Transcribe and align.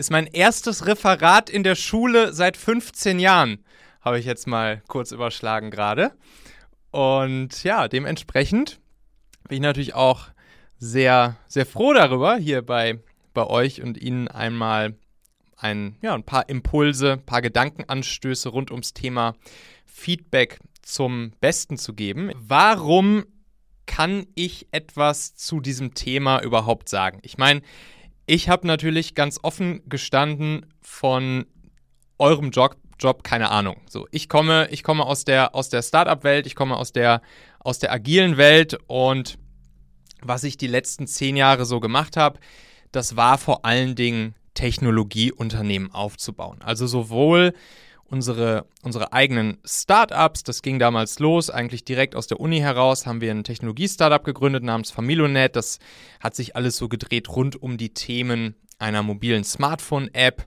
ist 0.00 0.10
mein 0.10 0.26
erstes 0.26 0.86
Referat 0.86 1.50
in 1.50 1.62
der 1.62 1.74
Schule 1.74 2.32
seit 2.32 2.56
15 2.56 3.18
Jahren, 3.18 3.62
habe 4.00 4.18
ich 4.18 4.24
jetzt 4.24 4.46
mal 4.46 4.82
kurz 4.88 5.12
überschlagen 5.12 5.70
gerade. 5.70 6.12
Und 6.90 7.62
ja, 7.64 7.86
dementsprechend 7.86 8.80
bin 9.46 9.56
ich 9.56 9.62
natürlich 9.62 9.94
auch 9.94 10.28
sehr, 10.78 11.36
sehr 11.46 11.66
froh 11.66 11.92
darüber, 11.92 12.36
hier 12.36 12.62
bei, 12.62 12.98
bei 13.34 13.46
euch 13.46 13.82
und 13.82 13.98
Ihnen 13.98 14.28
einmal 14.28 14.96
ein, 15.58 15.96
ja, 16.00 16.14
ein 16.14 16.24
paar 16.24 16.48
Impulse, 16.48 17.12
ein 17.12 17.26
paar 17.26 17.42
Gedankenanstöße 17.42 18.48
rund 18.48 18.70
ums 18.70 18.94
Thema 18.94 19.34
Feedback 19.84 20.60
zum 20.80 21.32
Besten 21.42 21.76
zu 21.76 21.92
geben. 21.92 22.32
Warum 22.36 23.26
kann 23.84 24.26
ich 24.34 24.66
etwas 24.70 25.34
zu 25.34 25.60
diesem 25.60 25.92
Thema 25.92 26.40
überhaupt 26.42 26.88
sagen? 26.88 27.18
Ich 27.20 27.36
meine, 27.36 27.60
ich 28.30 28.48
habe 28.48 28.64
natürlich 28.64 29.16
ganz 29.16 29.40
offen 29.42 29.82
gestanden 29.88 30.64
von 30.82 31.46
eurem 32.16 32.50
Job, 32.50 32.76
Job 32.96 33.24
keine 33.24 33.50
Ahnung. 33.50 33.80
So, 33.88 34.06
ich 34.12 34.28
komme, 34.28 34.68
ich 34.70 34.84
komme 34.84 35.04
aus 35.04 35.24
der, 35.24 35.56
aus 35.56 35.68
der 35.68 35.82
Startup-Welt, 35.82 36.46
ich 36.46 36.54
komme 36.54 36.76
aus 36.76 36.92
der, 36.92 37.22
aus 37.58 37.80
der 37.80 37.90
agilen 37.90 38.36
Welt 38.36 38.78
und 38.86 39.36
was 40.22 40.44
ich 40.44 40.56
die 40.56 40.68
letzten 40.68 41.08
zehn 41.08 41.34
Jahre 41.34 41.64
so 41.64 41.80
gemacht 41.80 42.16
habe, 42.16 42.38
das 42.92 43.16
war 43.16 43.36
vor 43.36 43.64
allen 43.64 43.96
Dingen 43.96 44.36
Technologieunternehmen 44.54 45.92
aufzubauen. 45.92 46.62
Also 46.62 46.86
sowohl 46.86 47.52
unsere, 48.10 48.66
unsere 48.82 49.12
eigenen 49.12 49.58
Startups, 49.64 50.42
das 50.42 50.62
ging 50.62 50.78
damals 50.78 51.18
los, 51.20 51.48
eigentlich 51.48 51.84
direkt 51.84 52.16
aus 52.16 52.26
der 52.26 52.40
Uni 52.40 52.58
heraus, 52.58 53.06
haben 53.06 53.20
wir 53.20 53.30
ein 53.30 53.44
Technologie-Startup 53.44 54.22
gegründet 54.22 54.64
namens 54.64 54.90
Familonet. 54.90 55.56
Das 55.56 55.78
hat 56.18 56.34
sich 56.34 56.56
alles 56.56 56.76
so 56.76 56.88
gedreht 56.88 57.28
rund 57.28 57.60
um 57.62 57.78
die 57.78 57.94
Themen 57.94 58.56
einer 58.78 59.02
mobilen 59.02 59.44
Smartphone-App. 59.44 60.46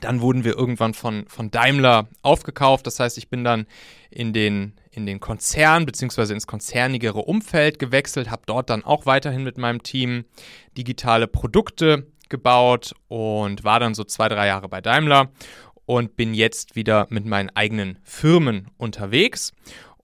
Dann 0.00 0.20
wurden 0.20 0.42
wir 0.42 0.58
irgendwann 0.58 0.94
von, 0.94 1.26
von 1.28 1.52
Daimler 1.52 2.08
aufgekauft. 2.22 2.86
Das 2.88 2.98
heißt, 2.98 3.16
ich 3.18 3.28
bin 3.28 3.44
dann 3.44 3.66
in 4.10 4.32
den, 4.32 4.74
in 4.90 5.06
den 5.06 5.20
Konzern 5.20 5.86
bzw. 5.86 6.32
ins 6.32 6.48
konzernigere 6.48 7.20
Umfeld 7.20 7.78
gewechselt, 7.78 8.28
habe 8.28 8.42
dort 8.46 8.68
dann 8.70 8.84
auch 8.84 9.06
weiterhin 9.06 9.44
mit 9.44 9.58
meinem 9.58 9.84
Team 9.84 10.24
digitale 10.76 11.28
Produkte 11.28 12.08
gebaut 12.28 12.94
und 13.06 13.62
war 13.62 13.78
dann 13.78 13.94
so 13.94 14.02
zwei, 14.02 14.28
drei 14.28 14.48
Jahre 14.48 14.68
bei 14.68 14.80
Daimler 14.80 15.30
und 15.92 16.16
bin 16.16 16.32
jetzt 16.32 16.74
wieder 16.74 17.06
mit 17.10 17.26
meinen 17.26 17.50
eigenen 17.50 17.98
Firmen 18.02 18.68
unterwegs. 18.78 19.52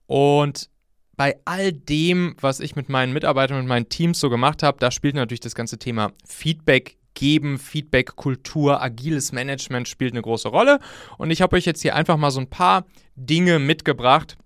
Und 0.05 0.69
bei 1.17 1.39
all 1.45 1.73
dem, 1.73 2.35
was 2.39 2.59
ich 2.59 2.75
mit 2.75 2.89
meinen 2.89 3.11
Mitarbeitern 3.11 3.57
und 3.57 3.65
meinen 3.65 3.89
Teams 3.89 4.19
so 4.19 4.29
gemacht 4.29 4.61
habe, 4.61 4.77
da 4.79 4.91
spielt 4.91 5.15
natürlich 5.15 5.39
das 5.39 5.55
ganze 5.55 5.79
Thema 5.79 6.11
Feedback 6.27 6.97
geben, 7.15 7.57
Feedback-Kultur, 7.57 8.79
agiles 8.83 9.31
Management 9.31 9.87
spielt 9.87 10.13
eine 10.13 10.21
große 10.21 10.49
Rolle. 10.49 10.77
Und 11.17 11.31
ich 11.31 11.41
habe 11.41 11.55
euch 11.55 11.65
jetzt 11.65 11.81
hier 11.81 11.95
einfach 11.95 12.17
mal 12.17 12.29
so 12.29 12.39
ein 12.39 12.51
paar 12.51 12.85
Dinge 13.15 13.57
mitgebracht, 13.57 14.37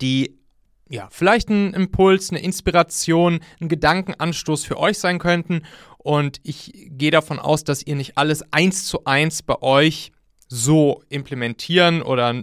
die 0.00 0.38
ja, 0.88 1.08
vielleicht 1.10 1.48
ein 1.48 1.74
Impuls, 1.74 2.30
eine 2.30 2.42
Inspiration, 2.42 3.40
ein 3.60 3.68
Gedankenanstoß 3.68 4.64
für 4.64 4.78
euch 4.78 4.98
sein 4.98 5.18
könnten. 5.18 5.62
Und 5.98 6.38
ich 6.44 6.72
gehe 6.90 7.10
davon 7.10 7.40
aus, 7.40 7.64
dass 7.64 7.84
ihr 7.84 7.96
nicht 7.96 8.16
alles 8.16 8.44
eins 8.52 8.86
zu 8.86 9.04
eins 9.04 9.42
bei 9.42 9.60
euch 9.62 10.12
so 10.52 11.02
implementieren 11.08 12.02
oder 12.02 12.34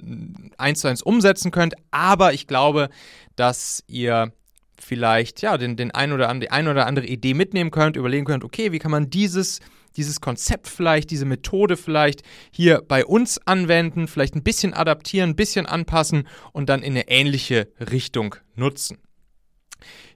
eins 0.58 0.80
zu 0.80 0.88
eins 0.88 1.02
umsetzen 1.02 1.52
könnt. 1.52 1.76
Aber 1.92 2.34
ich 2.34 2.48
glaube, 2.48 2.90
dass 3.36 3.84
ihr 3.88 4.32
vielleicht 4.80 5.42
ja 5.42 5.58
den, 5.58 5.76
den 5.76 5.92
ein 5.92 6.14
oder 6.14 6.34
die 6.36 6.50
ein 6.50 6.68
oder 6.68 6.88
andere 6.88 7.06
Idee 7.06 7.34
mitnehmen 7.34 7.70
könnt, 7.70 7.98
überlegen 7.98 8.26
könnt, 8.26 8.44
okay, 8.44 8.72
wie 8.72 8.80
kann 8.80 8.92
man 8.92 9.10
dieses 9.10 9.60
dieses 9.98 10.22
Konzept 10.22 10.68
vielleicht, 10.68 11.10
diese 11.10 11.26
Methode 11.26 11.76
vielleicht 11.76 12.22
hier 12.52 12.84
bei 12.88 13.04
uns 13.04 13.40
anwenden, 13.46 14.08
vielleicht 14.08 14.36
ein 14.36 14.44
bisschen 14.44 14.76
adaptieren, 14.76 15.32
ein 15.32 15.36
bisschen 15.36 15.66
anpassen 15.66 16.28
und 16.54 16.70
dann 16.70 16.84
in 16.84 16.94
eine 16.94 17.10
ähnliche 17.10 17.68
Richtung 17.80 18.36
nutzen. 18.56 19.00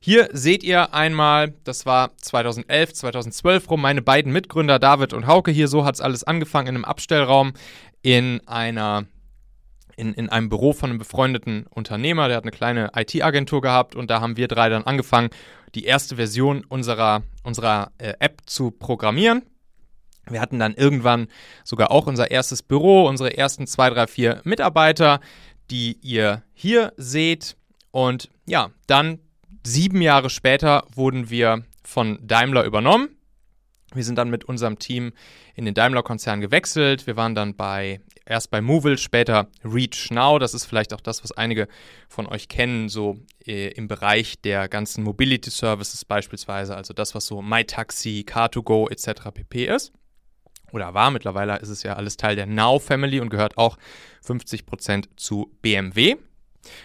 Hier 0.03 0.29
seht 0.33 0.63
ihr 0.63 0.95
einmal, 0.95 1.53
das 1.63 1.85
war 1.85 2.17
2011, 2.17 2.93
2012 2.93 3.69
rum, 3.69 3.81
meine 3.81 4.01
beiden 4.01 4.33
Mitgründer 4.33 4.79
David 4.79 5.13
und 5.13 5.27
Hauke 5.27 5.51
hier, 5.51 5.67
so 5.67 5.85
hat 5.85 5.93
es 5.93 6.01
alles 6.01 6.23
angefangen 6.23 6.69
in 6.69 6.75
einem 6.75 6.85
Abstellraum 6.85 7.53
in 8.01 8.41
einer 8.47 9.05
in, 9.95 10.15
in 10.15 10.29
einem 10.29 10.49
Büro 10.49 10.73
von 10.73 10.89
einem 10.89 10.97
befreundeten 10.97 11.67
Unternehmer, 11.67 12.27
der 12.27 12.37
hat 12.37 12.45
eine 12.45 12.51
kleine 12.51 12.89
IT-Agentur 12.95 13.61
gehabt 13.61 13.95
und 13.95 14.09
da 14.09 14.21
haben 14.21 14.37
wir 14.37 14.47
drei 14.47 14.69
dann 14.69 14.85
angefangen, 14.85 15.29
die 15.75 15.83
erste 15.83 16.15
Version 16.15 16.65
unserer, 16.67 17.21
unserer 17.43 17.91
äh, 17.99 18.13
App 18.17 18.41
zu 18.47 18.71
programmieren. 18.71 19.43
Wir 20.27 20.41
hatten 20.41 20.57
dann 20.57 20.73
irgendwann 20.73 21.27
sogar 21.63 21.91
auch 21.91 22.07
unser 22.07 22.31
erstes 22.31 22.63
Büro, 22.63 23.07
unsere 23.07 23.37
ersten 23.37 23.67
zwei, 23.67 23.91
drei, 23.91 24.07
vier 24.07 24.41
Mitarbeiter, 24.45 25.19
die 25.69 25.99
ihr 26.01 26.41
hier 26.53 26.93
seht. 26.97 27.55
Und 27.91 28.31
ja, 28.47 28.71
dann 28.87 29.19
sieben 29.63 30.01
Jahre 30.01 30.29
später 30.29 30.85
wurden 30.93 31.29
wir 31.29 31.63
von 31.83 32.19
Daimler 32.21 32.63
übernommen. 32.63 33.09
Wir 33.93 34.03
sind 34.03 34.15
dann 34.15 34.29
mit 34.29 34.45
unserem 34.45 34.79
Team 34.79 35.11
in 35.53 35.65
den 35.65 35.73
Daimler-Konzern 35.73 36.39
gewechselt. 36.39 37.07
Wir 37.07 37.17
waren 37.17 37.35
dann 37.35 37.55
bei 37.55 37.99
erst 38.25 38.49
bei 38.49 38.61
Movil, 38.61 38.97
später 38.97 39.47
Reach 39.65 40.09
Now. 40.11 40.39
Das 40.39 40.53
ist 40.53 40.65
vielleicht 40.65 40.93
auch 40.93 41.01
das, 41.01 41.23
was 41.23 41.33
einige 41.33 41.67
von 42.07 42.25
euch 42.27 42.47
kennen, 42.47 42.87
so 42.87 43.17
äh, 43.45 43.67
im 43.69 43.89
Bereich 43.89 44.39
der 44.41 44.69
ganzen 44.69 45.03
Mobility 45.03 45.49
Services 45.49 46.05
beispielsweise, 46.05 46.75
also 46.75 46.93
das, 46.93 47.13
was 47.15 47.25
so 47.25 47.41
MyTaxi, 47.41 48.25
Car2Go 48.27 48.89
etc. 48.89 49.31
pp. 49.33 49.65
ist 49.65 49.91
oder 50.71 50.93
war. 50.93 51.11
Mittlerweile 51.11 51.57
ist 51.57 51.69
es 51.69 51.83
ja 51.83 51.95
alles 51.95 52.17
Teil 52.17 52.35
der 52.35 52.45
Now 52.45 52.79
Family 52.79 53.19
und 53.19 53.29
gehört 53.29 53.57
auch 53.57 53.77
50% 54.25 55.05
zu 55.17 55.51
BMW. 55.61 56.15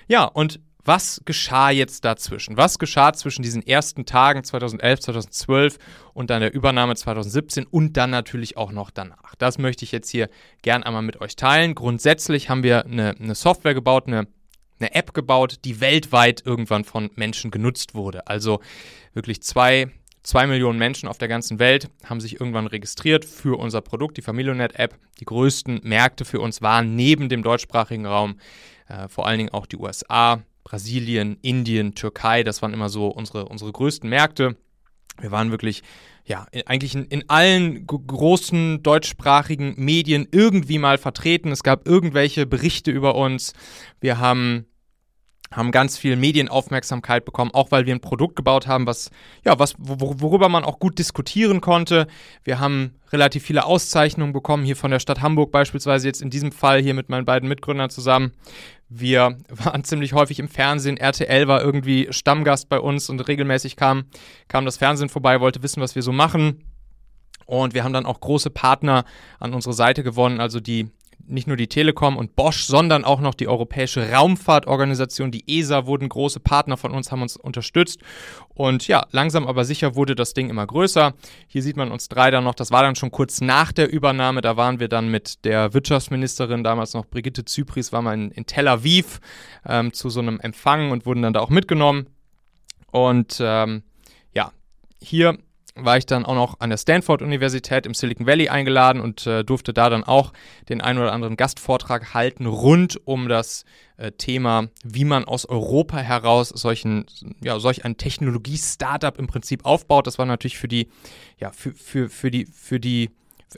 Ja, 0.09 0.25
und 0.25 0.61
was 0.87 1.21
geschah 1.25 1.71
jetzt 1.71 2.05
dazwischen? 2.05 2.57
Was 2.57 2.79
geschah 2.79 3.13
zwischen 3.13 3.43
diesen 3.43 3.67
ersten 3.67 4.07
Tagen 4.07 4.45
2011, 4.45 5.01
2012 5.01 5.79
und 6.15 6.31
dann 6.31 6.41
der 6.41 6.55
Übernahme 6.55 6.95
2017 6.95 7.65
und 7.65 7.97
dann 7.97 8.11
natürlich 8.11 8.57
auch 8.57 8.73
noch 8.73 8.91
danach? 8.91 9.35
Das 9.37 9.59
möchte 9.59 9.85
ich 9.85 9.93
jetzt 9.93 10.11
hier 10.11 10.29
gern 10.63 10.83
einmal 10.83 11.03
mit 11.03 11.21
euch 11.21 11.37
teilen. 11.37 11.75
Grundsätzlich 11.75 12.49
haben 12.49 12.63
wir 12.63 12.85
eine, 12.87 13.17
eine 13.19 13.35
Software 13.35 13.75
gebaut, 13.75 14.07
eine, 14.07 14.27
eine 14.79 14.95
App 14.95 15.15
gebaut, 15.15 15.59
die 15.65 15.81
weltweit 15.81 16.43
irgendwann 16.45 16.85
von 16.85 17.11
Menschen 17.17 17.51
genutzt 17.51 17.95
wurde. 17.95 18.27
Also 18.27 18.61
wirklich 19.13 19.43
zwei 19.43 19.91
Zwei 20.27 20.49
Millionen 20.49 20.81
Menschen 20.81 21.09
auf 21.09 21.19
der 21.19 21.29
ganzen 21.29 21.61
Welt 21.61 21.89
haben 22.05 22.19
sich 22.19 22.41
irgendwann 22.41 22.67
registriert 22.67 23.25
für 23.25 23.61
unser 23.61 23.81
Produkt, 23.81 24.17
die 24.17 24.23
Familionet-App. 24.23 24.99
Die 25.21 25.25
größten 25.25 25.83
Märkte 25.85 26.25
für 26.25 26.41
uns 26.41 26.63
waren 26.63 26.97
neben 26.97 27.29
dem 27.29 27.45
deutschsprachigen 27.45 28.07
Raum 28.07 28.41
äh, 28.89 29.07
vor 29.07 29.29
allen 29.29 29.39
Dingen 29.39 29.51
auch 29.51 29.67
die 29.67 29.77
USA, 29.77 30.43
Brasilien, 30.67 31.39
Indien, 31.43 31.95
Türkei. 31.95 32.43
Das 32.43 32.61
waren 32.61 32.75
immer 32.75 32.89
so 32.89 33.07
unsere, 33.07 33.45
unsere 33.45 33.71
größten 33.71 34.11
Märkte. 34.11 34.57
Wir 35.21 35.31
waren 35.31 35.53
wirklich, 35.53 35.85
ja, 36.25 36.49
in, 36.51 36.67
eigentlich 36.67 36.97
in, 36.97 37.05
in 37.05 37.31
allen 37.31 37.87
großen 37.87 38.83
deutschsprachigen 38.83 39.75
Medien 39.77 40.27
irgendwie 40.33 40.79
mal 40.79 40.99
vertreten. 40.99 41.53
Es 41.53 41.63
gab 41.63 41.87
irgendwelche 41.87 42.47
Berichte 42.47 42.91
über 42.91 43.15
uns. 43.15 43.53
Wir 44.01 44.19
haben 44.19 44.67
haben 45.53 45.71
ganz 45.71 45.97
viel 45.97 46.17
Medienaufmerksamkeit 46.17 47.25
bekommen, 47.25 47.53
auch 47.55 47.71
weil 47.71 47.87
wir 47.87 47.95
ein 47.95 48.01
Produkt 48.01 48.35
gebaut 48.35 48.67
haben, 48.67 48.87
was 48.87 49.11
ja, 49.45 49.59
was 49.59 49.75
worüber 49.79 50.49
man 50.49 50.65
auch 50.65 50.81
gut 50.81 50.99
diskutieren 50.99 51.61
konnte. 51.61 52.09
Wir 52.43 52.59
haben 52.59 52.97
relativ 53.13 53.45
viele 53.45 53.65
Auszeichnungen 53.65 54.33
bekommen 54.33 54.65
hier 54.65 54.77
von 54.77 54.91
der 54.91 54.99
Stadt 54.99 55.23
Hamburg 55.23 55.53
beispielsweise 55.53 56.09
jetzt 56.09 56.21
in 56.21 56.31
diesem 56.31 56.51
Fall 56.51 56.83
hier 56.83 56.95
mit 56.95 57.09
meinen 57.09 57.25
beiden 57.25 57.49
Mitgründern 57.49 57.91
zusammen. 57.91 58.33
Wir 58.89 59.37
waren 59.49 59.85
ziemlich 59.85 60.13
häufig 60.13 60.39
im 60.39 60.49
Fernsehen. 60.49 60.97
RTL 60.97 61.49
war 61.49 61.63
irgendwie 61.63 62.09
Stammgast 62.11 62.69
bei 62.69 62.81
uns 62.81 63.11
und 63.11 63.21
regelmäßig 63.21 63.77
kam 63.77 64.05
kam 64.49 64.65
das 64.65 64.77
Fernsehen 64.77 65.09
vorbei, 65.09 65.41
wollte 65.41 65.63
wissen, 65.63 65.81
was 65.81 65.95
wir 65.95 66.03
so 66.03 66.13
machen. 66.13 66.65
Und 67.47 67.75
wir 67.75 67.85
haben 67.85 67.93
dann 67.93 68.07
auch 68.07 68.21
große 68.21 68.51
Partner 68.51 69.05
an 69.39 69.55
unsere 69.55 69.73
Seite 69.73 70.03
gewonnen, 70.03 70.41
also 70.41 70.59
die 70.61 70.91
nicht 71.29 71.47
nur 71.47 71.57
die 71.57 71.67
Telekom 71.67 72.17
und 72.17 72.37
Bosch, 72.37 72.65
sondern 72.65 73.05
auch 73.05 73.21
noch 73.21 73.35
die 73.35 73.49
Europäische 73.49 74.11
Raumfahrtorganisation, 74.11 75.31
die 75.31 75.45
ESA, 75.47 75.87
wurden 75.87 76.09
große 76.09 76.41
Partner 76.41 76.77
von 76.77 76.93
uns, 76.93 77.11
haben 77.11 77.23
uns 77.23 77.37
unterstützt. 77.37 78.01
Und 78.55 78.89
ja, 78.89 79.07
langsam 79.11 79.47
aber 79.47 79.65
sicher 79.65 79.95
wurde 79.97 80.15
das 80.15 80.35
Ding 80.35 80.51
immer 80.51 80.67
größer. 80.67 81.15
Hier 81.47 81.63
sieht 81.63 81.77
man 81.77 81.91
uns 81.91 82.09
drei 82.09 82.31
dann 82.31 82.45
noch, 82.45 82.55
das 82.55 82.71
war 82.71 82.83
dann 82.83 82.97
schon 82.97 83.11
kurz 83.11 83.41
nach 83.41 83.73
der 83.73 83.91
Übernahme, 83.91 84.41
da 84.41 84.57
waren 84.57 84.81
wir 84.81 84.89
dann 84.89 85.11
mit 85.11 85.45
der 85.45 85.75
Wirtschaftsministerin, 85.75 86.65
damals 86.65 86.95
noch 86.95 87.07
Brigitte 87.07 87.45
Zypris, 87.45 87.93
war 87.93 88.03
mal 88.03 88.15
in, 88.15 88.31
in 88.31 88.47
Tel 88.47 88.69
Aviv 88.69 89.21
ähm, 89.67 89.93
zu 89.93 90.11
so 90.11 90.21
einem 90.21 90.41
Empfang 90.41 90.91
und 90.91 91.07
wurden 91.07 91.23
dann 91.23 91.33
da 91.33 91.41
auch 91.41 91.51
mitgenommen. 91.51 92.07
Und 92.91 93.39
ähm, 93.41 93.83
ja, 94.33 94.53
hier 95.01 95.39
war 95.77 95.99
ich 95.99 96.07
dann 96.07 96.25
auch 96.25 96.35
noch 96.35 96.61
an 96.61 96.71
der 96.71 96.79
Stanford-Universität 96.79 97.87
im 97.87 97.95
Silicon 97.95 98.27
Valley 98.27 98.49
eingeladen 98.49 99.01
und 99.01 99.27
äh, 99.27 99.45
durfte 99.45 99.73
da 99.73 99.91
dann 99.91 100.05
auch 100.05 100.33
den 100.69 100.81
einen 100.81 100.99
oder 100.99 101.13
anderen 101.13 101.37
Gastvortrag 101.37 102.15
halten 102.15 102.47
rund 102.47 103.01
um 103.05 103.29
das 103.29 103.65
äh, 103.99 104.13
Thema, 104.13 104.69
wie 104.85 105.05
man 105.05 105.25
aus 105.25 105.47
Europa 105.47 105.99
heraus 105.99 106.49
solchen, 106.49 107.07
ja, 107.43 107.59
solch 107.59 107.85
ein 107.85 107.97
Technologie-Startup 107.97 109.19
im 109.19 109.27
Prinzip 109.27 109.65
aufbaut. 109.65 110.07
Das 110.07 110.19
war 110.19 110.27
natürlich 110.27 110.59
für 110.59 110.69
die, 110.69 110.89
ja, 111.39 111.53
für, 111.53 111.73
für, 111.75 112.09
für 112.09 112.31
die, 112.31 112.47
für 112.47 112.81
die 112.81 113.11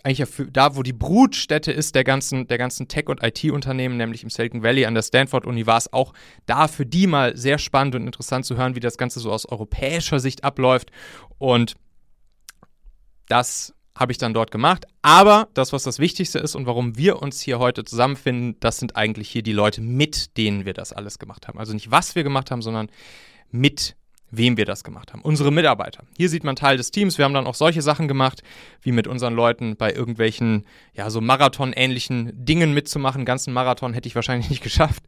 eigentlich 0.05 0.19
ja 0.19 0.27
für, 0.27 0.47
da, 0.47 0.77
wo 0.77 0.83
die 0.83 0.93
Brutstätte 0.93 1.73
ist 1.73 1.95
der 1.95 2.05
ganzen, 2.05 2.47
der 2.47 2.59
ganzen 2.59 2.89
Tech- 2.89 3.09
und 3.09 3.23
IT-Unternehmen, 3.23 3.97
nämlich 3.97 4.23
im 4.23 4.31
Silicon 4.31 4.63
Valley 4.63 4.85
an 4.85 4.95
der 4.95 5.03
Stanford-Uni, 5.03 5.67
war 5.67 5.79
es 5.79 5.93
auch 5.93 6.13
da 6.47 6.69
für 6.69 6.87
die 6.87 7.07
mal 7.07 7.37
sehr 7.37 7.59
spannend 7.59 7.95
und 7.95 8.07
interessant 8.07 8.45
zu 8.45 8.57
hören, 8.57 8.75
wie 8.77 8.81
das 8.81 8.99
Ganze 8.99 9.21
so 9.21 9.33
aus 9.33 9.47
europäischer 9.47 10.21
Sicht 10.21 10.45
abläuft. 10.45 10.91
Und 11.39 11.75
das 13.29 13.75
habe 13.99 14.13
ich 14.13 14.19
dann 14.19 14.33
dort 14.33 14.51
gemacht. 14.51 14.87
Aber 15.03 15.49
das, 15.55 15.73
was 15.73 15.83
das 15.83 15.99
Wichtigste 15.99 16.39
ist 16.39 16.55
und 16.55 16.67
warum 16.67 16.97
wir 16.97 17.21
uns 17.21 17.41
hier 17.41 17.59
heute 17.59 17.85
zusammenfinden, 17.85 18.57
das 18.61 18.79
sind 18.79 18.97
eigentlich 18.97 19.29
hier 19.29 19.43
die 19.43 19.53
Leute, 19.53 19.81
mit 19.81 20.37
denen 20.37 20.65
wir 20.65 20.75
das 20.75 20.93
alles 20.93 21.19
gemacht 21.19 21.49
haben. 21.49 21.59
Also 21.59 21.73
nicht, 21.73 21.91
was 21.91 22.15
wir 22.15 22.23
gemacht 22.23 22.51
haben, 22.51 22.63
sondern 22.63 22.89
mit 23.51 23.97
wem 24.31 24.57
wir 24.57 24.67
das 24.67 24.85
gemacht 24.85 25.13
haben. 25.13 25.23
Unsere 25.23 25.51
Mitarbeiter. 25.51 26.05
Hier 26.17 26.29
sieht 26.29 26.45
man 26.45 26.55
Teil 26.55 26.77
des 26.77 26.91
Teams. 26.91 27.19
Wir 27.19 27.25
haben 27.25 27.35
dann 27.35 27.47
auch 27.47 27.55
solche 27.55 27.83
Sachen 27.83 28.09
gemacht, 28.09 28.43
wie 28.83 28.93
mit 28.93 29.07
unseren 29.07 29.35
Leuten 29.35 29.77
bei 29.77 29.93
irgendwelchen, 29.93 30.67
ja, 30.93 31.09
so 31.11 31.21
Marathon-ähnlichen 31.21 32.33
Dingen 32.35 32.75
mitzumachen. 32.75 33.25
ganzen 33.25 33.53
Marathon 33.53 33.95
hätte 33.95 34.07
ich 34.07 34.15
wahrscheinlich 34.15 34.51
nicht 34.51 34.63
geschafft. 34.63 35.03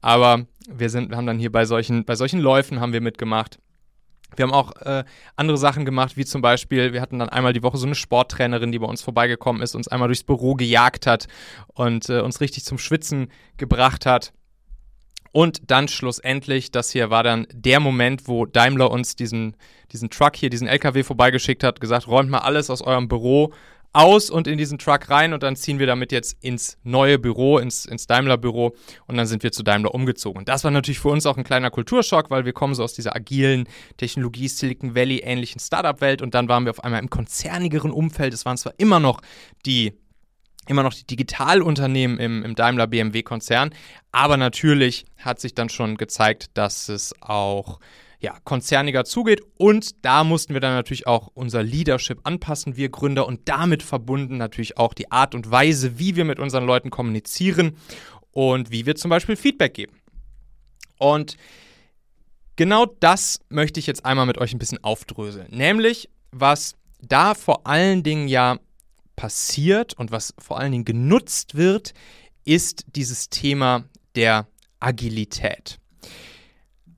Aber 0.00 0.46
wir 0.68 0.90
sind, 0.90 1.14
haben 1.14 1.26
dann 1.26 1.38
hier 1.38 1.52
bei 1.52 1.64
solchen, 1.64 2.04
bei 2.04 2.16
solchen 2.16 2.40
Läufen 2.40 2.80
haben 2.80 2.92
wir 2.92 3.00
mitgemacht. 3.00 3.58
Wir 4.36 4.44
haben 4.44 4.52
auch 4.52 4.72
äh, 4.82 5.04
andere 5.36 5.58
Sachen 5.58 5.84
gemacht, 5.84 6.16
wie 6.16 6.24
zum 6.24 6.42
Beispiel, 6.42 6.92
wir 6.92 7.00
hatten 7.00 7.18
dann 7.18 7.28
einmal 7.28 7.52
die 7.52 7.62
Woche 7.62 7.76
so 7.76 7.86
eine 7.86 7.94
Sporttrainerin, 7.94 8.72
die 8.72 8.78
bei 8.78 8.86
uns 8.86 9.02
vorbeigekommen 9.02 9.62
ist, 9.62 9.74
uns 9.74 9.88
einmal 9.88 10.08
durchs 10.08 10.24
Büro 10.24 10.54
gejagt 10.54 11.06
hat 11.06 11.26
und 11.68 12.08
äh, 12.08 12.20
uns 12.20 12.40
richtig 12.40 12.64
zum 12.64 12.78
Schwitzen 12.78 13.30
gebracht 13.56 14.06
hat. 14.06 14.32
Und 15.32 15.70
dann 15.70 15.88
schlussendlich, 15.88 16.70
das 16.70 16.90
hier 16.90 17.08
war 17.08 17.22
dann 17.22 17.46
der 17.52 17.80
Moment, 17.80 18.28
wo 18.28 18.44
Daimler 18.44 18.90
uns 18.90 19.16
diesen, 19.16 19.56
diesen 19.90 20.10
Truck 20.10 20.36
hier, 20.36 20.50
diesen 20.50 20.68
LKW 20.68 21.02
vorbeigeschickt 21.02 21.64
hat, 21.64 21.80
gesagt, 21.80 22.06
räumt 22.06 22.28
mal 22.28 22.40
alles 22.40 22.68
aus 22.68 22.82
eurem 22.82 23.08
Büro 23.08 23.52
aus 23.92 24.30
und 24.30 24.46
in 24.46 24.58
diesen 24.58 24.78
Truck 24.78 25.10
rein 25.10 25.32
und 25.32 25.42
dann 25.42 25.56
ziehen 25.56 25.78
wir 25.78 25.86
damit 25.86 26.12
jetzt 26.12 26.36
ins 26.42 26.78
neue 26.82 27.18
Büro, 27.18 27.58
ins, 27.58 27.84
ins 27.84 28.06
Daimler-Büro 28.06 28.74
und 29.06 29.16
dann 29.16 29.26
sind 29.26 29.42
wir 29.42 29.52
zu 29.52 29.62
Daimler 29.62 29.94
umgezogen. 29.94 30.38
Und 30.38 30.48
das 30.48 30.64
war 30.64 30.70
natürlich 30.70 31.00
für 31.00 31.08
uns 31.08 31.26
auch 31.26 31.36
ein 31.36 31.44
kleiner 31.44 31.70
Kulturschock, 31.70 32.30
weil 32.30 32.44
wir 32.44 32.52
kommen 32.52 32.74
so 32.74 32.82
aus 32.82 32.94
dieser 32.94 33.14
agilen 33.14 33.68
Technologie, 33.98 34.48
Silicon 34.48 34.94
Valley 34.94 35.18
ähnlichen 35.18 35.60
Startup-Welt 35.60 36.22
und 36.22 36.34
dann 36.34 36.48
waren 36.48 36.64
wir 36.64 36.70
auf 36.70 36.82
einmal 36.84 37.00
im 37.00 37.10
konzernigeren 37.10 37.90
Umfeld. 37.90 38.32
Es 38.32 38.46
waren 38.46 38.56
zwar 38.56 38.74
immer 38.78 39.00
noch 39.00 39.20
die 39.66 39.92
immer 40.68 40.84
noch 40.84 40.94
die 40.94 41.04
Digitalunternehmen 41.04 42.18
im, 42.18 42.44
im 42.44 42.54
Daimler 42.54 42.86
BMW-Konzern. 42.86 43.70
Aber 44.12 44.36
natürlich 44.36 45.06
hat 45.18 45.40
sich 45.40 45.54
dann 45.54 45.68
schon 45.68 45.96
gezeigt, 45.96 46.50
dass 46.54 46.88
es 46.88 47.14
auch 47.20 47.80
ja, 48.22 48.38
konzerniger 48.44 49.04
zugeht. 49.04 49.40
Und 49.58 50.04
da 50.04 50.22
mussten 50.24 50.54
wir 50.54 50.60
dann 50.60 50.74
natürlich 50.74 51.06
auch 51.06 51.28
unser 51.34 51.62
Leadership 51.62 52.20
anpassen, 52.22 52.76
wir 52.76 52.88
Gründer, 52.88 53.26
und 53.26 53.48
damit 53.48 53.82
verbunden 53.82 54.36
natürlich 54.36 54.78
auch 54.78 54.94
die 54.94 55.10
Art 55.10 55.34
und 55.34 55.50
Weise, 55.50 55.98
wie 55.98 56.14
wir 56.14 56.24
mit 56.24 56.38
unseren 56.38 56.64
Leuten 56.64 56.90
kommunizieren 56.90 57.76
und 58.30 58.70
wie 58.70 58.86
wir 58.86 58.94
zum 58.94 59.08
Beispiel 59.10 59.34
Feedback 59.36 59.74
geben. 59.74 60.00
Und 60.98 61.36
genau 62.54 62.86
das 63.00 63.40
möchte 63.48 63.80
ich 63.80 63.88
jetzt 63.88 64.06
einmal 64.06 64.26
mit 64.26 64.38
euch 64.38 64.54
ein 64.54 64.58
bisschen 64.58 64.82
aufdröseln. 64.84 65.48
Nämlich, 65.50 66.08
was 66.30 66.76
da 67.00 67.34
vor 67.34 67.66
allen 67.66 68.04
Dingen 68.04 68.28
ja 68.28 68.60
passiert 69.16 69.94
und 69.94 70.12
was 70.12 70.32
vor 70.38 70.60
allen 70.60 70.70
Dingen 70.70 70.84
genutzt 70.84 71.56
wird, 71.56 71.92
ist 72.44 72.84
dieses 72.94 73.30
Thema 73.30 73.84
der 74.14 74.46
Agilität. 74.78 75.81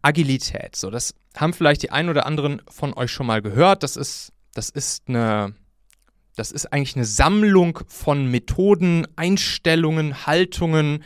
Agilität, 0.04 0.76
so 0.76 0.90
das 0.90 1.14
haben 1.36 1.52
vielleicht 1.52 1.82
die 1.82 1.90
einen 1.90 2.08
oder 2.08 2.26
anderen 2.26 2.62
von 2.68 2.94
euch 2.94 3.10
schon 3.10 3.26
mal 3.26 3.42
gehört. 3.42 3.82
Das 3.82 3.96
ist, 3.96 4.32
das 4.52 4.70
ist 4.70 5.08
eine, 5.08 5.54
das 6.36 6.52
ist 6.52 6.72
eigentlich 6.72 6.96
eine 6.96 7.04
Sammlung 7.04 7.80
von 7.88 8.30
Methoden, 8.30 9.06
Einstellungen, 9.16 10.26
Haltungen, 10.26 11.02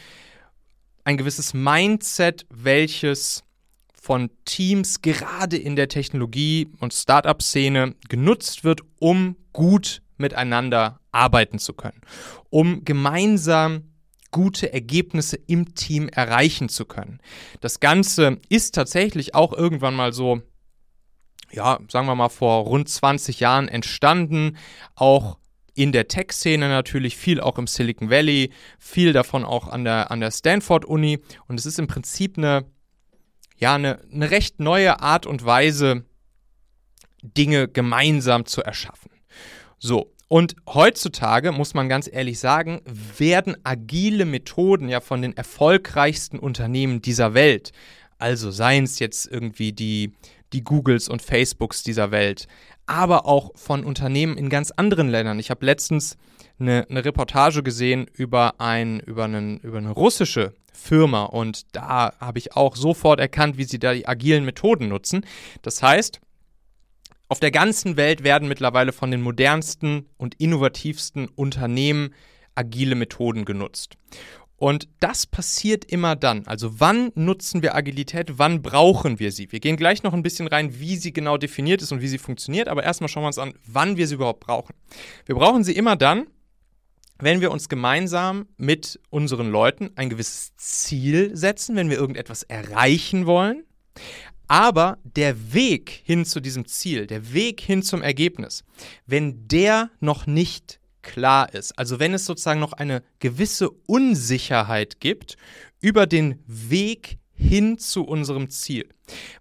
ein 1.04 1.16
gewisses 1.16 1.54
Mindset, 1.54 2.46
welches 2.50 3.44
von 3.94 4.30
Teams 4.44 5.00
gerade 5.02 5.56
in 5.56 5.76
der 5.76 5.88
Technologie- 5.88 6.68
und 6.80 6.92
Startup-Szene 6.92 7.94
genutzt 8.08 8.64
wird, 8.64 8.80
um 8.98 9.36
gut 9.52 10.02
miteinander 10.16 11.00
arbeiten 11.12 11.58
zu 11.58 11.72
können, 11.72 12.00
um 12.50 12.84
gemeinsam 12.84 13.84
gute 14.30 14.72
Ergebnisse 14.72 15.36
im 15.46 15.74
Team 15.74 16.08
erreichen 16.08 16.68
zu 16.68 16.84
können. 16.84 17.20
Das 17.60 17.80
Ganze 17.80 18.38
ist 18.48 18.74
tatsächlich 18.74 19.34
auch 19.34 19.52
irgendwann 19.52 19.94
mal 19.94 20.12
so, 20.12 20.42
ja, 21.50 21.78
sagen 21.88 22.06
wir 22.06 22.14
mal 22.14 22.28
vor 22.28 22.64
rund 22.64 22.88
20 22.88 23.40
Jahren 23.40 23.68
entstanden, 23.68 24.56
auch 24.94 25.38
in 25.74 25.92
der 25.92 26.08
Tech-Szene 26.08 26.68
natürlich, 26.68 27.16
viel 27.16 27.40
auch 27.40 27.56
im 27.56 27.68
Silicon 27.68 28.10
Valley, 28.10 28.50
viel 28.78 29.12
davon 29.12 29.44
auch 29.44 29.68
an 29.68 29.84
der, 29.84 30.10
an 30.10 30.20
der 30.20 30.32
Stanford-Uni. 30.32 31.20
Und 31.46 31.60
es 31.60 31.66
ist 31.66 31.78
im 31.78 31.86
Prinzip 31.86 32.36
eine, 32.36 32.64
ja, 33.56 33.76
eine, 33.76 34.00
eine 34.12 34.30
recht 34.30 34.58
neue 34.58 35.00
Art 35.00 35.24
und 35.24 35.44
Weise, 35.44 36.04
Dinge 37.22 37.68
gemeinsam 37.68 38.44
zu 38.44 38.62
erschaffen. 38.62 39.10
So, 39.78 40.12
und 40.28 40.56
heutzutage, 40.68 41.52
muss 41.52 41.72
man 41.72 41.88
ganz 41.88 42.08
ehrlich 42.10 42.38
sagen, 42.38 42.82
werden 43.16 43.56
agile 43.64 44.26
Methoden 44.26 44.88
ja 44.90 45.00
von 45.00 45.22
den 45.22 45.36
erfolgreichsten 45.36 46.38
Unternehmen 46.38 47.00
dieser 47.00 47.32
Welt, 47.32 47.72
also 48.18 48.50
seien 48.50 48.84
es 48.84 48.98
jetzt 48.98 49.26
irgendwie 49.26 49.72
die, 49.72 50.12
die 50.52 50.62
Googles 50.62 51.08
und 51.08 51.22
Facebooks 51.22 51.82
dieser 51.82 52.10
Welt, 52.10 52.46
aber 52.84 53.26
auch 53.26 53.52
von 53.54 53.84
Unternehmen 53.84 54.36
in 54.36 54.50
ganz 54.50 54.70
anderen 54.70 55.08
Ländern. 55.08 55.38
Ich 55.38 55.50
habe 55.50 55.64
letztens 55.64 56.18
eine, 56.60 56.86
eine, 56.90 57.04
Reportage 57.04 57.62
gesehen 57.62 58.06
über, 58.12 58.60
ein, 58.60 59.00
über, 59.00 59.24
einen, 59.24 59.58
über 59.60 59.78
eine 59.78 59.90
russische 59.90 60.52
Firma 60.72 61.24
und 61.24 61.74
da 61.74 62.12
habe 62.20 62.38
ich 62.38 62.54
auch 62.54 62.76
sofort 62.76 63.18
erkannt, 63.18 63.56
wie 63.56 63.64
sie 63.64 63.78
da 63.78 63.94
die 63.94 64.06
agilen 64.06 64.44
Methoden 64.44 64.88
nutzen. 64.88 65.24
Das 65.62 65.82
heißt, 65.82 66.20
auf 67.28 67.40
der 67.40 67.50
ganzen 67.50 67.96
Welt 67.96 68.24
werden 68.24 68.48
mittlerweile 68.48 68.92
von 68.92 69.10
den 69.10 69.20
modernsten 69.20 70.08
und 70.16 70.34
innovativsten 70.36 71.28
Unternehmen 71.28 72.14
agile 72.54 72.94
Methoden 72.94 73.44
genutzt. 73.44 73.96
Und 74.56 74.88
das 74.98 75.24
passiert 75.24 75.84
immer 75.84 76.16
dann. 76.16 76.44
Also 76.46 76.80
wann 76.80 77.12
nutzen 77.14 77.62
wir 77.62 77.76
Agilität, 77.76 78.38
wann 78.38 78.60
brauchen 78.60 79.20
wir 79.20 79.30
sie? 79.30 79.52
Wir 79.52 79.60
gehen 79.60 79.76
gleich 79.76 80.02
noch 80.02 80.12
ein 80.12 80.24
bisschen 80.24 80.48
rein, 80.48 80.80
wie 80.80 80.96
sie 80.96 81.12
genau 81.12 81.36
definiert 81.36 81.80
ist 81.80 81.92
und 81.92 82.00
wie 82.00 82.08
sie 82.08 82.18
funktioniert, 82.18 82.66
aber 82.66 82.82
erstmal 82.82 83.08
schauen 83.08 83.22
wir 83.22 83.28
uns 83.28 83.38
an, 83.38 83.54
wann 83.64 83.96
wir 83.96 84.08
sie 84.08 84.14
überhaupt 84.14 84.40
brauchen. 84.40 84.74
Wir 85.26 85.36
brauchen 85.36 85.62
sie 85.62 85.76
immer 85.76 85.94
dann, 85.94 86.26
wenn 87.20 87.40
wir 87.40 87.52
uns 87.52 87.68
gemeinsam 87.68 88.46
mit 88.56 89.00
unseren 89.10 89.50
Leuten 89.50 89.90
ein 89.94 90.10
gewisses 90.10 90.56
Ziel 90.56 91.36
setzen, 91.36 91.76
wenn 91.76 91.90
wir 91.90 91.96
irgendetwas 91.96 92.42
erreichen 92.42 93.26
wollen, 93.26 93.64
aber 94.48 94.98
der 95.04 95.52
Weg 95.52 96.02
hin 96.04 96.24
zu 96.24 96.40
diesem 96.40 96.66
Ziel, 96.66 97.06
der 97.06 97.32
Weg 97.32 97.60
hin 97.60 97.82
zum 97.82 98.02
Ergebnis, 98.02 98.64
wenn 99.06 99.46
der 99.46 99.90
noch 100.00 100.26
nicht 100.26 100.80
klar 101.02 101.54
ist, 101.54 101.78
also 101.78 102.00
wenn 102.00 102.14
es 102.14 102.24
sozusagen 102.24 102.60
noch 102.60 102.72
eine 102.72 103.02
gewisse 103.20 103.70
Unsicherheit 103.70 105.00
gibt 105.00 105.36
über 105.80 106.06
den 106.06 106.42
Weg 106.46 107.18
hin 107.32 107.78
zu 107.78 108.04
unserem 108.04 108.50
Ziel. 108.50 108.88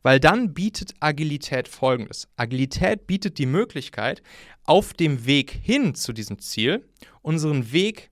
Weil 0.03 0.19
dann 0.19 0.53
bietet 0.53 0.93
Agilität 0.99 1.67
Folgendes. 1.67 2.27
Agilität 2.37 3.07
bietet 3.07 3.37
die 3.37 3.47
Möglichkeit, 3.47 4.21
auf 4.63 4.93
dem 4.93 5.25
Weg 5.25 5.51
hin 5.51 5.95
zu 5.95 6.13
diesem 6.13 6.39
Ziel 6.39 6.87
unseren 7.21 7.71
Weg 7.71 8.11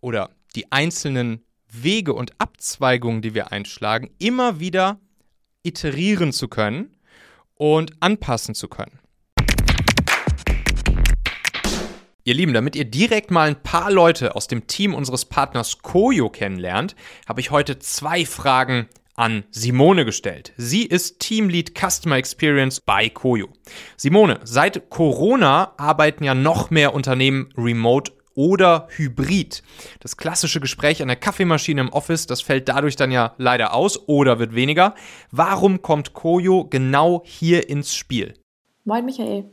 oder 0.00 0.30
die 0.54 0.70
einzelnen 0.70 1.44
Wege 1.70 2.14
und 2.14 2.40
Abzweigungen, 2.40 3.20
die 3.20 3.34
wir 3.34 3.52
einschlagen, 3.52 4.10
immer 4.18 4.60
wieder 4.60 5.00
iterieren 5.62 6.32
zu 6.32 6.48
können 6.48 6.96
und 7.54 7.92
anpassen 8.00 8.54
zu 8.54 8.68
können. 8.68 8.98
Ihr 12.24 12.34
Lieben, 12.34 12.52
damit 12.52 12.76
ihr 12.76 12.84
direkt 12.84 13.30
mal 13.30 13.48
ein 13.48 13.62
paar 13.62 13.90
Leute 13.90 14.36
aus 14.36 14.48
dem 14.48 14.66
Team 14.66 14.94
unseres 14.94 15.24
Partners 15.24 15.78
Koyo 15.78 16.28
kennenlernt, 16.28 16.94
habe 17.26 17.40
ich 17.40 17.50
heute 17.50 17.78
zwei 17.78 18.26
Fragen 18.26 18.86
an 19.16 19.44
Simone 19.50 20.04
gestellt. 20.04 20.52
Sie 20.58 20.84
ist 20.84 21.20
Teamlead 21.20 21.72
Customer 21.74 22.16
Experience 22.16 22.80
bei 22.80 23.08
Koyo. 23.08 23.48
Simone, 23.96 24.40
seit 24.44 24.90
Corona 24.90 25.72
arbeiten 25.78 26.22
ja 26.22 26.34
noch 26.34 26.70
mehr 26.70 26.92
Unternehmen 26.92 27.52
remote 27.56 28.12
oder 28.38 28.86
Hybrid. 28.90 29.64
Das 29.98 30.16
klassische 30.16 30.60
Gespräch 30.60 31.02
an 31.02 31.08
der 31.08 31.16
Kaffeemaschine 31.16 31.80
im 31.80 31.88
Office, 31.88 32.28
das 32.28 32.40
fällt 32.40 32.68
dadurch 32.68 32.94
dann 32.94 33.10
ja 33.10 33.32
leider 33.36 33.74
aus 33.74 34.08
oder 34.08 34.38
wird 34.38 34.54
weniger. 34.54 34.94
Warum 35.32 35.82
kommt 35.82 36.14
Koyo 36.14 36.64
genau 36.70 37.22
hier 37.24 37.68
ins 37.68 37.92
Spiel? 37.92 38.34
Moin 38.84 39.04
Michael. 39.04 39.44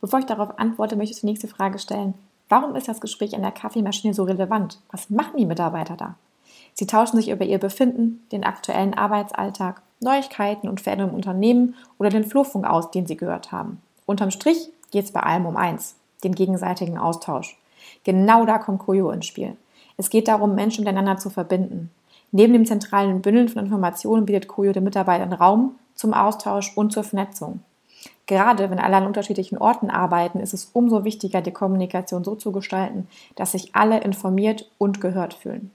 Bevor 0.00 0.20
ich 0.20 0.26
darauf 0.26 0.56
antworte, 0.56 0.94
möchte 0.94 1.14
ich 1.14 1.20
die 1.20 1.26
nächste 1.26 1.48
Frage 1.48 1.80
stellen. 1.80 2.14
Warum 2.48 2.76
ist 2.76 2.86
das 2.86 3.00
Gespräch 3.00 3.34
an 3.34 3.42
der 3.42 3.50
Kaffeemaschine 3.50 4.14
so 4.14 4.22
relevant? 4.22 4.78
Was 4.92 5.10
machen 5.10 5.36
die 5.36 5.44
Mitarbeiter 5.44 5.96
da? 5.96 6.14
Sie 6.74 6.86
tauschen 6.86 7.16
sich 7.16 7.30
über 7.30 7.44
ihr 7.44 7.58
Befinden, 7.58 8.24
den 8.30 8.44
aktuellen 8.44 8.94
Arbeitsalltag, 8.94 9.82
Neuigkeiten 9.98 10.68
und 10.68 10.80
Veränderungen 10.80 11.14
im 11.14 11.16
Unternehmen 11.16 11.74
oder 11.98 12.08
den 12.08 12.24
Flurfunk 12.24 12.68
aus, 12.68 12.92
den 12.92 13.08
sie 13.08 13.16
gehört 13.16 13.50
haben. 13.50 13.82
Unterm 14.06 14.30
Strich 14.30 14.70
geht 14.92 15.06
es 15.06 15.10
bei 15.10 15.24
allem 15.24 15.44
um 15.44 15.56
eins, 15.56 15.96
den 16.22 16.36
gegenseitigen 16.36 16.98
Austausch. 16.98 17.58
Genau 18.08 18.46
da 18.46 18.56
kommt 18.56 18.78
Koyo 18.78 19.10
ins 19.10 19.26
Spiel. 19.26 19.54
Es 19.98 20.08
geht 20.08 20.28
darum, 20.28 20.54
Menschen 20.54 20.82
miteinander 20.82 21.18
zu 21.18 21.28
verbinden. 21.28 21.90
Neben 22.32 22.54
dem 22.54 22.64
zentralen 22.64 23.20
Bündeln 23.20 23.50
von 23.50 23.66
Informationen 23.66 24.24
bietet 24.24 24.48
Koyo 24.48 24.72
den 24.72 24.84
Mitarbeitern 24.84 25.34
Raum 25.34 25.74
zum 25.94 26.14
Austausch 26.14 26.74
und 26.74 26.90
zur 26.90 27.04
Vernetzung. 27.04 27.60
Gerade 28.24 28.70
wenn 28.70 28.78
alle 28.78 28.96
an 28.96 29.06
unterschiedlichen 29.06 29.58
Orten 29.58 29.90
arbeiten, 29.90 30.40
ist 30.40 30.54
es 30.54 30.70
umso 30.72 31.04
wichtiger, 31.04 31.42
die 31.42 31.52
Kommunikation 31.52 32.24
so 32.24 32.34
zu 32.34 32.50
gestalten, 32.50 33.08
dass 33.36 33.52
sich 33.52 33.74
alle 33.74 34.00
informiert 34.00 34.70
und 34.78 35.02
gehört 35.02 35.34
fühlen. 35.34 35.70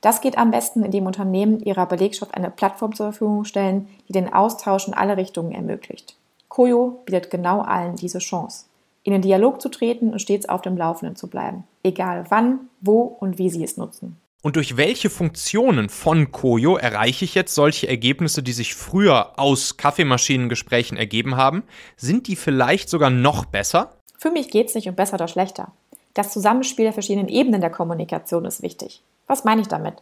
Das 0.00 0.22
geht 0.22 0.38
am 0.38 0.52
besten, 0.52 0.84
indem 0.84 1.04
Unternehmen 1.04 1.60
ihrer 1.60 1.84
Belegschaft 1.84 2.34
eine 2.34 2.50
Plattform 2.50 2.94
zur 2.94 3.12
Verfügung 3.12 3.44
stellen, 3.44 3.88
die 4.08 4.14
den 4.14 4.32
Austausch 4.32 4.88
in 4.88 4.94
alle 4.94 5.18
Richtungen 5.18 5.52
ermöglicht. 5.52 6.16
Koyo 6.48 7.02
bietet 7.04 7.30
genau 7.30 7.60
allen 7.60 7.96
diese 7.96 8.20
Chance, 8.20 8.64
in 9.04 9.12
den 9.12 9.22
Dialog 9.22 9.60
zu 9.62 9.68
treten 9.68 10.10
und 10.10 10.18
stets 10.18 10.48
auf 10.48 10.62
dem 10.62 10.76
Laufenden 10.76 11.14
zu 11.14 11.28
bleiben, 11.28 11.64
egal 11.84 12.24
wann, 12.30 12.68
wo 12.80 13.02
und 13.02 13.38
wie 13.38 13.50
sie 13.50 13.62
es 13.62 13.76
nutzen. 13.76 14.16
Und 14.42 14.56
durch 14.56 14.76
welche 14.76 15.08
Funktionen 15.08 15.88
von 15.88 16.30
Koyo 16.32 16.76
erreiche 16.76 17.24
ich 17.24 17.34
jetzt 17.34 17.54
solche 17.54 17.88
Ergebnisse, 17.88 18.42
die 18.42 18.52
sich 18.52 18.74
früher 18.74 19.38
aus 19.38 19.78
Kaffeemaschinengesprächen 19.78 20.98
ergeben 20.98 21.36
haben? 21.36 21.62
Sind 21.96 22.26
die 22.26 22.36
vielleicht 22.36 22.90
sogar 22.90 23.08
noch 23.08 23.46
besser? 23.46 23.92
Für 24.18 24.30
mich 24.30 24.50
geht 24.50 24.68
es 24.68 24.74
nicht 24.74 24.88
um 24.88 24.94
besser 24.94 25.14
oder 25.14 25.28
schlechter. 25.28 25.72
Das 26.12 26.32
Zusammenspiel 26.32 26.84
der 26.84 26.92
verschiedenen 26.92 27.28
Ebenen 27.28 27.60
der 27.60 27.70
Kommunikation 27.70 28.44
ist 28.44 28.62
wichtig. 28.62 29.02
Was 29.26 29.44
meine 29.44 29.62
ich 29.62 29.68
damit? 29.68 29.94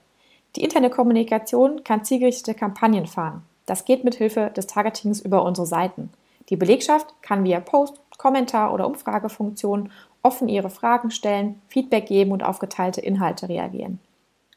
Die 0.56 0.62
interne 0.62 0.90
Kommunikation 0.90 1.85
kann 1.85 2.04
zielgerichtete 2.04 2.59
Kampagnen 2.59 3.06
fahren. 3.06 3.42
Das 3.66 3.85
geht 3.85 4.04
mit 4.04 4.16
Hilfe 4.16 4.50
des 4.56 4.66
Targetings 4.66 5.21
über 5.21 5.44
unsere 5.44 5.66
Seiten. 5.66 6.11
Die 6.49 6.56
Belegschaft 6.56 7.14
kann 7.22 7.44
via 7.44 7.61
Post, 7.61 8.00
Kommentar 8.18 8.72
oder 8.72 8.87
Umfragefunktion 8.87 9.90
offen 10.22 10.49
ihre 10.49 10.70
Fragen 10.70 11.11
stellen, 11.11 11.61
Feedback 11.68 12.06
geben 12.06 12.32
und 12.32 12.44
auf 12.44 12.58
geteilte 12.58 13.00
Inhalte 13.00 13.49
reagieren. 13.49 13.99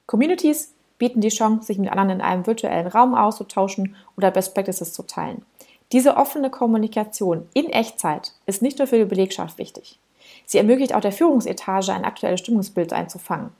Communities 0.05 0.73
bieten 0.97 1.21
die 1.21 1.29
Chance, 1.29 1.65
sich 1.65 1.77
mit 1.77 1.89
anderen 1.89 2.11
in 2.11 2.21
einem 2.21 2.45
virtuellen 2.45 2.87
Raum 2.87 3.15
auszutauschen 3.15 3.95
oder 4.17 4.31
Best 4.31 4.53
Practices 4.53 4.93
zu 4.93 5.03
teilen. 5.03 5.43
Diese 5.91 6.17
offene 6.17 6.49
Kommunikation 6.49 7.47
in 7.53 7.69
Echtzeit 7.69 8.33
ist 8.45 8.61
nicht 8.61 8.79
nur 8.79 8.87
für 8.87 8.97
die 8.97 9.05
Belegschaft 9.05 9.57
wichtig. 9.57 9.99
Sie 10.45 10.57
ermöglicht 10.57 10.93
auch 10.93 11.01
der 11.01 11.11
Führungsetage 11.11 11.93
ein 11.93 12.05
aktuelles 12.05 12.39
Stimmungsbild 12.39 12.93
einzufangen. 12.93 13.51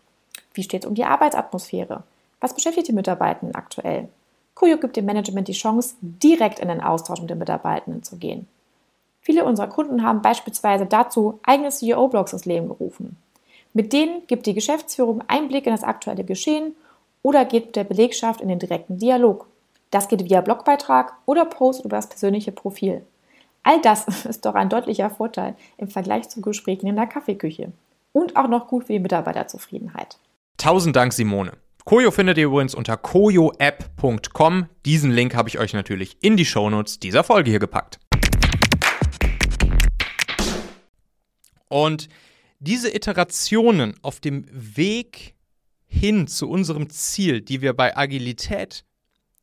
Wie 0.53 0.63
steht 0.63 0.83
es 0.83 0.89
um 0.89 0.95
die 0.95 1.05
Arbeitsatmosphäre? 1.05 2.03
Was 2.39 2.53
beschäftigt 2.53 2.87
die 2.87 2.93
Mitarbeitenden 2.93 3.55
aktuell? 3.55 4.09
Kuyo 4.55 4.77
gibt 4.77 4.95
dem 4.95 5.05
Management 5.05 5.49
die 5.49 5.53
Chance, 5.53 5.95
direkt 6.01 6.59
in 6.59 6.69
den 6.69 6.81
Austausch 6.81 7.19
mit 7.19 7.29
den 7.29 7.37
Mitarbeitenden 7.37 8.03
zu 8.03 8.17
gehen. 8.17 8.47
Viele 9.19 9.43
unserer 9.43 9.67
Kunden 9.67 10.03
haben 10.03 10.21
beispielsweise 10.21 10.85
dazu 10.85 11.39
eigene 11.43 11.69
CEO-Blogs 11.69 12.31
ins 12.33 12.45
Leben 12.45 12.69
gerufen. 12.69 13.17
Mit 13.73 13.91
denen 13.91 14.25
gibt 14.27 14.45
die 14.45 14.53
Geschäftsführung 14.53 15.21
Einblick 15.27 15.65
in 15.65 15.73
das 15.73 15.83
aktuelle 15.83 16.23
Geschehen 16.23 16.75
oder 17.21 17.43
geht 17.43 17.65
mit 17.65 17.75
der 17.75 17.83
Belegschaft 17.83 18.39
in 18.39 18.47
den 18.47 18.59
direkten 18.59 18.97
Dialog. 18.97 19.47
Das 19.91 20.07
geht 20.07 20.29
via 20.29 20.41
Blogbeitrag 20.41 21.13
oder 21.25 21.45
Post 21.45 21.83
über 21.83 21.97
das 21.97 22.07
persönliche 22.07 22.51
Profil. 22.53 23.01
All 23.63 23.81
das 23.81 24.07
ist 24.25 24.45
doch 24.45 24.55
ein 24.55 24.69
deutlicher 24.69 25.09
Vorteil 25.09 25.55
im 25.77 25.89
Vergleich 25.89 26.29
zu 26.29 26.39
Gesprächen 26.39 26.87
in 26.87 26.95
der 26.95 27.07
Kaffeeküche. 27.07 27.71
Und 28.13 28.37
auch 28.37 28.47
noch 28.47 28.67
gut 28.67 28.85
für 28.85 28.93
die 28.93 28.99
Mitarbeiterzufriedenheit. 28.99 30.17
Tausend 30.57 30.95
Dank, 30.95 31.11
Simone. 31.11 31.51
Koyo 31.85 32.09
findet 32.09 32.39
ihr 32.39 32.45
übrigens 32.45 32.73
unter 32.73 32.97
koyoapp.com. 32.97 34.65
Diesen 34.87 35.11
Link 35.11 35.35
habe 35.35 35.49
ich 35.49 35.59
euch 35.59 35.73
natürlich 35.73 36.17
in 36.19 36.35
die 36.35 36.43
Shownotes 36.43 36.99
dieser 36.99 37.23
Folge 37.23 37.51
hier 37.51 37.59
gepackt. 37.59 37.99
Und 41.69 42.09
diese 42.57 42.91
Iterationen 42.91 43.93
auf 44.01 44.19
dem 44.19 44.47
Weg 44.51 45.35
hin 45.85 46.25
zu 46.25 46.49
unserem 46.49 46.89
Ziel, 46.89 47.41
die 47.41 47.61
wir 47.61 47.73
bei 47.73 47.95
Agilität 47.95 48.83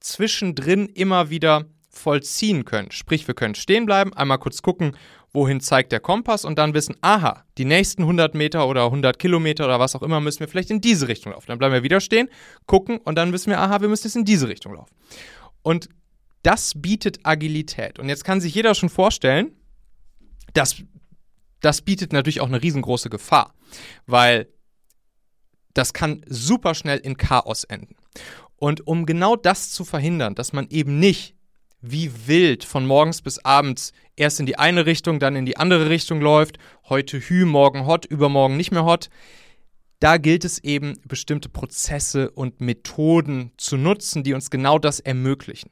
zwischendrin 0.00 0.86
immer 0.86 1.30
wieder 1.30 1.66
vollziehen 1.90 2.64
können. 2.64 2.90
Sprich, 2.90 3.28
wir 3.28 3.34
können 3.34 3.54
stehen 3.54 3.86
bleiben, 3.86 4.14
einmal 4.14 4.38
kurz 4.38 4.62
gucken, 4.62 4.96
wohin 5.32 5.60
zeigt 5.60 5.92
der 5.92 6.00
Kompass 6.00 6.44
und 6.44 6.58
dann 6.58 6.74
wissen, 6.74 6.96
aha, 7.00 7.44
die 7.56 7.64
nächsten 7.64 8.02
100 8.02 8.34
Meter 8.34 8.68
oder 8.68 8.84
100 8.84 9.18
Kilometer 9.18 9.64
oder 9.64 9.80
was 9.80 9.96
auch 9.96 10.02
immer 10.02 10.20
müssen 10.20 10.40
wir 10.40 10.48
vielleicht 10.48 10.70
in 10.70 10.80
diese 10.80 11.08
Richtung 11.08 11.32
laufen. 11.32 11.46
Dann 11.48 11.58
bleiben 11.58 11.72
wir 11.72 11.82
wieder 11.82 12.00
stehen, 12.00 12.28
gucken 12.66 12.98
und 12.98 13.16
dann 13.16 13.32
wissen 13.32 13.50
wir, 13.50 13.58
aha, 13.58 13.80
wir 13.80 13.88
müssen 13.88 14.06
jetzt 14.06 14.16
in 14.16 14.24
diese 14.24 14.48
Richtung 14.48 14.74
laufen. 14.74 14.94
Und 15.62 15.88
das 16.42 16.74
bietet 16.76 17.20
Agilität. 17.22 17.98
Und 17.98 18.08
jetzt 18.08 18.24
kann 18.24 18.40
sich 18.40 18.54
jeder 18.54 18.74
schon 18.74 18.88
vorstellen, 18.88 19.52
dass 20.52 20.82
das 21.60 21.80
bietet 21.80 22.12
natürlich 22.12 22.40
auch 22.40 22.48
eine 22.48 22.62
riesengroße 22.62 23.08
Gefahr, 23.08 23.54
weil 24.06 24.48
das 25.74 25.94
kann 25.94 26.22
super 26.26 26.74
schnell 26.74 26.98
in 26.98 27.16
Chaos 27.16 27.64
enden. 27.64 27.96
Und 28.56 28.86
um 28.86 29.06
genau 29.06 29.36
das 29.36 29.70
zu 29.70 29.84
verhindern, 29.84 30.34
dass 30.34 30.52
man 30.52 30.68
eben 30.68 30.98
nicht 30.98 31.36
wie 31.82 32.10
wild 32.26 32.64
von 32.64 32.86
morgens 32.86 33.20
bis 33.22 33.38
abends 33.40 33.92
erst 34.16 34.40
in 34.40 34.46
die 34.46 34.58
eine 34.58 34.86
Richtung, 34.86 35.20
dann 35.20 35.36
in 35.36 35.46
die 35.46 35.56
andere 35.56 35.90
Richtung 35.90 36.20
läuft, 36.20 36.58
heute 36.88 37.18
Hü, 37.18 37.44
morgen 37.44 37.86
hot, 37.86 38.06
übermorgen 38.06 38.56
nicht 38.56 38.70
mehr 38.70 38.84
hot, 38.84 39.10
da 40.00 40.16
gilt 40.16 40.44
es 40.44 40.58
eben, 40.64 40.98
bestimmte 41.06 41.48
Prozesse 41.48 42.30
und 42.30 42.60
Methoden 42.60 43.52
zu 43.56 43.76
nutzen, 43.76 44.24
die 44.24 44.32
uns 44.32 44.50
genau 44.50 44.78
das 44.78 45.00
ermöglichen. 45.00 45.70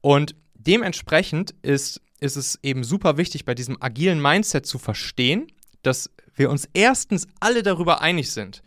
Und 0.00 0.34
dementsprechend 0.54 1.54
ist 1.62 2.00
ist 2.20 2.36
es 2.36 2.58
eben 2.62 2.84
super 2.84 3.16
wichtig, 3.16 3.44
bei 3.44 3.54
diesem 3.54 3.80
agilen 3.80 4.20
Mindset 4.20 4.66
zu 4.66 4.78
verstehen, 4.78 5.46
dass 5.82 6.10
wir 6.34 6.50
uns 6.50 6.68
erstens 6.72 7.26
alle 7.40 7.62
darüber 7.62 8.00
einig 8.00 8.30
sind, 8.32 8.62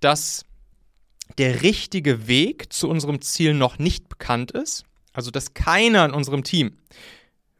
dass 0.00 0.44
der 1.38 1.62
richtige 1.62 2.26
Weg 2.28 2.72
zu 2.72 2.88
unserem 2.88 3.20
Ziel 3.20 3.54
noch 3.54 3.78
nicht 3.78 4.08
bekannt 4.08 4.52
ist. 4.52 4.84
Also, 5.14 5.30
dass 5.30 5.54
keiner 5.54 6.04
in 6.04 6.12
unserem 6.12 6.44
Team, 6.44 6.76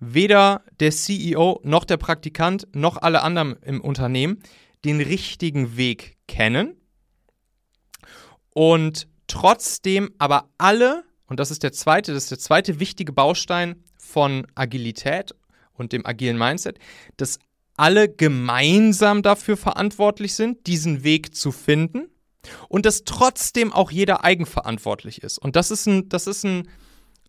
weder 0.01 0.63
der 0.81 0.91
CEO 0.91 1.61
noch 1.65 1.85
der 1.85 1.97
Praktikant 1.97 2.67
noch 2.75 2.99
alle 2.99 3.23
anderen 3.23 3.57
im 3.63 3.81
Unternehmen, 3.81 4.43
den 4.85 5.01
richtigen 5.01 5.79
Weg 5.79 6.17
kennen. 6.29 6.77
Und 8.51 9.09
trotzdem 9.27 10.11
aber 10.19 10.51
alle, 10.59 11.05
und 11.27 11.41
das 11.41 11.51
ist 11.51 11.63
der 11.63 11.73
zweite, 11.73 12.13
das 12.13 12.25
ist 12.25 12.31
der 12.31 12.39
zweite 12.39 12.81
wichtige 12.81 13.13
Baustein, 13.13 13.83
von 13.97 14.47
Agilität 14.55 15.35
und 15.73 15.93
dem 15.93 16.07
agilen 16.07 16.39
Mindset, 16.39 16.79
dass 17.17 17.39
alle 17.77 18.09
gemeinsam 18.09 19.23
dafür 19.23 19.57
verantwortlich 19.57 20.35
sind, 20.35 20.67
diesen 20.67 21.03
Weg 21.03 21.35
zu 21.35 21.51
finden 21.51 22.09
und 22.69 22.87
dass 22.87 23.05
trotzdem 23.05 23.73
auch 23.73 23.91
jeder 23.91 24.23
eigenverantwortlich 24.23 25.23
ist. 25.23 25.39
Und 25.39 25.57
das 25.57 25.71
ist 25.73 25.87
ein, 25.87 26.09
das 26.09 26.27
ist 26.27 26.45
ein, 26.45 26.69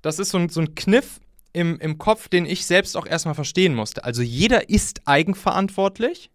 das 0.05 0.19
ist 0.19 0.29
so 0.29 0.37
ein, 0.37 0.49
so 0.49 0.61
ein 0.61 0.75
Kniff 0.75 1.19
im, 1.51 1.79
im 1.79 1.97
Kopf, 1.97 2.27
den 2.27 2.45
ich 2.45 2.65
selbst 2.65 2.95
auch 2.95 3.07
erstmal 3.07 3.33
verstehen 3.33 3.73
musste. 3.73 4.03
Also 4.03 4.21
jeder 4.21 4.69
ist 4.69 5.01
eigenverantwortlich 5.05 6.29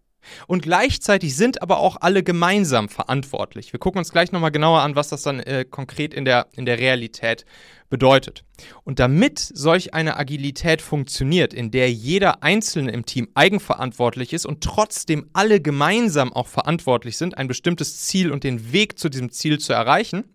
und 0.45 0.61
gleichzeitig 0.61 1.35
sind 1.35 1.61
aber 1.61 1.79
auch 1.79 1.97
alle 2.01 2.21
gemeinsam 2.21 2.89
verantwortlich. 2.89 3.71
Wir 3.71 3.79
gucken 3.79 3.99
uns 3.99 4.11
gleich 4.11 4.31
nochmal 4.33 4.51
genauer 4.51 4.81
an, 4.81 4.95
was 4.95 5.07
das 5.07 5.23
dann 5.23 5.39
äh, 5.39 5.63
konkret 5.63 6.13
in 6.13 6.25
der, 6.25 6.47
in 6.51 6.65
der 6.65 6.79
Realität 6.79 7.45
bedeutet. 7.89 8.43
Und 8.83 8.99
damit 8.99 9.39
solch 9.39 9.93
eine 9.93 10.17
Agilität 10.17 10.81
funktioniert, 10.81 11.53
in 11.53 11.71
der 11.71 11.91
jeder 11.91 12.43
Einzelne 12.43 12.91
im 12.91 13.05
Team 13.05 13.29
eigenverantwortlich 13.35 14.33
ist 14.33 14.45
und 14.45 14.61
trotzdem 14.61 15.29
alle 15.31 15.61
gemeinsam 15.61 16.33
auch 16.33 16.47
verantwortlich 16.47 17.15
sind, 17.17 17.37
ein 17.37 17.47
bestimmtes 17.47 18.01
Ziel 18.01 18.31
und 18.31 18.43
den 18.43 18.73
Weg 18.73 18.99
zu 18.99 19.09
diesem 19.09 19.31
Ziel 19.31 19.59
zu 19.59 19.71
erreichen, 19.71 20.25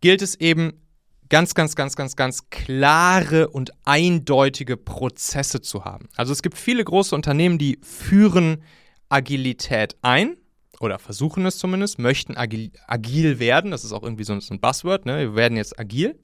gilt 0.00 0.22
es 0.22 0.34
eben 0.36 0.80
ganz, 1.30 1.54
ganz, 1.54 1.76
ganz, 1.76 1.96
ganz, 1.96 2.16
ganz 2.16 2.50
klare 2.50 3.48
und 3.48 3.72
eindeutige 3.84 4.76
Prozesse 4.76 5.62
zu 5.62 5.84
haben. 5.84 6.08
Also 6.16 6.32
es 6.32 6.42
gibt 6.42 6.58
viele 6.58 6.84
große 6.84 7.14
Unternehmen, 7.14 7.56
die 7.56 7.78
führen 7.82 8.62
Agilität 9.08 9.96
ein 10.02 10.36
oder 10.80 10.98
versuchen 10.98 11.46
es 11.46 11.58
zumindest, 11.58 11.98
möchten 11.98 12.36
agil, 12.36 12.72
agil 12.86 13.38
werden. 13.38 13.70
Das 13.70 13.84
ist 13.84 13.92
auch 13.92 14.02
irgendwie 14.02 14.24
so, 14.24 14.32
ein 14.34 14.60
Buzzword, 14.60 15.06
ne? 15.06 15.18
wir 15.20 15.34
werden 15.36 15.56
jetzt 15.56 15.78
agil. 15.78 16.18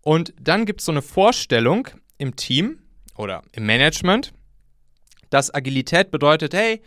Und 0.00 0.32
dann 0.40 0.66
gibt 0.66 0.80
es 0.80 0.86
so 0.86 0.92
eine 0.92 1.02
Vorstellung 1.02 1.88
im 2.18 2.36
Team 2.36 2.78
oder 3.16 3.42
im 3.52 3.66
Management, 3.66 4.32
dass 5.30 5.52
Agilität 5.52 6.10
bedeutet, 6.10 6.54
hey, 6.54 6.82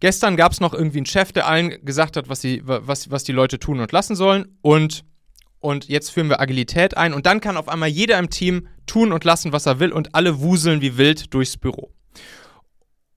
gestern 0.00 0.36
gab 0.36 0.52
es 0.52 0.60
noch 0.60 0.74
irgendwie 0.74 0.98
einen 0.98 1.06
Chef, 1.06 1.32
der 1.32 1.46
allen 1.46 1.84
gesagt 1.84 2.16
hat, 2.16 2.28
was 2.28 2.40
die, 2.40 2.62
was, 2.64 3.10
was 3.10 3.24
die 3.24 3.32
Leute 3.32 3.58
tun 3.58 3.80
und 3.80 3.92
lassen 3.92 4.16
sollen 4.16 4.58
und 4.60 5.04
und 5.60 5.88
jetzt 5.88 6.10
führen 6.10 6.28
wir 6.28 6.40
Agilität 6.40 6.96
ein 6.96 7.14
und 7.14 7.26
dann 7.26 7.40
kann 7.40 7.56
auf 7.56 7.68
einmal 7.68 7.88
jeder 7.88 8.18
im 8.18 8.30
Team 8.30 8.68
tun 8.86 9.12
und 9.12 9.24
lassen, 9.24 9.52
was 9.52 9.66
er 9.66 9.80
will 9.80 9.92
und 9.92 10.14
alle 10.14 10.40
wuseln 10.40 10.80
wie 10.80 10.96
wild 10.96 11.32
durchs 11.34 11.56
Büro. 11.56 11.92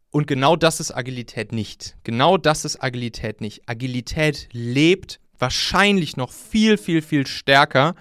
Und 0.10 0.28
genau 0.28 0.56
das 0.58 0.80
ist 0.80 0.92
Agilität 0.92 1.54
nicht. 1.54 1.96
Genau 2.04 2.38
das 2.38 2.66
ist 2.66 2.84
Agilität 2.84 3.40
nicht. 3.40 3.62
Agilität 3.68 4.50
lebt 4.52 5.20
wahrscheinlich 5.40 6.18
noch 6.18 6.32
viel, 6.32 6.78
viel, 6.78 7.02
viel 7.02 7.26
stärker 7.26 7.96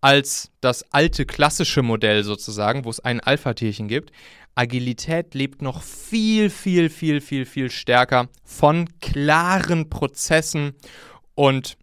als 0.00 0.50
das 0.60 0.92
alte 0.92 1.24
klassische 1.24 1.82
Modell 1.82 2.24
sozusagen, 2.24 2.84
wo 2.84 2.90
es 2.90 2.98
ein 3.00 3.20
Alpha-Tierchen 3.20 3.86
gibt. 3.86 4.10
Agilität 4.56 5.34
lebt 5.34 5.62
noch 5.62 5.82
viel, 5.82 6.50
viel, 6.50 6.90
viel, 6.90 7.20
viel, 7.20 7.46
viel 7.46 7.70
stärker 7.70 8.28
von 8.44 8.88
klaren 9.00 9.88
Prozessen 9.88 10.74
und, 11.34 11.76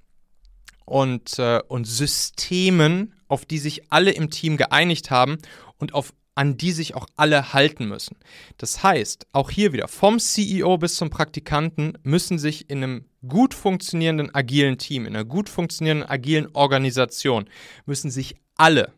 und, 0.90 1.40
äh, 1.40 1.62
und 1.68 1.86
Systemen, 1.86 3.14
auf 3.28 3.46
die 3.46 3.60
sich 3.60 3.92
alle 3.92 4.12
im 4.12 4.30
Team 4.30 4.58
geeinigt 4.58 5.12
haben 5.12 5.38
und 5.78 5.94
auf 5.94 6.14
an 6.36 6.56
die 6.56 6.72
sich 6.72 6.96
auch 6.96 7.06
alle 7.18 7.52
halten 7.52 7.90
müssen. 7.90 8.16
Das 8.58 8.82
heißt, 8.82 9.28
auch 9.34 9.52
hier 9.52 9.74
wieder, 9.74 9.90
vom 9.90 10.20
CEO 10.20 10.78
bis 10.78 10.96
zum 10.96 11.10
Praktikanten 11.10 11.98
müssen 12.04 12.40
sich 12.40 12.70
in 12.70 12.82
einem 12.82 13.06
gut 13.28 13.54
funktionierenden 13.54 14.34
agilen 14.34 14.78
Team, 14.78 15.06
in 15.06 15.18
einer 15.18 15.26
gut 15.26 15.50
funktionierenden 15.50 16.08
agilen 16.08 16.48
Organisation, 16.56 17.50
müssen 17.86 18.10
sich 18.10 18.38
alle 18.56 18.94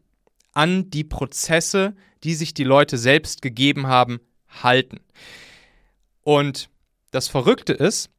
an 0.54 0.92
die 0.92 1.04
Prozesse, 1.04 1.96
die 2.24 2.36
sich 2.36 2.54
die 2.54 2.64
Leute 2.64 3.00
selbst 3.00 3.42
gegeben 3.42 3.88
haben, 3.88 4.20
halten. 4.62 5.00
Und 6.22 6.70
das 7.10 7.28
Verrückte 7.28 7.74
ist, 7.74 8.12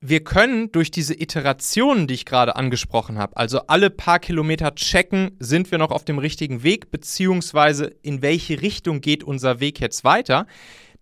wir 0.00 0.24
können 0.24 0.72
durch 0.72 0.90
diese 0.90 1.14
Iterationen, 1.20 2.06
die 2.06 2.14
ich 2.14 2.24
gerade 2.24 2.56
angesprochen 2.56 3.18
habe, 3.18 3.36
also 3.36 3.60
alle 3.66 3.90
paar 3.90 4.18
Kilometer 4.18 4.74
checken, 4.74 5.36
sind 5.38 5.70
wir 5.70 5.78
noch 5.78 5.90
auf 5.90 6.06
dem 6.06 6.18
richtigen 6.18 6.62
Weg, 6.62 6.90
beziehungsweise 6.90 7.84
in 8.02 8.22
welche 8.22 8.62
Richtung 8.62 9.02
geht 9.02 9.22
unser 9.22 9.60
Weg 9.60 9.78
jetzt 9.78 10.02
weiter, 10.02 10.46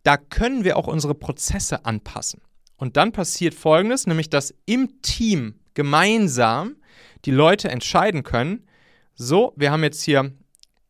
da 0.02 0.16
können 0.16 0.64
wir 0.64 0.76
auch 0.76 0.88
unsere 0.88 1.14
Prozesse 1.14 1.84
anpassen. 1.84 2.40
Und 2.76 2.96
dann 2.96 3.12
passiert 3.12 3.54
Folgendes, 3.54 4.06
nämlich 4.06 4.30
dass 4.30 4.54
im 4.66 5.00
Team 5.02 5.54
gemeinsam 5.74 6.76
die 7.24 7.30
Leute 7.30 7.68
entscheiden 7.68 8.24
können, 8.24 8.66
so, 9.14 9.52
wir 9.56 9.70
haben 9.70 9.82
jetzt 9.82 10.02
hier 10.02 10.32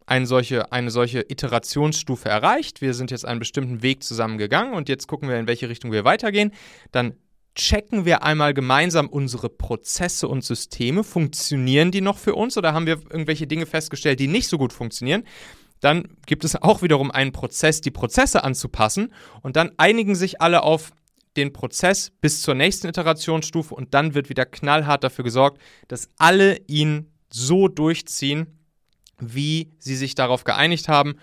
eine 0.06 0.26
solche, 0.26 0.72
eine 0.72 0.90
solche 0.90 1.20
Iterationsstufe 1.28 2.28
erreicht, 2.28 2.80
wir 2.80 2.94
sind 2.94 3.10
jetzt 3.10 3.26
einen 3.26 3.38
bestimmten 3.38 3.82
Weg 3.82 4.02
zusammengegangen 4.02 4.72
und 4.72 4.88
jetzt 4.88 5.08
gucken 5.08 5.28
wir, 5.28 5.38
in 5.38 5.46
welche 5.46 5.68
Richtung 5.68 5.92
wir 5.92 6.04
weitergehen, 6.04 6.52
dann 6.92 7.14
checken 7.58 8.04
wir 8.04 8.22
einmal 8.22 8.54
gemeinsam 8.54 9.08
unsere 9.08 9.50
Prozesse 9.50 10.28
und 10.28 10.44
Systeme. 10.44 11.04
Funktionieren 11.04 11.90
die 11.90 12.00
noch 12.00 12.16
für 12.16 12.34
uns 12.34 12.56
oder 12.56 12.72
haben 12.72 12.86
wir 12.86 12.98
irgendwelche 13.10 13.46
Dinge 13.46 13.66
festgestellt, 13.66 14.20
die 14.20 14.28
nicht 14.28 14.48
so 14.48 14.56
gut 14.56 14.72
funktionieren? 14.72 15.24
Dann 15.80 16.16
gibt 16.26 16.44
es 16.44 16.60
auch 16.60 16.82
wiederum 16.82 17.10
einen 17.10 17.32
Prozess, 17.32 17.80
die 17.80 17.90
Prozesse 17.90 18.42
anzupassen 18.44 19.12
und 19.42 19.56
dann 19.56 19.72
einigen 19.76 20.14
sich 20.14 20.40
alle 20.40 20.62
auf 20.62 20.92
den 21.36 21.52
Prozess 21.52 22.10
bis 22.20 22.42
zur 22.42 22.54
nächsten 22.54 22.88
Iterationsstufe 22.88 23.74
und 23.74 23.92
dann 23.92 24.14
wird 24.14 24.28
wieder 24.28 24.46
knallhart 24.46 25.04
dafür 25.04 25.24
gesorgt, 25.24 25.60
dass 25.88 26.08
alle 26.16 26.58
ihn 26.66 27.12
so 27.30 27.68
durchziehen, 27.68 28.58
wie 29.20 29.70
sie 29.78 29.96
sich 29.96 30.14
darauf 30.14 30.44
geeinigt 30.44 30.88
haben. 30.88 31.16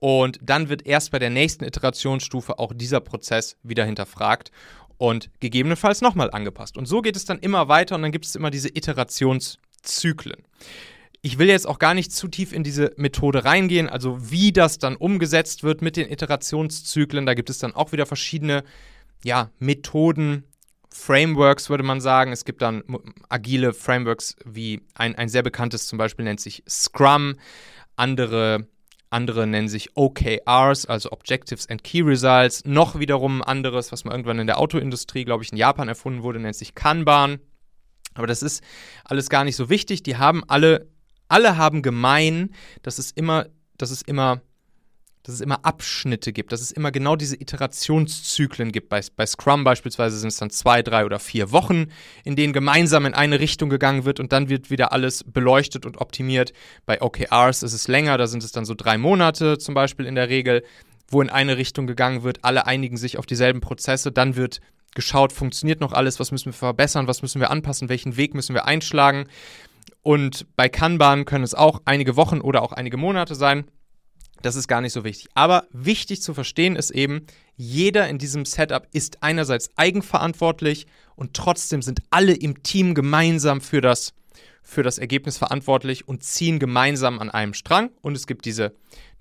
Und 0.00 0.38
dann 0.42 0.68
wird 0.68 0.86
erst 0.86 1.10
bei 1.10 1.18
der 1.18 1.30
nächsten 1.30 1.64
Iterationsstufe 1.64 2.58
auch 2.58 2.72
dieser 2.72 3.00
Prozess 3.00 3.56
wieder 3.62 3.84
hinterfragt 3.84 4.52
und 4.98 5.30
gegebenenfalls 5.40 6.00
nochmal 6.00 6.30
angepasst. 6.30 6.76
Und 6.76 6.86
so 6.86 7.00
geht 7.00 7.16
es 7.16 7.24
dann 7.24 7.38
immer 7.38 7.68
weiter 7.68 7.94
und 7.94 8.02
dann 8.02 8.12
gibt 8.12 8.26
es 8.26 8.36
immer 8.36 8.50
diese 8.50 8.68
Iterationszyklen. 8.68 10.42
Ich 11.22 11.38
will 11.38 11.48
jetzt 11.48 11.66
auch 11.66 11.78
gar 11.78 11.94
nicht 11.94 12.12
zu 12.12 12.28
tief 12.28 12.52
in 12.52 12.62
diese 12.62 12.92
Methode 12.96 13.44
reingehen, 13.44 13.88
also 13.88 14.18
wie 14.30 14.52
das 14.52 14.78
dann 14.78 14.96
umgesetzt 14.96 15.62
wird 15.64 15.82
mit 15.82 15.96
den 15.96 16.10
Iterationszyklen. 16.10 17.26
Da 17.26 17.34
gibt 17.34 17.50
es 17.50 17.58
dann 17.58 17.74
auch 17.74 17.92
wieder 17.92 18.06
verschiedene 18.06 18.62
ja, 19.24 19.50
Methoden, 19.58 20.44
Frameworks 20.90 21.70
würde 21.70 21.84
man 21.84 22.00
sagen. 22.00 22.32
Es 22.32 22.44
gibt 22.44 22.62
dann 22.62 22.82
agile 23.28 23.72
Frameworks 23.72 24.36
wie 24.44 24.82
ein, 24.94 25.14
ein 25.16 25.28
sehr 25.28 25.42
bekanntes 25.42 25.86
zum 25.86 25.98
Beispiel 25.98 26.24
nennt 26.24 26.40
sich 26.40 26.62
Scrum. 26.68 27.36
Andere 27.96 28.66
andere 29.10 29.46
nennen 29.46 29.68
sich 29.68 29.96
OKRs, 29.96 30.86
also 30.86 31.12
Objectives 31.12 31.68
and 31.68 31.82
Key 31.82 32.02
Results. 32.02 32.64
Noch 32.64 32.98
wiederum 32.98 33.42
anderes, 33.42 33.90
was 33.92 34.04
mal 34.04 34.12
irgendwann 34.12 34.38
in 34.38 34.46
der 34.46 34.58
Autoindustrie, 34.58 35.24
glaube 35.24 35.44
ich, 35.44 35.52
in 35.52 35.58
Japan 35.58 35.88
erfunden 35.88 36.22
wurde, 36.22 36.40
nennt 36.40 36.56
sich 36.56 36.74
Kanban. 36.74 37.38
Aber 38.14 38.26
das 38.26 38.42
ist 38.42 38.62
alles 39.04 39.30
gar 39.30 39.44
nicht 39.44 39.56
so 39.56 39.70
wichtig. 39.70 40.02
Die 40.02 40.16
haben 40.16 40.42
alle, 40.48 40.88
alle 41.28 41.56
haben 41.56 41.82
gemein, 41.82 42.50
dass 42.82 42.98
es 42.98 43.10
immer, 43.10 43.46
dass 43.76 43.90
es 43.90 44.02
immer 44.02 44.42
dass 45.28 45.34
es 45.34 45.40
immer 45.42 45.62
Abschnitte 45.62 46.32
gibt, 46.32 46.52
dass 46.52 46.62
es 46.62 46.72
immer 46.72 46.90
genau 46.90 47.14
diese 47.14 47.38
Iterationszyklen 47.38 48.72
gibt. 48.72 48.88
Bei, 48.88 49.02
bei 49.14 49.26
Scrum 49.26 49.62
beispielsweise 49.62 50.18
sind 50.18 50.28
es 50.28 50.38
dann 50.38 50.48
zwei, 50.48 50.82
drei 50.82 51.04
oder 51.04 51.18
vier 51.18 51.52
Wochen, 51.52 51.88
in 52.24 52.34
denen 52.34 52.54
gemeinsam 52.54 53.04
in 53.04 53.12
eine 53.12 53.38
Richtung 53.38 53.68
gegangen 53.68 54.06
wird 54.06 54.20
und 54.20 54.32
dann 54.32 54.48
wird 54.48 54.70
wieder 54.70 54.90
alles 54.92 55.24
beleuchtet 55.24 55.84
und 55.84 55.98
optimiert. 55.98 56.54
Bei 56.86 57.02
OKRs 57.02 57.62
ist 57.62 57.74
es 57.74 57.88
länger, 57.88 58.16
da 58.16 58.26
sind 58.26 58.42
es 58.42 58.52
dann 58.52 58.64
so 58.64 58.72
drei 58.74 58.96
Monate 58.96 59.58
zum 59.58 59.74
Beispiel 59.74 60.06
in 60.06 60.14
der 60.14 60.30
Regel, 60.30 60.64
wo 61.08 61.20
in 61.20 61.28
eine 61.28 61.58
Richtung 61.58 61.86
gegangen 61.86 62.22
wird, 62.22 62.38
alle 62.42 62.66
einigen 62.66 62.96
sich 62.96 63.18
auf 63.18 63.26
dieselben 63.26 63.60
Prozesse, 63.60 64.10
dann 64.10 64.34
wird 64.34 64.60
geschaut, 64.94 65.34
funktioniert 65.34 65.80
noch 65.80 65.92
alles, 65.92 66.18
was 66.20 66.32
müssen 66.32 66.46
wir 66.46 66.52
verbessern, 66.54 67.06
was 67.06 67.20
müssen 67.20 67.40
wir 67.40 67.50
anpassen, 67.50 67.90
welchen 67.90 68.16
Weg 68.16 68.34
müssen 68.34 68.54
wir 68.54 68.64
einschlagen. 68.64 69.26
Und 70.02 70.46
bei 70.56 70.70
Kanban 70.70 71.26
können 71.26 71.44
es 71.44 71.54
auch 71.54 71.82
einige 71.84 72.16
Wochen 72.16 72.40
oder 72.40 72.62
auch 72.62 72.72
einige 72.72 72.96
Monate 72.96 73.34
sein. 73.34 73.66
Das 74.42 74.56
ist 74.56 74.68
gar 74.68 74.80
nicht 74.80 74.92
so 74.92 75.04
wichtig. 75.04 75.28
Aber 75.34 75.66
wichtig 75.72 76.22
zu 76.22 76.34
verstehen 76.34 76.76
ist 76.76 76.90
eben, 76.90 77.26
jeder 77.56 78.08
in 78.08 78.18
diesem 78.18 78.44
Setup 78.44 78.86
ist 78.92 79.22
einerseits 79.22 79.70
eigenverantwortlich 79.76 80.86
und 81.16 81.34
trotzdem 81.34 81.82
sind 81.82 82.00
alle 82.10 82.34
im 82.34 82.62
Team 82.62 82.94
gemeinsam 82.94 83.60
für 83.60 83.80
das, 83.80 84.14
für 84.62 84.82
das 84.82 84.98
Ergebnis 84.98 85.38
verantwortlich 85.38 86.06
und 86.06 86.22
ziehen 86.22 86.58
gemeinsam 86.60 87.18
an 87.18 87.30
einem 87.30 87.54
Strang. 87.54 87.90
Und 88.00 88.16
es 88.16 88.26
gibt 88.28 88.44
diese, 88.44 88.74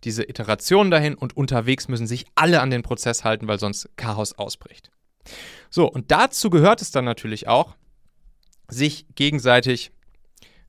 diese 0.04 0.24
Iteration 0.24 0.92
dahin 0.92 1.16
und 1.16 1.36
unterwegs 1.36 1.88
müssen 1.88 2.06
sich 2.06 2.26
alle 2.36 2.62
an 2.62 2.70
den 2.70 2.84
Prozess 2.84 3.24
halten, 3.24 3.48
weil 3.48 3.60
sonst 3.60 3.90
Chaos 3.96 4.34
ausbricht. 4.34 4.92
So, 5.70 5.88
und 5.92 6.12
dazu 6.12 6.50
gehört 6.50 6.82
es 6.82 6.92
dann 6.92 7.06
natürlich 7.06 7.48
auch, 7.48 7.76
sich 8.70 9.08
gegenseitig 9.16 9.92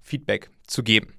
Feedback 0.00 0.50
zu 0.66 0.82
geben. 0.82 1.17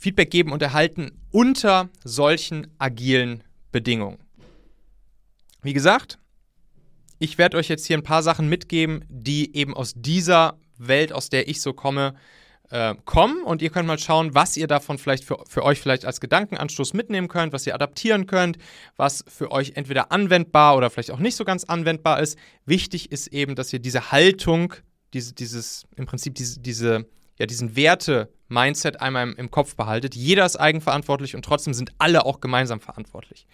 Feedback 0.00 0.30
geben 0.30 0.52
und 0.52 0.62
erhalten 0.62 1.12
unter 1.30 1.90
solchen 2.04 2.68
agilen 2.78 3.44
Bedingungen. 3.70 4.18
Wie 5.62 5.74
gesagt, 5.74 6.18
ich 7.18 7.36
werde 7.36 7.58
euch 7.58 7.68
jetzt 7.68 7.86
hier 7.86 7.98
ein 7.98 8.02
paar 8.02 8.22
Sachen 8.22 8.48
mitgeben, 8.48 9.04
die 9.08 9.54
eben 9.54 9.74
aus 9.74 9.92
dieser 9.94 10.58
Welt, 10.78 11.12
aus 11.12 11.28
der 11.28 11.48
ich 11.48 11.60
so 11.60 11.74
komme, 11.74 12.14
äh, 12.70 12.94
kommen. 13.04 13.42
Und 13.42 13.60
ihr 13.60 13.68
könnt 13.68 13.86
mal 13.86 13.98
schauen, 13.98 14.34
was 14.34 14.56
ihr 14.56 14.66
davon 14.66 14.96
vielleicht 14.96 15.24
für, 15.24 15.44
für 15.46 15.64
euch 15.64 15.80
vielleicht 15.80 16.06
als 16.06 16.20
Gedankenanstoß 16.20 16.94
mitnehmen 16.94 17.28
könnt, 17.28 17.52
was 17.52 17.66
ihr 17.66 17.74
adaptieren 17.74 18.26
könnt, 18.26 18.56
was 18.96 19.22
für 19.28 19.52
euch 19.52 19.72
entweder 19.74 20.12
anwendbar 20.12 20.78
oder 20.78 20.88
vielleicht 20.88 21.10
auch 21.10 21.18
nicht 21.18 21.36
so 21.36 21.44
ganz 21.44 21.64
anwendbar 21.64 22.20
ist. 22.20 22.38
Wichtig 22.64 23.12
ist 23.12 23.26
eben, 23.26 23.54
dass 23.54 23.70
ihr 23.70 23.80
diese 23.80 24.12
Haltung, 24.12 24.72
diese, 25.12 25.34
dieses, 25.34 25.84
im 25.96 26.06
Prinzip 26.06 26.36
diese, 26.36 26.58
diese 26.60 27.06
ja, 27.40 27.46
diesen 27.46 27.74
Werte-Mindset 27.74 29.00
einmal 29.00 29.22
im, 29.22 29.34
im, 29.34 29.50
Kopf 29.50 29.74
behaltet. 29.74 30.14
Jeder 30.14 30.44
ist 30.44 30.56
eigenverantwortlich 30.56 31.34
und 31.34 31.42
trotzdem 31.42 31.72
sind 31.72 31.90
alle 31.96 32.26
auch 32.26 32.40
gemeinsam 32.40 32.80
verantwortlich. 32.80 33.46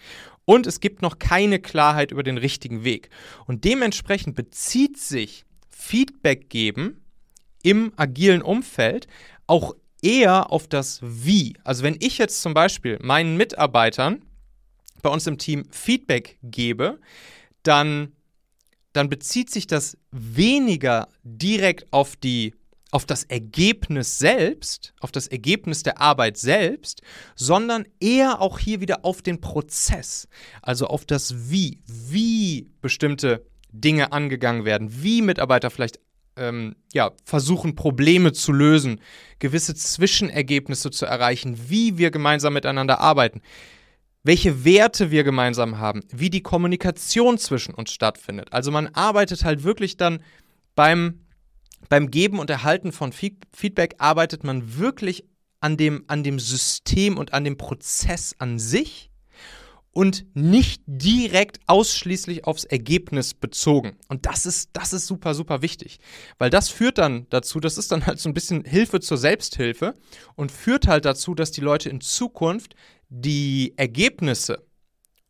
Und 0.43 0.67
es 0.67 0.81
gibt 0.81 1.01
noch 1.01 1.19
keine 1.19 1.59
Klarheit 1.59 2.11
über 2.11 2.21
den 2.21 2.37
richtigen 2.37 2.83
Weg. 2.83 3.09
Und 3.45 3.63
dementsprechend 3.63 4.35
bezieht 4.35 4.97
sich 4.97 5.45
Feedback 5.69 6.49
geben 6.49 7.01
im 7.63 7.93
agilen 7.95 8.41
Umfeld 8.41 9.07
auch 9.47 9.73
eher 10.01 10.51
auf 10.51 10.67
das 10.67 10.99
Wie. 11.01 11.55
Also 11.63 11.83
wenn 11.83 11.95
ich 12.01 12.17
jetzt 12.17 12.41
zum 12.41 12.53
Beispiel 12.53 12.99
meinen 13.01 13.37
Mitarbeitern 13.37 14.21
bei 15.01 15.09
uns 15.09 15.25
im 15.27 15.37
Team 15.37 15.63
Feedback 15.71 16.37
gebe, 16.43 16.99
dann, 17.63 18.11
dann 18.91 19.07
bezieht 19.07 19.49
sich 19.49 19.65
das 19.65 19.97
weniger 20.11 21.07
direkt 21.23 21.91
auf 21.93 22.17
die 22.17 22.53
auf 22.91 23.05
das 23.05 23.23
Ergebnis 23.23 24.17
selbst, 24.17 24.93
auf 25.01 25.11
das 25.11 25.27
Ergebnis 25.27 25.83
der 25.83 25.99
Arbeit 25.99 26.37
selbst, 26.37 27.01
sondern 27.35 27.85
eher 27.99 28.41
auch 28.41 28.59
hier 28.59 28.79
wieder 28.79 29.03
auf 29.03 29.21
den 29.21 29.41
Prozess, 29.41 30.27
also 30.61 30.87
auf 30.87 31.05
das 31.05 31.51
Wie, 31.51 31.81
wie 31.85 32.69
bestimmte 32.81 33.45
Dinge 33.71 34.11
angegangen 34.13 34.65
werden, 34.65 35.03
wie 35.03 35.21
Mitarbeiter 35.21 35.69
vielleicht 35.69 35.99
ähm, 36.37 36.75
ja, 36.93 37.11
versuchen, 37.25 37.75
Probleme 37.75 38.31
zu 38.31 38.51
lösen, 38.51 39.01
gewisse 39.39 39.75
Zwischenergebnisse 39.75 40.91
zu 40.91 41.05
erreichen, 41.05 41.69
wie 41.69 41.97
wir 41.97 42.11
gemeinsam 42.11 42.53
miteinander 42.53 42.99
arbeiten, 42.99 43.41
welche 44.23 44.63
Werte 44.63 45.11
wir 45.11 45.23
gemeinsam 45.23 45.79
haben, 45.79 46.03
wie 46.11 46.29
die 46.29 46.41
Kommunikation 46.41 47.37
zwischen 47.37 47.73
uns 47.73 47.91
stattfindet. 47.91 48.53
Also 48.53 48.71
man 48.71 48.87
arbeitet 48.87 49.43
halt 49.43 49.63
wirklich 49.63 49.97
dann 49.97 50.23
beim 50.75 51.26
beim 51.89 52.11
Geben 52.11 52.39
und 52.39 52.49
Erhalten 52.49 52.91
von 52.91 53.11
Feedback 53.11 53.95
arbeitet 53.97 54.43
man 54.43 54.77
wirklich 54.77 55.23
an 55.59 55.77
dem, 55.77 56.03
an 56.07 56.23
dem 56.23 56.39
System 56.39 57.17
und 57.17 57.33
an 57.33 57.43
dem 57.43 57.57
Prozess 57.57 58.35
an 58.39 58.59
sich 58.59 59.09
und 59.97 60.27
nicht 60.35 60.83
direkt 60.85 61.59
ausschließlich 61.65 62.45
aufs 62.45 62.65
Ergebnis 62.65 63.33
bezogen. 63.33 63.97
Und 64.09 64.27
das 64.27 64.45
ist, 64.45 64.69
das 64.73 64.93
ist 64.93 65.07
super, 65.07 65.33
super 65.33 65.63
wichtig. 65.63 65.97
Weil 66.37 66.51
das 66.51 66.69
führt 66.69 66.99
dann 66.99 67.25
dazu, 67.31 67.59
das 67.59 67.79
ist 67.79 67.91
dann 67.91 68.05
halt 68.05 68.19
so 68.19 68.29
ein 68.29 68.35
bisschen 68.35 68.63
Hilfe 68.63 68.99
zur 68.99 69.17
Selbsthilfe 69.17 69.95
und 70.35 70.51
führt 70.51 70.85
halt 70.85 71.05
dazu, 71.05 71.33
dass 71.33 71.51
die 71.51 71.61
Leute 71.61 71.89
in 71.89 71.99
Zukunft 71.99 72.75
die 73.09 73.73
Ergebnisse 73.75 74.63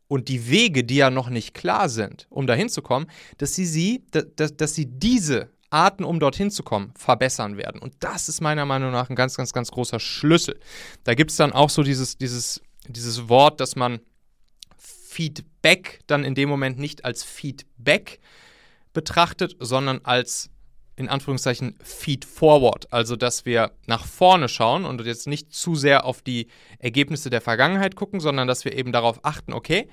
und 0.06 0.28
die 0.28 0.50
Wege, 0.50 0.84
die 0.84 0.96
ja 0.96 1.08
noch 1.08 1.30
nicht 1.30 1.54
klar 1.54 1.88
sind, 1.88 2.26
um 2.28 2.46
dahin 2.46 2.68
zu 2.68 2.82
kommen, 2.82 3.06
dass 3.38 3.54
sie, 3.54 3.64
sie 3.64 4.04
dass, 4.10 4.54
dass 4.54 4.74
sie 4.74 4.84
diese 4.84 5.50
Arten, 5.70 6.04
um 6.04 6.20
dorthin 6.20 6.50
zu 6.50 6.62
kommen, 6.62 6.92
verbessern 6.96 7.56
werden. 7.56 7.80
Und 7.80 7.94
das 8.00 8.28
ist 8.28 8.40
meiner 8.40 8.64
Meinung 8.64 8.90
nach 8.90 9.10
ein 9.10 9.16
ganz, 9.16 9.36
ganz, 9.36 9.52
ganz 9.52 9.70
großer 9.70 10.00
Schlüssel. 10.00 10.58
Da 11.04 11.14
gibt 11.14 11.30
es 11.30 11.36
dann 11.36 11.52
auch 11.52 11.70
so 11.70 11.82
dieses, 11.82 12.16
dieses, 12.16 12.62
dieses 12.86 13.28
Wort, 13.28 13.60
dass 13.60 13.76
man 13.76 14.00
Feedback 14.78 16.00
dann 16.06 16.24
in 16.24 16.34
dem 16.34 16.48
Moment 16.48 16.78
nicht 16.78 17.04
als 17.04 17.24
Feedback 17.24 18.20
betrachtet, 18.92 19.56
sondern 19.58 20.00
als 20.04 20.50
in 20.96 21.08
Anführungszeichen 21.08 21.78
Feed 21.82 22.24
Forward, 22.24 22.92
also 22.92 23.14
dass 23.14 23.44
wir 23.44 23.70
nach 23.86 24.04
vorne 24.04 24.48
schauen 24.48 24.84
und 24.84 25.04
jetzt 25.04 25.28
nicht 25.28 25.52
zu 25.52 25.76
sehr 25.76 26.04
auf 26.04 26.22
die 26.22 26.48
Ergebnisse 26.80 27.30
der 27.30 27.40
Vergangenheit 27.40 27.94
gucken, 27.94 28.18
sondern 28.18 28.48
dass 28.48 28.64
wir 28.64 28.76
eben 28.76 28.90
darauf 28.90 29.24
achten, 29.24 29.52
okay, 29.52 29.88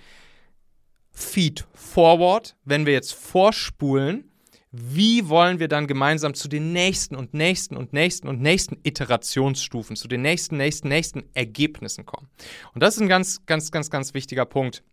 Feed 1.12 1.66
Forward, 1.74 2.56
wenn 2.66 2.86
wir 2.88 2.94
jetzt 2.94 3.14
vorspulen, 3.14 4.32
wie 4.78 5.30
wollen 5.30 5.60
wir 5.60 5.68
dann 5.68 5.88
gemeinsam 5.88 6.34
zu 6.34 6.48
den 6.48 6.74
nächsten 6.74 7.16
und 7.16 7.34
nächsten 7.34 7.78
und 7.78 7.94
nächsten 7.94 8.28
und 8.28 8.42
nächsten 8.42 8.78
Iterationsstufen, 8.84 9.96
zu 9.96 10.08
den 10.08 10.22
nächsten, 10.22 10.58
nächsten, 10.58 10.88
nächsten 10.88 11.24
Ergebnissen 11.34 12.06
kommen. 12.06 12.30
Und 12.74 12.82
das 12.82 12.96
ist 12.96 13.02
ein 13.02 13.08
ganz, 13.08 13.46
ganz, 13.46 13.72
ganz, 13.72 13.90
ganz 13.90 14.14
wichtiger 14.14 14.46
Punkt, 14.46 14.84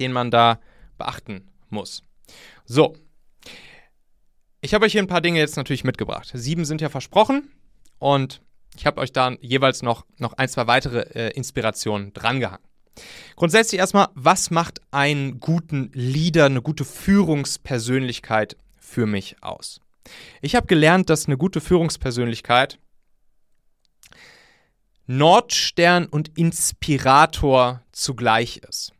den 0.00 0.12
man 0.12 0.30
da 0.30 0.60
beachten 0.98 1.50
muss. 1.68 2.02
So. 2.64 2.96
Ich 4.60 4.72
habe 4.72 4.86
euch 4.86 4.92
hier 4.92 5.02
ein 5.02 5.08
paar 5.08 5.20
Dinge 5.20 5.38
jetzt 5.38 5.56
natürlich 5.56 5.84
mitgebracht. 5.84 6.30
Sieben 6.32 6.64
sind 6.64 6.80
ja 6.80 6.88
versprochen 6.88 7.50
und 7.98 8.40
ich 8.76 8.86
habe 8.86 9.00
euch 9.00 9.12
da 9.12 9.32
jeweils 9.40 9.82
noch, 9.82 10.06
noch 10.18 10.32
ein, 10.34 10.48
zwei 10.48 10.66
weitere 10.66 11.00
äh, 11.14 11.30
Inspirationen 11.36 12.12
drangehangen. 12.14 12.64
Grundsätzlich 13.36 13.80
erstmal, 13.80 14.08
was 14.14 14.50
macht 14.50 14.80
einen 14.90 15.40
guten 15.40 15.90
Leader, 15.92 16.46
eine 16.46 16.62
gute 16.62 16.84
Führungspersönlichkeit 16.84 18.56
für 18.84 19.06
mich 19.06 19.42
aus? 19.42 19.80
Ich 20.42 20.54
habe 20.54 20.66
gelernt, 20.66 21.08
dass 21.10 21.26
eine 21.26 21.36
gute 21.36 21.60
Führungspersönlichkeit 21.60 22.78
Nordstern 25.06 26.06
und 26.06 26.36
Inspirator 26.36 27.82
zugleich 27.92 28.58
ist. 28.68 28.92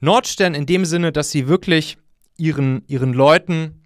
Nordstern 0.00 0.54
in 0.54 0.66
dem 0.66 0.84
Sinne, 0.84 1.12
dass 1.12 1.30
sie 1.30 1.46
wirklich 1.46 1.98
ihren, 2.36 2.82
ihren 2.86 3.12
Leuten 3.12 3.82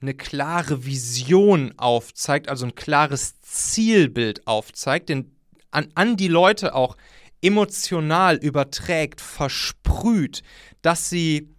eine 0.00 0.14
klare 0.14 0.84
Vision 0.84 1.72
aufzeigt, 1.78 2.48
also 2.48 2.66
ein 2.66 2.74
klares 2.74 3.40
Zielbild 3.40 4.46
aufzeigt, 4.46 5.08
den, 5.08 5.34
an, 5.70 5.88
an 5.94 6.16
die 6.16 6.28
Leute 6.28 6.74
auch 6.74 6.96
emotional 7.40 8.36
überträgt, 8.36 9.20
versprüht, 9.20 10.42
dass 10.82 11.08
sie 11.08 11.55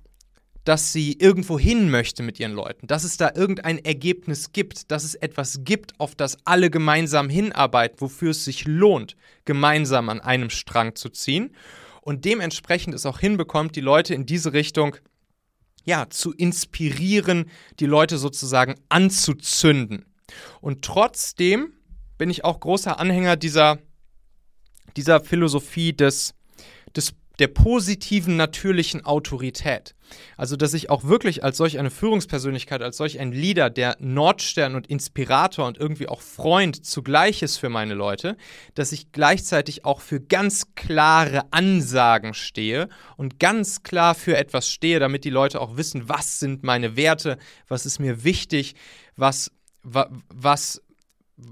dass 0.67 0.91
sie 0.91 1.13
irgendwo 1.13 1.57
hin 1.57 1.89
möchte 1.89 2.23
mit 2.23 2.41
ihren 2.41 2.51
Leuten, 2.51 2.87
dass 2.87 3.05
es 3.05 3.15
da 3.15 3.31
irgendein 3.33 3.77
Ergebnis 3.77 4.51
gibt, 4.51 4.91
dass 4.91 5.05
es 5.05 5.15
etwas 5.15 5.61
gibt, 5.63 5.97
auf 5.97 6.13
das 6.13 6.37
alle 6.43 6.69
gemeinsam 6.69 7.29
hinarbeiten, 7.29 8.01
wofür 8.01 8.31
es 8.31 8.43
sich 8.43 8.65
lohnt, 8.65 9.15
gemeinsam 9.45 10.09
an 10.09 10.19
einem 10.19 10.49
Strang 10.49 10.95
zu 10.95 11.07
ziehen 11.07 11.55
und 12.01 12.25
dementsprechend 12.25 12.93
es 12.93 13.05
auch 13.05 13.19
hinbekommt, 13.19 13.77
die 13.77 13.81
Leute 13.81 14.13
in 14.13 14.25
diese 14.25 14.51
Richtung 14.51 14.97
ja, 15.85 16.09
zu 16.09 16.33
inspirieren, 16.33 17.49
die 17.79 17.85
Leute 17.85 18.17
sozusagen 18.17 18.75
anzuzünden. 18.89 20.05
Und 20.59 20.83
trotzdem 20.83 21.71
bin 22.17 22.29
ich 22.29 22.43
auch 22.43 22.59
großer 22.59 22.99
Anhänger 22.99 23.37
dieser, 23.37 23.79
dieser 24.97 25.21
Philosophie 25.21 25.93
des, 25.93 26.33
des 26.93 27.13
der 27.39 27.47
positiven 27.47 28.35
natürlichen 28.35 29.05
Autorität. 29.05 29.95
Also, 30.37 30.55
dass 30.55 30.73
ich 30.73 30.89
auch 30.89 31.03
wirklich 31.03 31.43
als 31.43 31.57
solch 31.57 31.77
eine 31.77 31.91
Führungspersönlichkeit, 31.91 32.81
als 32.81 32.97
solch 32.97 33.19
ein 33.19 33.31
Leader, 33.31 33.69
der 33.69 33.97
Nordstern 33.99 34.75
und 34.75 34.87
Inspirator 34.87 35.67
und 35.67 35.77
irgendwie 35.77 36.07
auch 36.07 36.21
Freund 36.21 36.85
zugleich 36.85 37.41
ist 37.41 37.57
für 37.57 37.69
meine 37.69 37.93
Leute, 37.93 38.37
dass 38.73 38.91
ich 38.91 39.11
gleichzeitig 39.11 39.85
auch 39.85 40.01
für 40.01 40.19
ganz 40.19 40.75
klare 40.75 41.51
Ansagen 41.51 42.33
stehe 42.33 42.89
und 43.17 43.39
ganz 43.39 43.83
klar 43.83 44.15
für 44.15 44.37
etwas 44.37 44.69
stehe, 44.71 44.99
damit 44.99 45.25
die 45.25 45.29
Leute 45.29 45.61
auch 45.61 45.77
wissen, 45.77 46.07
was 46.09 46.39
sind 46.39 46.63
meine 46.63 46.95
Werte, 46.95 47.37
was 47.67 47.85
ist 47.85 47.99
mir 47.99 48.23
wichtig, 48.23 48.75
was, 49.15 49.51
was, 49.83 50.81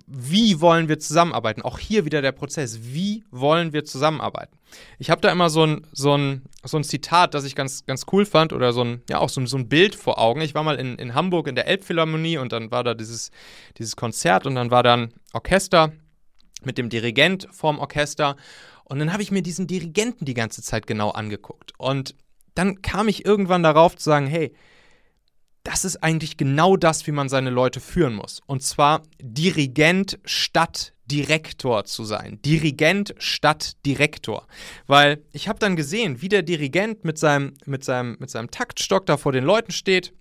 wie 0.08 0.62
wollen 0.62 0.90
wir 0.90 0.98
zusammenarbeiten? 0.98 1.62
Auch 1.62 1.78
hier 1.78 2.06
wieder 2.06 2.24
der 2.24 2.32
Prozess. 2.32 2.80
Wie 2.82 3.24
wollen 3.30 3.72
wir 3.72 3.86
zusammenarbeiten? 3.86 4.58
Ich 4.98 5.12
habe 5.12 5.22
da 5.22 5.32
immer 5.32 5.52
so 5.52 5.64
ein, 5.64 5.86
so, 5.92 6.18
ein, 6.18 6.42
so 6.64 6.78
ein 6.78 6.84
Zitat, 6.84 7.36
das 7.36 7.46
ich 7.46 7.56
ganz, 7.56 7.86
ganz 7.86 8.06
cool 8.12 8.26
fand 8.26 8.52
oder 8.52 8.74
so 8.74 8.84
ein, 8.84 9.04
ja, 9.10 9.20
auch 9.20 9.30
so, 9.30 9.46
so 9.46 9.58
ein 9.58 9.70
Bild 9.70 9.94
vor 9.94 10.18
Augen. 10.18 10.42
Ich 10.42 10.56
war 10.56 10.64
mal 10.64 10.78
in, 10.78 10.96
in 10.98 11.14
Hamburg 11.14 11.48
in 11.48 11.56
der 11.56 11.68
Elbphilharmonie 11.68 12.40
und 12.40 12.52
dann 12.52 12.72
war 12.72 12.84
da 12.84 12.96
dieses, 12.96 13.30
dieses 13.78 13.96
Konzert 13.96 14.48
und 14.48 14.56
dann 14.56 14.72
war 14.72 14.82
da 14.82 14.96
ein 14.96 15.14
Orchester 15.34 15.92
mit 16.64 16.80
dem 16.80 16.90
Dirigent 16.90 17.48
vorm 17.52 17.78
Orchester 17.78 18.38
und 18.86 18.98
dann 18.98 19.14
habe 19.14 19.22
ich 19.22 19.32
mir 19.32 19.44
diesen 19.44 19.68
Dirigenten 19.68 20.26
die 20.26 20.34
ganze 20.34 20.64
Zeit 20.64 20.88
genau 20.88 21.12
angeguckt 21.12 21.74
und 21.78 22.16
dann 22.56 22.82
kam 22.82 23.08
ich 23.08 23.26
irgendwann 23.26 23.62
darauf 23.62 23.96
zu 23.98 24.06
sagen, 24.06 24.26
hey, 24.26 24.56
das 25.66 25.84
ist 25.84 26.04
eigentlich 26.04 26.38
genau 26.38 26.78
das, 26.78 27.08
wie 27.08 27.12
man 27.12 27.28
seine 27.28 27.50
Leute 27.50 27.80
führen 27.80 28.14
muss. 28.14 28.40
Und 28.46 28.62
zwar 28.62 29.02
Dirigent 29.20 30.20
statt 30.24 30.94
Direktor 31.08 31.86
zu 31.86 32.04
sein. 32.04 32.40
Dirigent 32.46 33.16
statt 33.18 33.74
Direktor. 33.84 34.48
Weil 34.86 35.24
ich 35.34 35.48
habe 35.48 35.60
dann 35.60 35.76
gesehen, 35.76 36.22
wie 36.22 36.30
der 36.30 36.44
Dirigent 36.44 37.04
mit 37.04 37.18
seinem, 37.18 37.56
mit, 37.66 37.84
seinem, 37.84 38.16
mit 38.20 38.30
seinem 38.30 38.52
Taktstock 38.52 39.08
da 39.08 39.18
vor 39.18 39.32
den 39.32 39.44
Leuten 39.44 39.72
steht 39.72 40.14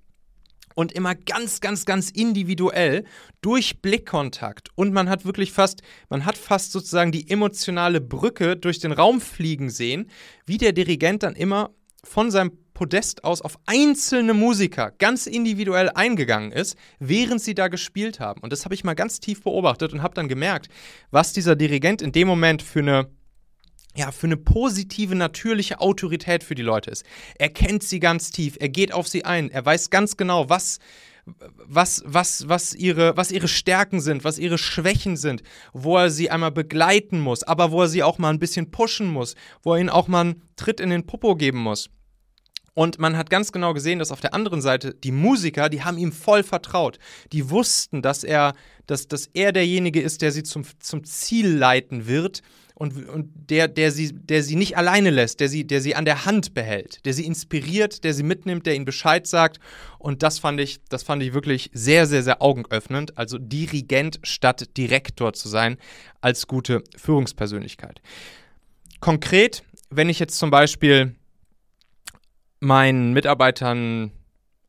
und 0.75 0.93
immer 0.93 1.15
ganz, 1.15 1.61
ganz, 1.61 1.85
ganz 1.85 2.09
individuell 2.11 3.05
durch 3.43 3.83
Blickkontakt. 3.83 4.71
Und 4.75 4.95
man 4.95 5.11
hat 5.11 5.27
wirklich 5.27 5.53
fast, 5.53 5.83
man 6.09 6.25
hat 6.25 6.39
fast 6.39 6.73
sozusagen 6.73 7.13
die 7.13 7.31
emotionale 7.31 8.01
Brücke 8.01 8.57
durch 8.57 8.79
den 8.79 8.93
Raum 8.93 9.21
fliegen 9.21 9.69
sehen, 9.69 10.11
wie 10.47 10.57
der 10.57 10.73
Dirigent 10.73 11.23
dann 11.23 11.37
immer 11.37 11.71
von 12.03 12.31
seinem 12.31 12.64
Podest 12.75 13.25
aus 13.25 13.41
auf 13.41 13.59
einzelne 13.67 14.35
Musiker 14.35 14.91
ganz 14.99 15.27
individuell 15.27 15.91
eingegangen 15.91 16.53
ist, 16.53 16.77
während 16.99 17.41
sie 17.41 17.55
da 17.55 17.69
gespielt 17.69 18.21
haben. 18.21 18.41
Und 18.41 18.53
das 18.53 18.65
habe 18.65 18.75
ich 18.75 18.85
mal 18.85 18.95
ganz 18.95 19.21
tief 19.21 19.43
beobachtet 19.43 19.93
und 19.93 20.03
habe 20.03 20.15
dann 20.15 20.29
gemerkt, 20.29 20.69
was 21.11 21.33
dieser 21.33 21.57
Dirigent 21.57 22.03
in 22.03 22.13
dem 22.13 22.29
Moment 22.29 22.63
für 22.63 22.81
eine 22.81 23.09
ja, 23.97 24.11
für 24.11 24.27
eine 24.27 24.37
positive, 24.37 25.15
natürliche 25.15 25.81
Autorität 25.81 26.43
für 26.43 26.57
die 26.57 26.63
Leute 26.63 26.91
ist. 26.91 27.05
Er 27.39 27.49
kennt 27.49 27.85
sie 27.85 28.01
ganz 28.01 28.33
tief, 28.33 28.57
er 28.59 28.69
geht 28.69 28.93
auf 28.93 29.07
sie 29.07 29.25
ein, 29.25 29.51
er 29.51 29.65
weiß 29.65 29.89
ganz 29.91 30.17
genau, 30.17 30.49
was, 30.49 30.81
was, 31.25 32.03
was, 32.05 32.49
was, 32.49 32.75
ihre, 32.75 33.17
was 33.17 33.31
ihre 33.31 33.47
Stärken 33.49 34.01
sind, 34.01 34.25
was 34.25 34.39
ihre 34.39 34.59
Schwächen 34.59 35.17
sind, 35.17 35.43
wo 35.73 35.97
er 35.97 36.11
sie 36.11 36.31
einmal 36.31 36.51
begleiten 36.51 37.21
muss, 37.21 37.45
aber 37.45 37.71
wo 37.71 37.83
er 37.83 37.89
sie 37.89 38.03
auch 38.03 38.19
mal 38.19 38.31
ein 38.31 38.41
bisschen 38.41 38.71
pushen 38.71 39.07
muss, 39.07 39.37
wo 39.63 39.75
er 39.75 39.81
ihnen 39.81 39.91
auch 39.91 40.09
mal 40.09 40.23
einen 40.23 40.43
Tritt 40.57 40.81
in 40.81 40.91
den 40.91 41.07
Popo 41.07 41.37
geben 41.37 41.59
muss. 41.59 41.89
Und 42.75 42.99
man 42.99 43.17
hat 43.17 43.31
ganz 43.31 43.53
genau 43.53 43.73
gesehen, 43.73 44.01
dass 44.01 44.11
auf 44.11 44.21
der 44.21 44.35
anderen 44.35 44.61
Seite 44.61 44.95
die 44.95 45.13
Musiker, 45.13 45.69
die 45.69 45.85
haben 45.85 45.97
ihm 45.97 46.13
voll 46.13 46.43
vertraut. 46.43 46.99
Die 47.33 47.49
wussten, 47.51 48.03
dass 48.03 48.25
er, 48.25 48.55
dass, 48.87 49.07
dass 49.07 49.29
er 49.33 49.53
derjenige 49.53 50.01
ist, 50.01 50.23
der 50.23 50.33
sie 50.33 50.43
zum, 50.43 50.65
zum 50.81 51.05
Ziel 51.05 51.49
leiten 51.49 52.09
wird 52.09 52.43
und, 52.75 53.09
und 53.09 53.31
der, 53.51 53.69
der, 53.69 53.93
sie, 53.93 54.13
der 54.13 54.43
sie 54.43 54.57
nicht 54.57 54.77
alleine 54.77 55.11
lässt, 55.11 55.39
der 55.39 55.49
sie, 55.49 55.65
der 55.65 55.81
sie 55.81 55.95
an 55.95 56.05
der 56.05 56.25
Hand 56.25 56.55
behält, 56.55 57.05
der 57.07 57.13
sie 57.13 57.25
inspiriert, 57.25 58.03
der 58.03 58.13
sie 58.13 58.25
mitnimmt, 58.25 58.67
der 58.67 58.75
ihnen 58.75 58.85
Bescheid 58.85 59.29
sagt. 59.29 59.61
Und 59.99 60.25
das 60.25 60.41
fand 60.41 60.61
ich, 60.61 60.81
das 60.89 61.05
fand 61.05 61.23
ich 61.23 61.33
wirklich 61.33 61.71
sehr, 61.73 62.07
sehr, 62.07 62.25
sehr 62.25 62.43
augenöffnend. 62.43 63.17
Also 63.17 63.39
Dirigent 63.39 64.19
statt 64.25 64.77
Direktor 64.77 65.33
zu 65.33 65.49
sein 65.49 65.77
als 66.21 66.49
gute 66.49 66.83
Führungspersönlichkeit. 66.97 68.03
Konkret, 68.99 69.63
wenn 69.91 70.09
ich 70.09 70.19
jetzt 70.19 70.37
zum 70.37 70.51
Beispiel 70.51 71.15
meinen 72.65 73.13
Mitarbeitern 73.13 74.11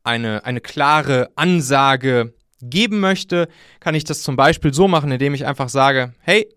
eine, 0.04 0.44
eine 0.44 0.60
klare 0.60 1.30
Ansage 1.34 2.34
geben 2.62 3.00
möchte, 3.00 3.48
kann 3.80 3.94
ich 3.94 4.04
das 4.04 4.22
zum 4.22 4.36
Beispiel 4.36 4.72
so 4.72 4.88
machen, 4.88 5.10
indem 5.10 5.34
ich 5.34 5.46
einfach 5.46 5.68
sage, 5.68 6.14
hey, 6.20 6.48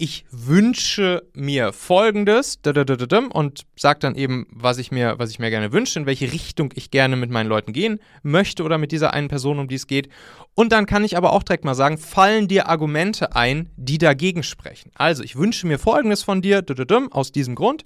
ich 0.00 0.24
wünsche 0.30 1.28
mir 1.34 1.74
folgendes 1.74 2.58
und 2.64 3.66
sage 3.76 3.98
dann 3.98 4.14
eben, 4.14 4.46
was 4.50 4.78
ich, 4.78 4.90
mir, 4.90 5.18
was 5.18 5.28
ich 5.28 5.38
mir 5.38 5.50
gerne 5.50 5.72
wünsche, 5.72 5.98
in 5.98 6.06
welche 6.06 6.32
Richtung 6.32 6.72
ich 6.74 6.90
gerne 6.90 7.16
mit 7.16 7.30
meinen 7.30 7.48
Leuten 7.50 7.74
gehen 7.74 8.00
möchte 8.22 8.62
oder 8.62 8.78
mit 8.78 8.92
dieser 8.92 9.12
einen 9.12 9.28
Person, 9.28 9.58
um 9.58 9.68
die 9.68 9.74
es 9.74 9.86
geht. 9.86 10.08
Und 10.54 10.72
dann 10.72 10.86
kann 10.86 11.04
ich 11.04 11.18
aber 11.18 11.34
auch 11.34 11.42
direkt 11.42 11.66
mal 11.66 11.74
sagen, 11.74 11.98
fallen 11.98 12.48
dir 12.48 12.66
Argumente 12.70 13.36
ein, 13.36 13.68
die 13.76 13.98
dagegen 13.98 14.42
sprechen. 14.42 14.90
Also, 14.94 15.22
ich 15.22 15.36
wünsche 15.36 15.66
mir 15.66 15.78
folgendes 15.78 16.22
von 16.22 16.40
dir, 16.40 16.64
aus 17.10 17.30
diesem 17.30 17.54
Grund. 17.54 17.84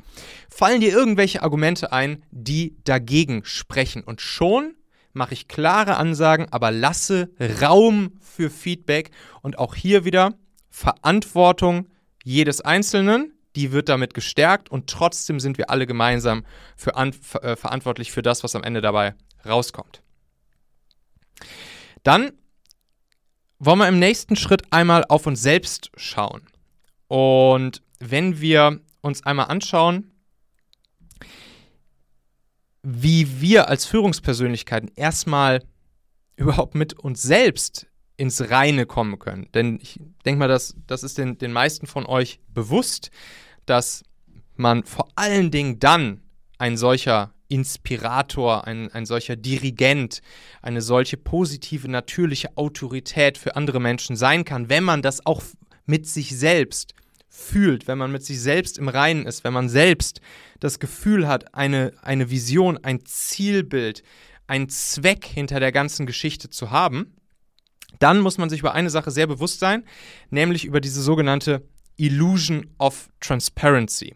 Fallen 0.49 0.81
dir 0.81 0.93
irgendwelche 0.93 1.43
Argumente 1.43 1.93
ein, 1.93 2.23
die 2.31 2.77
dagegen 2.85 3.45
sprechen? 3.45 4.05
Und 4.05 4.21
schon 4.21 4.75
mache 5.15 5.35
ich 5.35 5.49
klare 5.49 5.97
Ansagen, 5.97 6.47
aber 6.53 6.71
lasse 6.71 7.31
Raum 7.61 8.13
für 8.21 8.51
Feedback 8.51 9.11
und 9.43 9.59
auch 9.59 9.75
hier 9.75 10.05
wieder 10.05 10.35
Verantwortung 10.71 11.89
jedes 12.25 12.61
Einzelnen, 12.61 13.33
die 13.55 13.71
wird 13.71 13.89
damit 13.89 14.15
gestärkt 14.15 14.69
und 14.71 14.91
trotzdem 14.91 15.39
sind 15.39 15.59
wir 15.59 15.71
alle 15.71 15.87
gemeinsam 15.87 16.45
für 16.77 16.97
an, 16.97 17.15
äh, 17.43 17.55
verantwortlich 17.55 18.11
für 18.11 18.23
das, 18.23 18.43
was 18.43 18.57
am 18.57 18.65
Ende 18.65 18.81
dabei 18.81 19.15
rauskommt. 19.47 20.03
Dann 22.03 22.33
wollen 23.59 23.79
wir 23.79 23.89
im 23.89 23.99
nächsten 23.99 24.37
Schritt 24.37 24.63
einmal 24.71 25.05
auf 25.09 25.27
uns 25.27 25.41
selbst 25.41 25.91
schauen. 25.97 26.43
Und 27.07 27.83
wenn 28.01 28.41
wir 28.41 28.81
uns 29.01 29.25
einmal 29.25 29.47
anschauen, 29.47 30.11
wie 32.83 33.41
wir 33.41 33.69
als 33.69 33.87
Führungspersönlichkeiten 33.87 34.91
erstmal 34.97 35.63
überhaupt 36.37 36.75
mit 36.75 36.93
uns 36.95 37.23
selbst 37.23 37.87
ins 38.17 38.51
Reine 38.51 38.87
kommen 38.87 39.19
können. 39.19 39.49
Denn 39.55 39.79
ich 39.83 39.99
denke 40.25 40.39
mal, 40.39 40.49
dass, 40.49 40.77
das 40.87 41.03
ist 41.03 41.19
den, 41.19 41.39
den 41.39 41.53
meisten 41.53 41.87
von 41.87 42.07
euch 42.07 42.41
bewusst, 42.49 43.11
dass 43.67 44.05
man 44.57 44.85
vor 44.85 45.09
allen 45.17 45.51
Dingen 45.51 45.81
dann 45.81 46.21
ein 46.59 46.77
solcher 46.77 47.35
Inspirator, 47.49 48.67
ein, 48.67 48.91
ein 48.93 49.07
solcher 49.07 49.37
Dirigent, 49.37 50.23
eine 50.63 50.81
solche 50.81 51.17
positive, 51.17 51.89
natürliche 51.89 52.57
Autorität 52.57 53.37
für 53.37 53.57
andere 53.57 53.81
Menschen 53.81 54.17
sein 54.17 54.45
kann, 54.45 54.69
wenn 54.69 54.85
man 54.85 55.03
das 55.03 55.27
auch 55.27 55.43
mit 55.87 56.07
sich 56.07 56.37
selbst 56.37 56.95
fühlt, 57.29 57.89
wenn 57.89 57.99
man 57.99 58.13
mit 58.13 58.25
sich 58.25 58.41
selbst 58.41 58.79
im 58.79 58.89
Reinen 58.89 59.27
ist, 59.27 59.45
wenn 59.45 59.53
man 59.53 59.69
selbst 59.69 60.21
das 60.61 60.79
Gefühl 60.79 61.27
hat, 61.27 61.55
eine, 61.55 61.93
eine 62.01 62.31
Vision, 62.31 62.79
ein 62.83 63.05
Zielbild, 63.05 64.03
einen 64.47 64.69
Zweck 64.69 65.27
hinter 65.27 65.59
der 65.59 65.73
ganzen 65.73 66.07
Geschichte 66.07 66.49
zu 66.49 66.71
haben, 66.71 67.15
dann 67.99 68.21
muss 68.21 68.39
man 68.39 68.51
sich 68.51 68.61
über 68.61 68.75
eine 68.75 68.91
Sache 68.91 69.11
sehr 69.11 69.27
bewusst 69.27 69.61
sein, 69.61 69.85
nämlich 70.31 70.65
über 70.65 70.81
diese 70.81 71.03
sogenannte 71.03 71.63
Illusion 71.97 72.67
of 72.79 73.09
Transparency. 73.21 74.15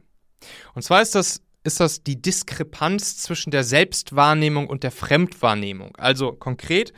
Und 0.74 0.82
zwar 0.82 1.02
ist 1.02 1.14
das, 1.14 1.42
ist 1.64 1.80
das 1.80 2.02
die 2.02 2.20
Diskrepanz 2.20 3.18
zwischen 3.18 3.50
der 3.50 3.64
Selbstwahrnehmung 3.64 4.68
und 4.68 4.82
der 4.82 4.90
Fremdwahrnehmung. 4.90 5.96
Also 5.96 6.32
konkret, 6.32 6.92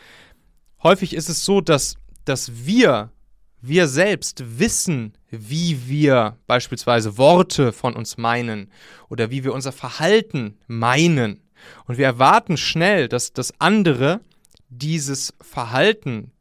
häufig 0.82 1.14
ist 1.14 1.28
es 1.28 1.44
so, 1.44 1.60
dass, 1.60 1.96
dass 2.24 2.66
wir, 2.66 3.12
wir 3.60 3.88
selbst 3.88 4.58
wissen, 4.58 5.14
wie 5.30 5.88
wir 5.88 6.38
beispielsweise 6.46 7.18
Worte 7.18 7.72
von 7.72 7.94
uns 7.94 8.16
meinen 8.16 8.70
oder 9.08 9.30
wie 9.30 9.44
wir 9.44 9.52
unser 9.52 9.72
Verhalten 9.72 10.58
meinen. 10.66 11.42
Und 11.86 11.98
wir 11.98 12.06
erwarten 12.06 12.56
schnell, 12.56 13.08
dass 13.08 13.32
das 13.32 13.52
andere 13.60 14.20
dieses 14.70 15.34
Verhalten, 15.40 16.32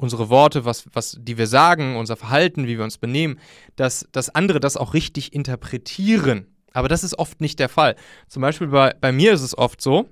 unsere 0.00 0.28
Worte, 0.28 0.64
was, 0.64 0.84
was, 0.92 1.16
die 1.20 1.38
wir 1.38 1.46
sagen, 1.46 1.96
unser 1.96 2.16
Verhalten, 2.16 2.66
wie 2.66 2.76
wir 2.78 2.84
uns 2.84 2.98
benehmen, 2.98 3.38
dass, 3.76 4.06
dass 4.12 4.34
andere 4.34 4.60
das 4.60 4.76
auch 4.76 4.94
richtig 4.94 5.32
interpretieren. 5.32 6.46
Aber 6.72 6.88
das 6.88 7.04
ist 7.04 7.18
oft 7.18 7.40
nicht 7.40 7.58
der 7.58 7.68
Fall. 7.68 7.96
Zum 8.28 8.42
Beispiel 8.42 8.68
bei, 8.68 8.94
bei 9.00 9.12
mir 9.12 9.32
ist 9.32 9.42
es 9.42 9.56
oft 9.56 9.80
so, 9.80 10.08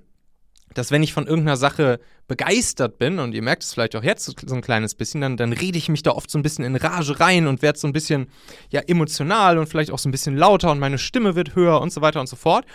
dass 0.73 0.91
wenn 0.91 1.01
ich 1.01 1.13
von 1.13 1.25
irgendeiner 1.25 1.57
Sache 1.57 1.99
begeistert 2.27 2.99
bin, 2.99 3.17
und 3.17 3.33
ihr 3.33 3.41
merkt 3.41 3.63
es 3.63 3.73
vielleicht 3.73 3.95
auch 3.95 4.03
jetzt 4.03 4.25
so 4.25 4.55
ein 4.55 4.61
kleines 4.61 4.93
bisschen, 4.93 5.21
dann, 5.21 5.37
dann 5.37 5.51
rede 5.51 5.77
ich 5.77 5.89
mich 5.89 6.03
da 6.03 6.11
oft 6.11 6.29
so 6.29 6.37
ein 6.37 6.43
bisschen 6.43 6.63
in 6.63 6.75
Rage 6.75 7.19
rein 7.19 7.47
und 7.47 7.61
werde 7.61 7.79
so 7.79 7.87
ein 7.87 7.93
bisschen 7.93 8.27
ja, 8.69 8.81
emotional 8.81 9.57
und 9.57 9.67
vielleicht 9.67 9.91
auch 9.91 9.97
so 9.97 10.07
ein 10.09 10.11
bisschen 10.11 10.37
lauter 10.37 10.71
und 10.71 10.79
meine 10.79 10.99
Stimme 10.99 11.35
wird 11.35 11.55
höher 11.55 11.81
und 11.81 11.91
so 11.91 12.01
weiter 12.01 12.19
und 12.19 12.27
so 12.27 12.35
fort. 12.35 12.65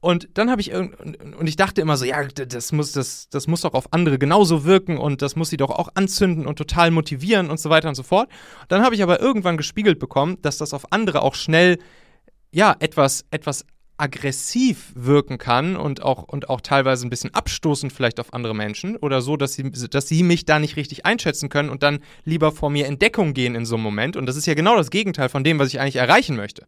Und 0.00 0.28
dann 0.34 0.50
habe 0.50 0.60
ich 0.60 0.72
und 0.74 1.46
ich 1.46 1.56
dachte 1.56 1.80
immer 1.80 1.96
so, 1.96 2.04
ja, 2.04 2.24
das 2.24 2.72
muss, 2.72 2.92
das, 2.92 3.28
das 3.30 3.46
muss 3.46 3.62
doch 3.62 3.74
auf 3.74 3.92
andere 3.92 4.18
genauso 4.18 4.64
wirken 4.64 4.98
und 4.98 5.22
das 5.22 5.36
muss 5.36 5.50
sie 5.50 5.56
doch 5.56 5.70
auch 5.70 5.88
anzünden 5.94 6.46
und 6.46 6.56
total 6.56 6.90
motivieren 6.90 7.50
und 7.50 7.58
so 7.58 7.70
weiter 7.70 7.88
und 7.88 7.94
so 7.94 8.02
fort. 8.02 8.28
Dann 8.68 8.82
habe 8.82 8.94
ich 8.94 9.02
aber 9.02 9.20
irgendwann 9.20 9.56
gespiegelt 9.56 9.98
bekommen, 9.98 10.38
dass 10.42 10.58
das 10.58 10.72
auf 10.72 10.92
andere 10.92 11.22
auch 11.22 11.34
schnell, 11.34 11.78
ja, 12.52 12.74
etwas, 12.78 13.24
etwas 13.30 13.64
aggressiv 13.98 14.92
wirken 14.94 15.38
kann 15.38 15.76
und 15.76 16.02
auch, 16.02 16.22
und 16.22 16.48
auch 16.48 16.60
teilweise 16.60 17.06
ein 17.06 17.10
bisschen 17.10 17.34
abstoßend 17.34 17.92
vielleicht 17.92 18.20
auf 18.20 18.32
andere 18.32 18.54
Menschen 18.54 18.96
oder 18.96 19.20
so, 19.20 19.36
dass 19.36 19.54
sie, 19.54 19.70
dass 19.70 20.06
sie 20.06 20.22
mich 20.22 20.44
da 20.44 20.60
nicht 20.60 20.76
richtig 20.76 21.04
einschätzen 21.04 21.48
können 21.48 21.68
und 21.68 21.82
dann 21.82 21.98
lieber 22.24 22.52
vor 22.52 22.70
mir 22.70 22.86
in 22.86 23.00
Deckung 23.00 23.34
gehen 23.34 23.56
in 23.56 23.66
so 23.66 23.74
einem 23.74 23.82
Moment. 23.82 24.16
Und 24.16 24.26
das 24.26 24.36
ist 24.36 24.46
ja 24.46 24.54
genau 24.54 24.76
das 24.76 24.90
Gegenteil 24.90 25.28
von 25.28 25.42
dem, 25.42 25.58
was 25.58 25.68
ich 25.68 25.80
eigentlich 25.80 25.96
erreichen 25.96 26.36
möchte. 26.36 26.66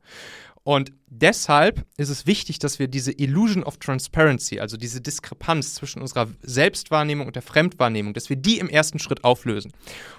Und 0.62 0.92
deshalb 1.06 1.86
ist 1.96 2.10
es 2.10 2.26
wichtig, 2.26 2.58
dass 2.58 2.78
wir 2.78 2.86
diese 2.86 3.12
Illusion 3.12 3.64
of 3.64 3.78
Transparency, 3.78 4.60
also 4.60 4.76
diese 4.76 5.00
Diskrepanz 5.00 5.74
zwischen 5.74 6.02
unserer 6.02 6.28
Selbstwahrnehmung 6.42 7.26
und 7.26 7.34
der 7.34 7.42
Fremdwahrnehmung, 7.42 8.12
dass 8.12 8.28
wir 8.28 8.36
die 8.36 8.58
im 8.58 8.68
ersten 8.68 8.98
Schritt 8.98 9.24
auflösen. 9.24 9.72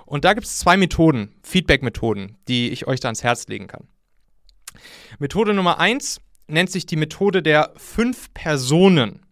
Und 0.06 0.25
da 0.25 0.34
gibt 0.34 0.47
es 0.47 0.58
zwei 0.58 0.77
Methoden, 0.77 1.36
Feedback-Methoden, 1.43 2.38
die 2.47 2.69
ich 2.69 2.88
euch 2.88 2.99
da 2.99 3.10
ans 3.10 3.23
Herz 3.23 3.47
legen 3.47 3.67
kann. 3.67 3.88
Methode 5.19 5.54
Nummer 5.54 5.80
eins 5.80 6.21
nennt 6.47 6.71
sich 6.71 6.86
die 6.86 6.95
Methode 6.95 7.43
der 7.43 7.73
fünf 7.77 8.34
Personen. 8.34 9.25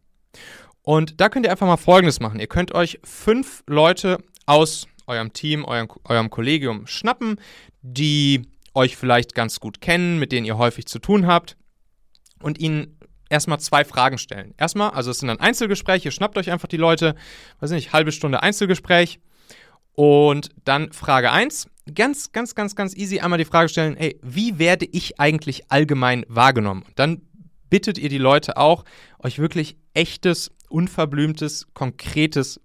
Und 0.84 1.20
da 1.20 1.30
könnt 1.30 1.46
ihr 1.46 1.52
einfach 1.52 1.68
mal 1.68 1.78
Folgendes 1.78 2.20
machen. 2.20 2.40
Ihr 2.40 2.48
könnt 2.48 2.74
euch 2.74 3.00
fünf 3.04 3.64
Leute 3.68 4.20
aus 4.46 4.88
eurem 5.08 5.34
Team, 5.34 5.66
eurem, 5.66 5.90
eurem 6.04 6.30
Kollegium 6.30 6.88
schnappen, 6.88 7.40
die 7.82 8.48
euch 8.80 8.96
vielleicht 8.96 9.36
ganz 9.36 9.60
gut 9.60 9.82
kennen, 9.82 10.20
mit 10.20 10.32
denen 10.32 10.46
ihr 10.46 10.58
häufig 10.58 10.86
zu 10.86 11.00
tun 11.00 11.28
habt 11.28 11.58
und 12.42 12.60
ihnen 12.60 12.98
erstmal 13.30 13.60
zwei 13.60 13.84
Fragen 13.84 14.18
stellen. 14.18 14.54
Erstmal, 14.58 14.92
also 14.92 15.12
es 15.12 15.20
sind 15.20 15.28
dann 15.28 15.40
Einzelgespräche, 15.40 16.12
schnappt 16.12 16.38
euch 16.38 16.50
einfach 16.50 16.68
die 16.68 16.78
Leute, 16.78 17.16
weiß 17.60 17.72
nicht, 17.72 17.94
halbe 17.94 18.12
Stunde 18.12 18.42
Einzelgespräch 18.42 19.20
und 19.94 20.50
dann 20.64 20.94
Frage 20.94 21.32
1, 21.32 21.68
ganz, 21.94 22.32
ganz, 22.32 22.56
ganz, 22.56 22.76
ganz 22.76 22.96
easy 22.96 23.20
einmal 23.20 23.38
die 23.38 23.46
Frage 23.46 23.70
stellen, 23.70 23.98
hey, 23.98 24.18
wie 24.24 24.58
werde 24.58 24.86
ich 24.86 25.20
eigentlich 25.20 25.70
allgemein 25.70 26.26
wahrgenommen? 26.30 26.84
Und 26.84 26.98
dann 26.98 27.22
bittet 27.70 27.98
ihr 27.98 28.10
die 28.10 28.18
Leute 28.18 28.58
auch, 28.58 28.86
euch 29.20 29.40
wirklich 29.40 29.78
echtes, 29.94 30.52
unverblümtes, 30.70 31.68
konkretes 31.74 32.62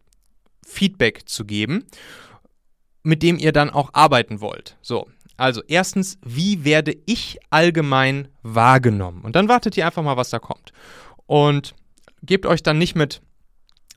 Feedback 0.65 1.29
zu 1.29 1.45
geben, 1.45 1.85
mit 3.03 3.23
dem 3.23 3.39
ihr 3.39 3.53
dann 3.53 3.71
auch 3.71 3.91
arbeiten 3.93 4.41
wollt. 4.41 4.79
So, 4.81 5.09
also 5.37 5.63
erstens, 5.67 6.19
wie 6.25 6.65
werde 6.65 6.97
ich 7.07 7.39
allgemein 7.51 8.29
wahrgenommen? 8.43 9.23
Und 9.23 9.37
dann 9.37 9.49
wartet 9.49 9.77
ihr 9.77 9.87
einfach 9.87 10.03
mal, 10.03 10.17
was 10.17 10.31
da 10.31 10.39
kommt. 10.39 10.73
Und 11.27 11.75
gebt 12.23 12.47
euch 12.47 12.63
dann 12.63 12.79
nicht 12.79 12.95
mit, 12.95 13.21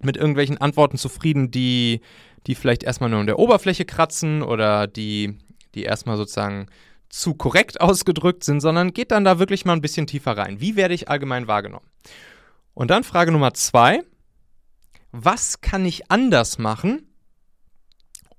mit 0.01 0.17
irgendwelchen 0.17 0.57
Antworten 0.57 0.97
zufrieden, 0.97 1.51
die, 1.51 2.01
die 2.47 2.55
vielleicht 2.55 2.83
erstmal 2.83 3.09
nur 3.09 3.21
in 3.21 3.27
der 3.27 3.39
Oberfläche 3.39 3.85
kratzen 3.85 4.41
oder 4.41 4.87
die, 4.87 5.37
die 5.75 5.83
erstmal 5.83 6.17
sozusagen 6.17 6.67
zu 7.09 7.35
korrekt 7.35 7.81
ausgedrückt 7.81 8.43
sind, 8.43 8.61
sondern 8.61 8.93
geht 8.93 9.11
dann 9.11 9.23
da 9.23 9.39
wirklich 9.39 9.65
mal 9.65 9.73
ein 9.73 9.81
bisschen 9.81 10.07
tiefer 10.07 10.37
rein. 10.37 10.59
Wie 10.59 10.75
werde 10.75 10.93
ich 10.93 11.09
allgemein 11.09 11.47
wahrgenommen? 11.47 11.85
Und 12.73 12.91
dann 12.91 13.03
Frage 13.03 13.31
Nummer 13.31 13.53
zwei. 13.53 14.01
Was 15.11 15.61
kann 15.61 15.85
ich 15.85 16.11
anders 16.11 16.57
machen, 16.57 17.07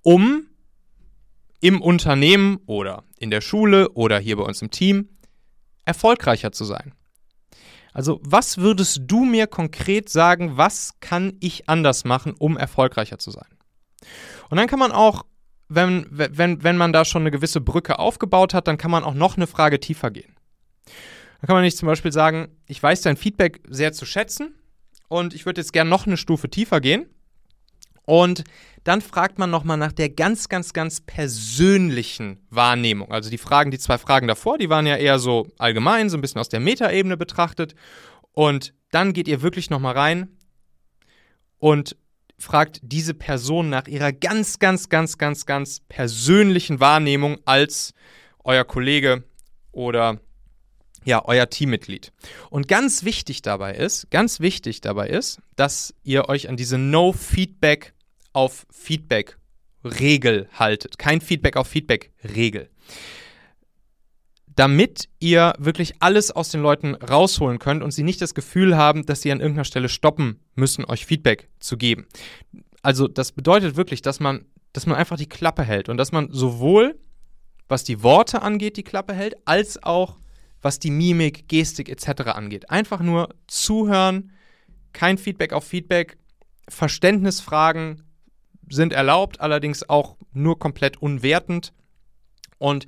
um 0.02 0.46
im 1.60 1.80
Unternehmen 1.80 2.58
oder 2.66 3.04
in 3.18 3.30
der 3.30 3.40
Schule 3.40 3.90
oder 3.90 4.18
hier 4.18 4.36
bei 4.36 4.44
uns 4.44 4.62
im 4.62 4.70
Team 4.70 5.08
erfolgreicher 5.84 6.52
zu 6.52 6.64
sein. 6.64 6.92
Also 7.92 8.20
was 8.22 8.58
würdest 8.58 9.02
du 9.06 9.24
mir 9.24 9.46
konkret 9.46 10.08
sagen, 10.08 10.56
was 10.56 11.00
kann 11.00 11.36
ich 11.40 11.68
anders 11.68 12.04
machen, 12.04 12.34
um 12.38 12.56
erfolgreicher 12.56 13.18
zu 13.18 13.30
sein? 13.30 13.48
Und 14.50 14.56
dann 14.56 14.68
kann 14.68 14.78
man 14.78 14.92
auch, 14.92 15.24
wenn, 15.68 16.06
wenn, 16.10 16.62
wenn 16.62 16.76
man 16.76 16.92
da 16.92 17.04
schon 17.04 17.22
eine 17.22 17.30
gewisse 17.30 17.60
Brücke 17.60 17.98
aufgebaut 17.98 18.54
hat, 18.54 18.68
dann 18.68 18.78
kann 18.78 18.90
man 18.90 19.04
auch 19.04 19.14
noch 19.14 19.36
eine 19.36 19.46
Frage 19.46 19.80
tiefer 19.80 20.10
gehen. 20.10 20.34
Dann 21.40 21.46
kann 21.46 21.56
man 21.56 21.64
nicht 21.64 21.76
zum 21.76 21.86
Beispiel 21.86 22.12
sagen, 22.12 22.48
ich 22.66 22.82
weiß 22.82 23.02
dein 23.02 23.16
Feedback 23.16 23.60
sehr 23.68 23.92
zu 23.92 24.06
schätzen 24.06 24.54
und 25.08 25.34
ich 25.34 25.46
würde 25.46 25.60
jetzt 25.60 25.72
gerne 25.72 25.90
noch 25.90 26.06
eine 26.06 26.16
Stufe 26.16 26.48
tiefer 26.48 26.80
gehen. 26.80 27.06
Und 28.08 28.44
dann 28.84 29.02
fragt 29.02 29.38
man 29.38 29.50
nochmal 29.50 29.76
nach 29.76 29.92
der 29.92 30.08
ganz, 30.08 30.48
ganz, 30.48 30.72
ganz 30.72 31.02
persönlichen 31.02 32.40
Wahrnehmung. 32.48 33.12
Also 33.12 33.28
die 33.28 33.36
Fragen, 33.36 33.70
die 33.70 33.78
zwei 33.78 33.98
Fragen 33.98 34.26
davor, 34.26 34.56
die 34.56 34.70
waren 34.70 34.86
ja 34.86 34.96
eher 34.96 35.18
so 35.18 35.46
allgemein, 35.58 36.08
so 36.08 36.16
ein 36.16 36.22
bisschen 36.22 36.40
aus 36.40 36.48
der 36.48 36.60
Metaebene 36.60 37.18
betrachtet. 37.18 37.74
Und 38.32 38.72
dann 38.92 39.12
geht 39.12 39.28
ihr 39.28 39.42
wirklich 39.42 39.68
nochmal 39.68 39.92
rein 39.92 40.38
und 41.58 41.98
fragt 42.38 42.80
diese 42.82 43.12
Person 43.12 43.68
nach 43.68 43.88
ihrer 43.88 44.10
ganz, 44.10 44.58
ganz, 44.58 44.88
ganz, 44.88 45.18
ganz, 45.18 45.44
ganz 45.44 45.80
persönlichen 45.80 46.80
Wahrnehmung 46.80 47.36
als 47.44 47.92
euer 48.42 48.64
Kollege 48.64 49.22
oder 49.70 50.18
ja, 51.04 51.22
euer 51.26 51.50
Teammitglied. 51.50 52.12
Und 52.48 52.68
ganz 52.68 53.04
wichtig 53.04 53.42
dabei 53.42 53.74
ist, 53.74 54.10
ganz 54.10 54.40
wichtig 54.40 54.80
dabei 54.80 55.10
ist, 55.10 55.42
dass 55.56 55.92
ihr 56.04 56.30
euch 56.30 56.48
an 56.48 56.56
diese 56.56 56.78
No-Feedback 56.78 57.92
auf 58.38 58.68
Feedback-Regel 58.70 60.48
haltet. 60.52 60.96
Kein 60.96 61.20
Feedback 61.20 61.56
auf 61.56 61.66
Feedback-Regel. 61.66 62.70
Damit 64.46 65.08
ihr 65.18 65.54
wirklich 65.58 65.94
alles 65.98 66.30
aus 66.30 66.50
den 66.50 66.62
Leuten 66.62 66.94
rausholen 66.94 67.58
könnt 67.58 67.82
und 67.82 67.90
sie 67.90 68.04
nicht 68.04 68.22
das 68.22 68.34
Gefühl 68.34 68.76
haben, 68.76 69.04
dass 69.06 69.22
sie 69.22 69.32
an 69.32 69.40
irgendeiner 69.40 69.64
Stelle 69.64 69.88
stoppen 69.88 70.38
müssen, 70.54 70.84
euch 70.84 71.04
Feedback 71.04 71.48
zu 71.58 71.76
geben. 71.76 72.06
Also 72.80 73.08
das 73.08 73.32
bedeutet 73.32 73.74
wirklich, 73.74 74.02
dass 74.02 74.20
man, 74.20 74.44
dass 74.72 74.86
man 74.86 74.94
einfach 74.94 75.16
die 75.16 75.28
Klappe 75.28 75.64
hält 75.64 75.88
und 75.88 75.96
dass 75.96 76.12
man 76.12 76.30
sowohl 76.30 76.96
was 77.66 77.82
die 77.82 78.04
Worte 78.04 78.40
angeht, 78.40 78.76
die 78.76 78.84
Klappe 78.84 79.14
hält, 79.14 79.34
als 79.46 79.82
auch 79.82 80.16
was 80.62 80.78
die 80.78 80.92
Mimik, 80.92 81.48
Gestik 81.48 81.88
etc. 81.88 82.30
angeht. 82.30 82.70
Einfach 82.70 83.00
nur 83.00 83.34
zuhören, 83.48 84.30
kein 84.92 85.18
Feedback 85.18 85.52
auf 85.52 85.64
Feedback, 85.64 86.18
Verständnisfragen 86.68 88.04
sind 88.70 88.92
erlaubt, 88.92 89.40
allerdings 89.40 89.88
auch 89.88 90.16
nur 90.32 90.58
komplett 90.58 91.00
unwertend. 91.00 91.72
Und 92.58 92.86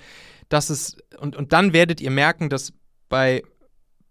das 0.49 0.71
ist, 0.71 1.03
und, 1.19 1.37
und 1.37 1.53
dann 1.53 1.73
werdet 1.73 2.01
ihr 2.01 2.11
merken, 2.11 2.49
dass 2.49 2.73
bei, 3.09 3.43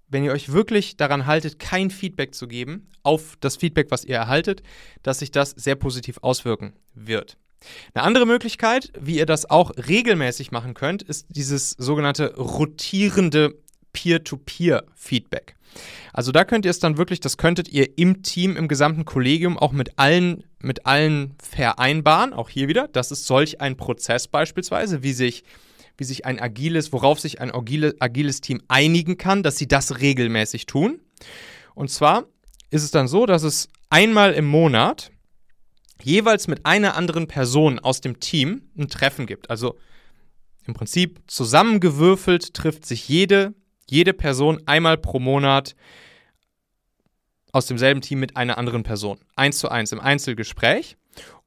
wenn 0.08 0.24
ihr 0.24 0.32
euch 0.32 0.52
wirklich 0.52 0.98
daran 0.98 1.26
haltet, 1.26 1.60
kein 1.60 1.90
Feedback 1.90 2.34
zu 2.34 2.48
geben 2.48 2.90
auf 3.04 3.36
das 3.40 3.58
Feedback, 3.58 3.92
was 3.92 4.06
ihr 4.06 4.16
erhaltet, 4.16 4.64
dass 5.04 5.20
sich 5.20 5.32
das 5.32 5.52
sehr 5.52 5.76
positiv 5.76 6.20
auswirken 6.22 6.74
wird. 6.94 7.38
Eine 7.94 8.06
andere 8.06 8.26
Möglichkeit, 8.26 8.92
wie 8.98 9.18
ihr 9.18 9.26
das 9.26 9.50
auch 9.50 9.72
regelmäßig 9.76 10.52
machen 10.52 10.74
könnt, 10.74 11.04
ist 11.04 11.28
dieses 11.30 11.72
sogenannte 11.72 12.36
rotierende 12.36 13.62
Peer-to-Peer-Feedback. 13.94 15.56
Also 16.14 16.32
da 16.32 16.44
könnt 16.44 16.66
ihr 16.66 16.72
es 16.72 16.80
dann 16.80 16.98
wirklich, 16.98 17.20
das 17.20 17.38
könntet 17.38 17.70
ihr 17.70 17.98
im 17.98 18.24
Team, 18.24 18.58
im 18.58 18.68
gesamten 18.68 19.06
Kollegium 19.06 19.58
auch 19.58 19.72
mit 19.72 19.98
allen, 19.98 20.44
mit 20.60 20.86
allen 20.86 21.36
vereinbaren. 21.42 22.34
Auch 22.34 22.50
hier 22.50 22.68
wieder, 22.68 22.88
das 22.88 23.12
ist 23.12 23.26
solch 23.26 23.62
ein 23.62 23.78
Prozess 23.78 24.28
beispielsweise, 24.28 25.04
wie 25.04 25.14
sich, 25.14 25.44
wie 25.98 26.04
sich 26.04 26.26
ein 26.26 26.40
agiles, 26.40 26.92
worauf 26.92 27.20
sich 27.20 27.40
ein 27.40 27.54
agile, 27.54 27.96
agiles 28.00 28.42
Team 28.42 28.62
einigen 28.68 29.18
kann, 29.18 29.44
dass 29.44 29.58
sie 29.58 29.68
das 29.68 30.00
regelmäßig 30.00 30.66
tun. 30.66 31.02
Und 31.76 31.92
zwar 31.92 32.26
ist 32.72 32.84
es 32.84 32.92
dann 32.92 33.08
so, 33.08 33.26
dass 33.26 33.44
es 33.44 33.70
einmal 33.90 34.34
im 34.34 34.46
Monat 34.46 35.12
jeweils 36.02 36.48
mit 36.48 36.66
einer 36.66 36.96
anderen 36.96 37.28
Person 37.28 37.80
aus 37.80 38.02
dem 38.02 38.20
Team 38.20 38.70
ein 38.78 38.88
Treffen 38.88 39.26
gibt. 39.26 39.50
Also 39.50 39.78
im 40.66 40.74
Prinzip 40.74 41.20
zusammengewürfelt 41.28 42.54
trifft 42.54 42.86
sich 42.86 43.08
jede, 43.10 43.54
jede 43.92 44.14
Person 44.14 44.62
einmal 44.66 44.98
pro 44.98 45.20
Monat 45.20 45.76
aus 47.52 47.68
demselben 47.68 48.02
Team 48.02 48.20
mit 48.20 48.38
einer 48.38 48.58
anderen 48.58 48.84
Person. 48.84 49.20
Eins 49.36 49.60
zu 49.60 49.70
eins 49.70 49.92
im 49.92 50.00
Einzelgespräch. 50.00 50.98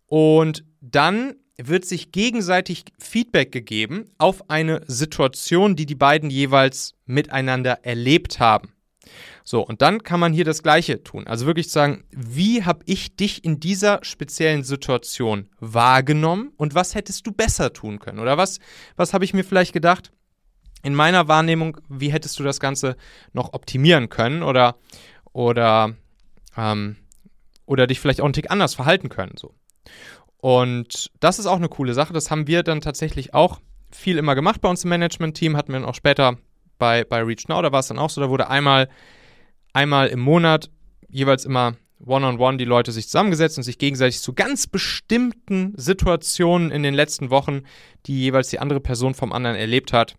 Und 0.06 0.64
dann 0.80 1.36
wird 1.56 1.84
sich 1.84 2.12
gegenseitig 2.12 2.84
Feedback 2.98 3.52
gegeben 3.52 4.10
auf 4.18 4.50
eine 4.50 4.82
Situation, 4.86 5.76
die 5.76 5.86
die 5.86 5.94
beiden 5.94 6.30
jeweils 6.30 6.94
miteinander 7.06 7.84
erlebt 7.84 8.40
haben. 8.40 8.72
So, 9.44 9.66
und 9.66 9.82
dann 9.82 10.02
kann 10.02 10.20
man 10.20 10.32
hier 10.32 10.44
das 10.44 10.62
Gleiche 10.62 11.02
tun. 11.02 11.26
Also 11.26 11.46
wirklich 11.46 11.70
sagen, 11.70 12.04
wie 12.10 12.64
habe 12.64 12.84
ich 12.86 13.16
dich 13.16 13.44
in 13.44 13.58
dieser 13.58 13.98
speziellen 14.02 14.62
Situation 14.62 15.48
wahrgenommen 15.58 16.52
und 16.56 16.74
was 16.74 16.94
hättest 16.94 17.26
du 17.26 17.32
besser 17.32 17.72
tun 17.72 17.98
können? 17.98 18.20
Oder 18.20 18.38
was, 18.38 18.60
was 18.96 19.12
habe 19.12 19.24
ich 19.24 19.34
mir 19.34 19.44
vielleicht 19.44 19.72
gedacht, 19.72 20.12
in 20.82 20.94
meiner 20.94 21.28
Wahrnehmung, 21.28 21.78
wie 21.88 22.12
hättest 22.12 22.38
du 22.38 22.42
das 22.42 22.60
Ganze 22.60 22.96
noch 23.32 23.52
optimieren 23.52 24.08
können 24.08 24.42
oder, 24.42 24.76
oder, 25.32 25.94
ähm, 26.56 26.96
oder 27.66 27.86
dich 27.86 28.00
vielleicht 28.00 28.20
auch 28.20 28.26
einen 28.26 28.32
Tick 28.32 28.50
anders 28.50 28.74
verhalten 28.74 29.08
können? 29.08 29.34
So. 29.36 29.54
Und 30.38 31.10
das 31.20 31.38
ist 31.38 31.46
auch 31.46 31.56
eine 31.56 31.68
coole 31.68 31.94
Sache. 31.94 32.12
Das 32.12 32.30
haben 32.30 32.46
wir 32.46 32.62
dann 32.62 32.80
tatsächlich 32.80 33.32
auch 33.32 33.60
viel 33.90 34.18
immer 34.18 34.34
gemacht 34.34 34.60
bei 34.60 34.68
uns 34.68 34.84
im 34.84 34.90
Management-Team. 34.90 35.56
Hatten 35.56 35.72
wir 35.72 35.80
dann 35.80 35.88
auch 35.88 35.94
später 35.94 36.36
bei, 36.78 37.04
bei 37.04 37.22
Reach 37.22 37.46
Now, 37.48 37.62
da 37.62 37.70
war 37.70 37.80
es 37.80 37.86
dann 37.86 37.98
auch 37.98 38.10
so, 38.10 38.20
da 38.20 38.28
wurde 38.28 38.48
einmal 38.48 38.88
einmal 39.72 40.08
im 40.08 40.20
Monat 40.20 40.70
jeweils 41.08 41.44
immer 41.44 41.74
one-on-one 42.04 42.36
-on 42.36 42.54
-one 42.54 42.56
die 42.56 42.64
Leute 42.64 42.92
sich 42.92 43.06
zusammengesetzt 43.06 43.58
und 43.58 43.62
sich 43.64 43.78
gegenseitig 43.78 44.20
zu 44.20 44.34
ganz 44.34 44.66
bestimmten 44.66 45.72
Situationen 45.76 46.70
in 46.70 46.82
den 46.82 46.94
letzten 46.94 47.30
Wochen, 47.30 47.62
die 48.06 48.18
jeweils 48.18 48.48
die 48.48 48.58
andere 48.58 48.80
Person 48.80 49.14
vom 49.14 49.32
anderen 49.32 49.56
erlebt 49.56 49.92
hat, 49.92 50.16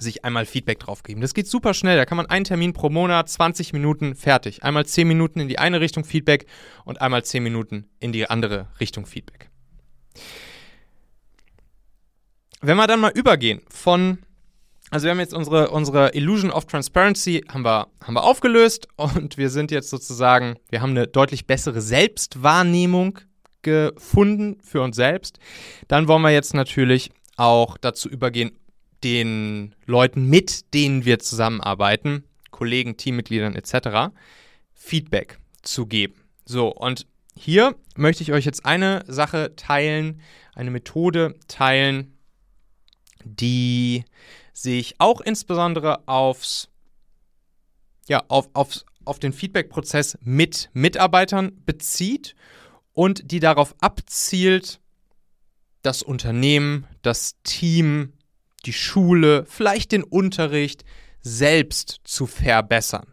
sich 0.00 0.24
einmal 0.24 0.46
Feedback 0.46 0.78
drauf 0.78 1.02
geben. 1.02 1.20
Das 1.20 1.34
geht 1.34 1.46
super 1.46 1.74
schnell. 1.74 1.96
Da 1.96 2.04
kann 2.04 2.16
man 2.16 2.26
einen 2.26 2.44
Termin 2.44 2.72
pro 2.72 2.90
Monat, 2.90 3.28
20 3.28 3.72
Minuten, 3.72 4.14
fertig. 4.14 4.62
Einmal 4.62 4.86
10 4.86 5.06
Minuten 5.06 5.40
in 5.40 5.48
die 5.48 5.58
eine 5.58 5.80
Richtung 5.80 6.04
Feedback 6.04 6.46
und 6.84 7.00
einmal 7.00 7.24
10 7.24 7.42
Minuten 7.42 7.88
in 8.00 8.12
die 8.12 8.28
andere 8.28 8.68
Richtung 8.80 9.06
Feedback. 9.06 9.50
Wenn 12.60 12.76
wir 12.76 12.86
dann 12.86 13.00
mal 13.00 13.12
übergehen 13.12 13.62
von 13.68 14.18
also 14.90 15.04
wir 15.04 15.10
haben 15.10 15.20
jetzt 15.20 15.34
unsere, 15.34 15.70
unsere 15.70 16.14
Illusion 16.14 16.50
of 16.50 16.64
Transparency 16.64 17.44
haben 17.48 17.62
wir, 17.62 17.88
haben 18.02 18.14
wir 18.14 18.24
aufgelöst 18.24 18.88
und 18.96 19.36
wir 19.36 19.50
sind 19.50 19.70
jetzt 19.70 19.90
sozusagen, 19.90 20.56
wir 20.70 20.80
haben 20.80 20.90
eine 20.90 21.06
deutlich 21.06 21.46
bessere 21.46 21.82
Selbstwahrnehmung 21.82 23.18
gefunden 23.60 24.58
für 24.62 24.80
uns 24.80 24.96
selbst. 24.96 25.38
Dann 25.88 26.08
wollen 26.08 26.22
wir 26.22 26.30
jetzt 26.30 26.54
natürlich 26.54 27.10
auch 27.36 27.76
dazu 27.76 28.08
übergehen, 28.08 28.52
den 29.04 29.74
Leuten, 29.86 30.26
mit 30.28 30.74
denen 30.74 31.04
wir 31.04 31.18
zusammenarbeiten, 31.18 32.24
Kollegen, 32.50 32.96
Teammitgliedern 32.96 33.54
etc., 33.54 34.12
Feedback 34.74 35.38
zu 35.62 35.86
geben. 35.86 36.14
So, 36.44 36.68
und 36.68 37.06
hier 37.36 37.76
möchte 37.96 38.22
ich 38.22 38.32
euch 38.32 38.44
jetzt 38.44 38.64
eine 38.64 39.04
Sache 39.06 39.54
teilen, 39.54 40.20
eine 40.54 40.70
Methode 40.70 41.36
teilen, 41.46 42.18
die 43.24 44.04
sich 44.52 44.96
auch 44.98 45.20
insbesondere 45.20 46.08
aufs, 46.08 46.68
ja, 48.08 48.24
auf, 48.28 48.48
aufs, 48.54 48.84
auf 49.04 49.18
den 49.18 49.32
Feedback-Prozess 49.32 50.18
mit 50.20 50.70
Mitarbeitern 50.72 51.52
bezieht 51.64 52.34
und 52.92 53.30
die 53.30 53.40
darauf 53.40 53.74
abzielt, 53.80 54.80
das 55.82 56.02
Unternehmen, 56.02 56.86
das 57.02 57.36
Team, 57.44 58.12
die 58.68 58.72
Schule, 58.74 59.44
vielleicht 59.48 59.92
den 59.92 60.04
Unterricht 60.04 60.84
selbst 61.20 62.00
zu 62.04 62.26
verbessern. 62.26 63.06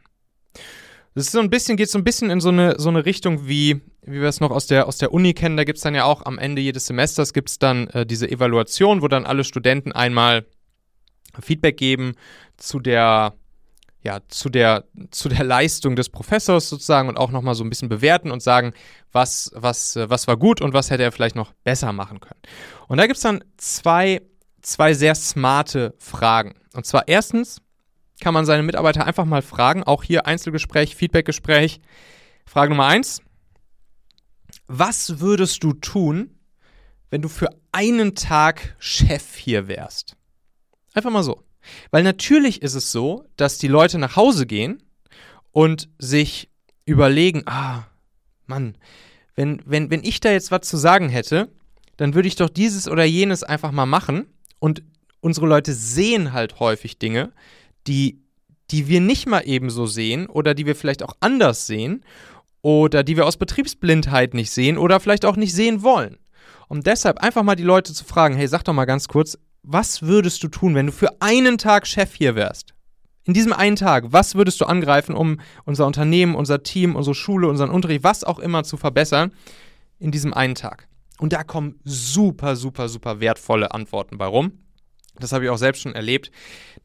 Das 1.16 1.28
ist 1.28 1.32
so 1.32 1.40
ein 1.40 1.50
bisschen, 1.50 1.78
geht 1.78 1.90
so 1.90 1.98
ein 1.98 2.04
bisschen 2.04 2.30
in 2.30 2.42
so 2.42 2.50
eine, 2.50 2.76
so 2.78 2.90
eine 2.90 3.06
Richtung 3.06 3.48
wie, 3.48 3.82
wie 4.02 4.20
wir 4.20 4.28
es 4.28 4.42
noch 4.42 4.52
aus 4.52 4.68
der, 4.68 4.86
aus 4.88 4.98
der 4.98 5.14
Uni 5.14 5.34
kennen. 5.34 5.56
Da 5.56 5.64
gibt 5.64 5.78
es 5.78 5.84
dann 5.84 5.96
ja 5.96 6.04
auch 6.04 6.26
am 6.26 6.38
Ende 6.38 6.62
jedes 6.62 6.88
Semesters 6.88 7.32
gibt 7.32 7.50
es 7.50 7.58
dann 7.58 7.88
äh, 7.88 8.06
diese 8.06 8.30
Evaluation, 8.30 9.02
wo 9.02 9.08
dann 9.08 9.26
alle 9.26 9.46
Studenten 9.46 9.94
einmal 9.94 10.46
Feedback 11.42 11.78
geben 11.78 12.16
zu 12.58 12.80
der 12.80 13.34
ja, 14.06 14.20
zu 14.28 14.50
der, 14.50 14.84
zu 15.10 15.30
der 15.30 15.44
Leistung 15.44 15.96
des 15.96 16.10
Professors 16.10 16.70
sozusagen 16.70 17.10
und 17.10 17.18
auch 17.18 17.32
nochmal 17.32 17.56
so 17.56 17.64
ein 17.64 17.72
bisschen 17.72 17.90
bewerten 17.90 18.30
und 18.30 18.44
sagen, 18.44 18.74
was, 19.12 19.52
was, 19.56 19.96
was 19.96 20.28
war 20.28 20.38
gut 20.38 20.62
und 20.62 20.74
was 20.74 20.92
hätte 20.92 21.02
er 21.02 21.12
vielleicht 21.12 21.36
noch 21.36 21.54
besser 21.64 21.92
machen 21.92 22.20
können. 22.20 22.40
Und 22.88 22.98
da 22.98 23.08
gibt 23.08 23.18
es 23.18 23.24
dann 23.24 23.44
zwei, 23.58 24.22
zwei 24.66 24.94
sehr 24.94 25.16
smarte 25.16 25.94
Fragen. 25.98 26.56
Und 26.74 26.86
zwar 26.86 27.08
erstens 27.08 27.62
kann 28.20 28.34
man 28.34 28.46
seine 28.46 28.64
Mitarbeiter 28.64 29.06
einfach 29.06 29.26
mal 29.26 29.42
fragen, 29.42 29.84
auch 29.84 30.04
hier 30.04 30.26
Einzelgespräch, 30.26 30.96
Feedbackgespräch. 30.96 31.82
Frage 32.46 32.70
Nummer 32.70 32.88
eins. 32.88 33.22
Was 34.68 35.20
würdest 35.20 35.64
du 35.64 35.74
tun, 35.74 36.32
wenn 37.10 37.22
du 37.22 37.30
für 37.30 37.50
einen 37.72 38.16
Tag 38.16 38.76
Chef 38.80 39.36
hier 39.36 39.68
wärst? 39.68 40.16
Einfach 40.94 41.12
mal 41.12 41.24
so. 41.24 41.44
Weil 41.92 42.04
natürlich 42.04 42.62
ist 42.62 42.76
es 42.76 42.92
so, 42.92 43.26
dass 43.38 43.58
die 43.58 43.68
Leute 43.68 43.98
nach 43.98 44.16
Hause 44.16 44.46
gehen 44.46 44.82
und 45.52 45.90
sich 45.98 46.50
überlegen, 46.86 47.44
ah, 47.46 47.88
Mann, 48.46 48.78
wenn, 49.36 49.62
wenn, 49.66 49.90
wenn 49.90 50.04
ich 50.04 50.20
da 50.20 50.32
jetzt 50.32 50.52
was 50.52 50.62
zu 50.62 50.78
sagen 50.78 51.10
hätte, 51.10 51.50
dann 51.98 52.14
würde 52.14 52.28
ich 52.28 52.36
doch 52.36 52.50
dieses 52.50 52.88
oder 52.88 53.04
jenes 53.04 53.44
einfach 53.44 53.72
mal 53.72 53.86
machen. 53.86 54.28
Und 54.66 54.82
unsere 55.22 55.46
Leute 55.46 55.74
sehen 55.74 56.34
halt 56.34 56.60
häufig 56.60 56.98
Dinge, 56.98 57.34
die, 57.86 58.24
die 58.72 58.88
wir 58.88 59.00
nicht 59.00 59.28
mal 59.28 59.44
ebenso 59.46 59.86
sehen 59.86 60.26
oder 60.26 60.56
die 60.56 60.66
wir 60.66 60.76
vielleicht 60.76 61.04
auch 61.04 61.16
anders 61.20 61.68
sehen 61.68 62.04
oder 62.64 63.04
die 63.04 63.16
wir 63.16 63.28
aus 63.28 63.38
Betriebsblindheit 63.38 64.34
nicht 64.34 64.50
sehen 64.50 64.80
oder 64.80 65.00
vielleicht 65.00 65.24
auch 65.24 65.36
nicht 65.36 65.54
sehen 65.54 65.84
wollen. 65.84 66.18
Um 66.68 66.82
deshalb 66.82 67.20
einfach 67.20 67.44
mal 67.44 67.56
die 67.56 67.62
Leute 67.62 67.94
zu 67.94 68.06
fragen, 68.06 68.36
hey, 68.36 68.48
sag 68.48 68.64
doch 68.64 68.74
mal 68.74 68.86
ganz 68.86 69.08
kurz, 69.08 69.38
was 69.62 70.02
würdest 70.02 70.42
du 70.42 70.48
tun, 70.48 70.74
wenn 70.74 70.88
du 70.88 70.92
für 70.92 71.22
einen 71.22 71.60
Tag 71.60 71.86
Chef 71.86 72.16
hier 72.16 72.34
wärst? 72.34 72.74
In 73.24 73.36
diesem 73.36 73.54
einen 73.54 73.76
Tag, 73.76 74.06
was 74.14 74.34
würdest 74.34 74.60
du 74.62 74.66
angreifen, 74.66 75.14
um 75.14 75.40
unser 75.66 75.86
Unternehmen, 75.86 76.34
unser 76.34 76.64
Team, 76.64 76.96
unsere 76.96 77.14
Schule, 77.14 77.48
unseren 77.50 77.70
Unterricht, 77.70 78.04
was 78.04 78.24
auch 78.24 78.40
immer 78.40 78.64
zu 78.64 78.78
verbessern 78.78 79.32
in 80.00 80.10
diesem 80.10 80.34
einen 80.34 80.56
Tag? 80.56 80.88
Und 81.20 81.34
da 81.34 81.44
kommen 81.44 81.80
super, 81.84 82.56
super, 82.56 82.90
super 82.90 83.20
wertvolle 83.20 83.74
Antworten 83.74 84.18
bei 84.18 84.26
rum. 84.26 84.60
Das 85.18 85.32
habe 85.32 85.46
ich 85.46 85.50
auch 85.50 85.58
selbst 85.58 85.82
schon 85.82 85.96
erlebt. 85.96 86.32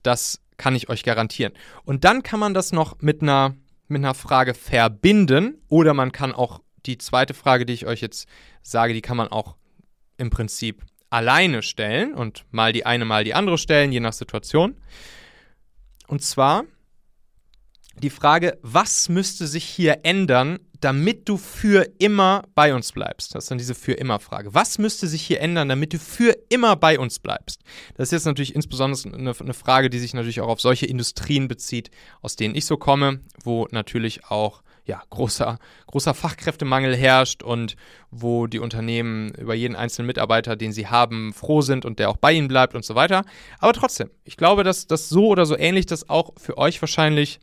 Das 0.03 0.41
kann 0.57 0.77
ich 0.77 0.89
euch 0.89 1.03
garantieren. 1.03 1.53
Und 1.85 2.05
dann 2.05 2.23
kann 2.23 2.39
man 2.39 2.55
das 2.55 2.73
noch 2.73 3.01
mit 3.01 3.23
einer, 3.23 3.57
mit 3.89 4.01
einer 4.01 4.15
Frage 4.15 4.55
verbinden 4.55 5.61
oder 5.69 5.95
man 5.95 6.13
kann 6.13 6.33
auch 6.33 6.61
die 6.87 6.99
zweite 6.99 7.35
Frage, 7.35 7.67
die 7.67 7.73
ich 7.73 7.87
euch 7.87 8.01
jetzt 8.01 8.29
sage, 8.63 8.95
die 8.95 9.03
kann 9.03 9.17
man 9.17 9.29
auch 9.29 9.57
im 10.17 10.31
Prinzip 10.31 10.85
alleine 11.09 11.63
stellen 11.63 12.15
und 12.15 12.45
mal 12.51 12.73
die 12.73 12.87
eine, 12.87 13.05
mal 13.05 13.25
die 13.25 13.35
andere 13.35 13.59
stellen, 13.59 13.91
je 13.91 14.01
nach 14.01 14.13
Situation. 14.13 14.77
Und 16.07 16.23
zwar 16.23 16.65
die 18.01 18.11
Frage, 18.11 18.59
was 18.63 19.09
müsste 19.09 19.47
sich 19.47 19.65
hier 19.65 20.01
ändern, 20.03 20.59
damit 20.81 21.29
du 21.29 21.37
für 21.37 21.87
immer 21.99 22.43
bei 22.55 22.75
uns 22.75 22.93
bleibst? 22.93 23.35
Das 23.35 23.45
ist 23.45 23.51
dann 23.51 23.59
diese 23.59 23.75
für 23.75 23.93
immer 23.93 24.19
Frage. 24.19 24.55
Was 24.55 24.79
müsste 24.79 25.07
sich 25.07 25.23
hier 25.23 25.41
ändern, 25.41 25.69
damit 25.69 25.93
du 25.93 25.99
für 25.99 26.37
immer 26.49 26.77
bei 26.77 26.99
uns 26.99 27.19
bleibst? 27.19 27.63
Das 27.95 28.09
ist 28.09 28.13
jetzt 28.13 28.25
natürlich 28.25 28.55
insbesondere 28.55 29.15
eine, 29.15 29.35
eine 29.39 29.55
Frage, 29.55 29.91
die 29.91 29.99
sich 29.99 30.15
natürlich 30.15 30.41
auch 30.41 30.49
auf 30.49 30.61
solche 30.61 30.87
Industrien 30.87 31.49
bezieht, 31.49 31.91
aus 32.23 32.37
denen 32.37 32.55
ich 32.55 32.67
so 32.67 32.77
komme, 32.77 33.21
wo 33.45 33.69
natürlich 33.71 34.25
auch 34.27 34.63
ja, 34.87 35.03
großer, 35.11 35.59
großer 35.87 36.15
Fachkräftemangel 36.15 36.97
herrscht 36.97 37.43
und 37.43 37.77
wo 38.11 38.47
die 38.47 38.59
Unternehmen 38.59 39.31
über 39.35 39.55
jeden 39.55 39.77
einzelnen 39.77 40.07
Mitarbeiter, 40.07 40.57
den 40.57 40.73
sie 40.73 40.89
haben, 40.89 41.33
froh 41.33 41.61
sind 41.61 41.85
und 41.85 41.99
der 41.99 42.11
auch 42.11 42.17
bei 42.17 42.33
ihnen 42.33 42.49
bleibt 42.49 42.75
und 42.75 42.85
so 42.85 42.95
weiter. 42.95 43.25
Aber 43.59 43.73
trotzdem, 43.73 44.11
ich 44.25 44.37
glaube, 44.37 44.65
dass 44.65 44.87
das 44.87 45.09
so 45.09 45.29
oder 45.29 45.47
so 45.47 45.57
ähnlich 45.57 45.87
das 45.87 46.09
auch 46.09 46.33
für 46.39 46.59
euch 46.59 46.81
wahrscheinlich 46.83 47.39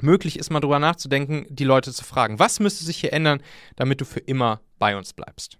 möglich 0.00 0.38
ist, 0.38 0.50
mal 0.50 0.60
drüber 0.60 0.78
nachzudenken, 0.78 1.46
die 1.48 1.64
Leute 1.64 1.92
zu 1.92 2.04
fragen, 2.04 2.38
was 2.38 2.60
müsste 2.60 2.84
sich 2.84 2.98
hier 2.98 3.12
ändern, 3.12 3.42
damit 3.76 4.00
du 4.00 4.04
für 4.04 4.20
immer 4.20 4.60
bei 4.78 4.96
uns 4.96 5.12
bleibst. 5.12 5.58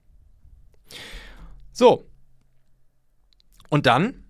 So. 1.72 2.09
Und 3.70 3.87
dann 3.87 4.24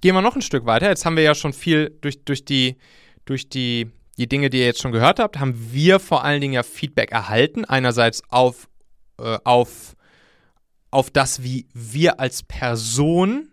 gehen 0.00 0.14
wir 0.14 0.22
noch 0.22 0.36
ein 0.36 0.42
Stück 0.42 0.66
weiter. 0.66 0.88
Jetzt 0.88 1.04
haben 1.04 1.16
wir 1.16 1.22
ja 1.22 1.34
schon 1.34 1.52
viel 1.52 1.96
durch, 2.00 2.24
durch, 2.24 2.44
die, 2.44 2.76
durch 3.24 3.48
die, 3.48 3.90
die 4.18 4.28
Dinge, 4.28 4.50
die 4.50 4.58
ihr 4.58 4.66
jetzt 4.66 4.82
schon 4.82 4.92
gehört 4.92 5.18
habt, 5.18 5.38
haben 5.38 5.72
wir 5.72 5.98
vor 5.98 6.24
allen 6.24 6.40
Dingen 6.40 6.54
ja 6.54 6.62
Feedback 6.62 7.10
erhalten. 7.10 7.64
Einerseits 7.64 8.22
auf, 8.28 8.68
äh, 9.18 9.38
auf, 9.44 9.96
auf 10.90 11.10
das, 11.10 11.42
wie 11.42 11.66
wir 11.72 12.20
als 12.20 12.42
Person 12.42 13.50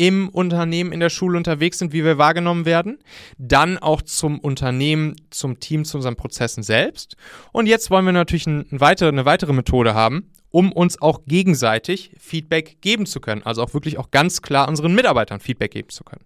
im 0.00 0.30
Unternehmen, 0.30 0.92
in 0.92 1.00
der 1.00 1.10
Schule 1.10 1.36
unterwegs 1.36 1.78
sind, 1.78 1.92
wie 1.92 2.06
wir 2.06 2.16
wahrgenommen 2.16 2.64
werden. 2.64 3.00
Dann 3.36 3.76
auch 3.76 4.00
zum 4.00 4.38
Unternehmen, 4.38 5.14
zum 5.28 5.60
Team, 5.60 5.84
zu 5.84 5.98
unseren 5.98 6.16
Prozessen 6.16 6.62
selbst. 6.62 7.16
Und 7.52 7.66
jetzt 7.66 7.90
wollen 7.90 8.06
wir 8.06 8.12
natürlich 8.12 8.46
ein, 8.46 8.66
ein 8.72 8.80
eine 8.80 9.24
weitere 9.26 9.52
Methode 9.52 9.92
haben, 9.92 10.30
um 10.48 10.72
uns 10.72 11.02
auch 11.02 11.26
gegenseitig 11.26 12.12
Feedback 12.18 12.80
geben 12.80 13.04
zu 13.04 13.20
können. 13.20 13.42
Also 13.42 13.62
auch 13.62 13.74
wirklich 13.74 13.98
auch 13.98 14.10
ganz 14.10 14.40
klar 14.40 14.68
unseren 14.68 14.94
Mitarbeitern 14.94 15.38
Feedback 15.38 15.72
geben 15.72 15.90
zu 15.90 16.02
können. 16.02 16.24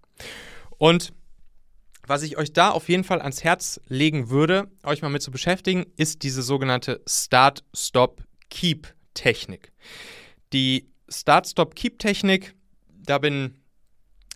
Und 0.77 1.11
was 2.07 2.23
ich 2.23 2.37
euch 2.37 2.53
da 2.53 2.69
auf 2.69 2.87
jeden 2.87 3.03
Fall 3.03 3.21
ans 3.21 3.43
Herz 3.43 3.81
legen 3.89 4.29
würde, 4.29 4.69
euch 4.83 5.01
mal 5.01 5.09
mit 5.09 5.21
zu 5.21 5.31
beschäftigen, 5.31 5.85
ist 5.97 6.23
diese 6.23 6.43
sogenannte 6.43 7.01
Start, 7.05 7.65
Stop, 7.73 8.23
Keep 8.49 8.87
Technik. 9.15 9.73
Die 10.53 10.87
Start, 11.09 11.45
Stop, 11.45 11.75
Keep 11.75 11.99
Technik, 11.99 12.55
da 12.87 13.17
bin 13.17 13.55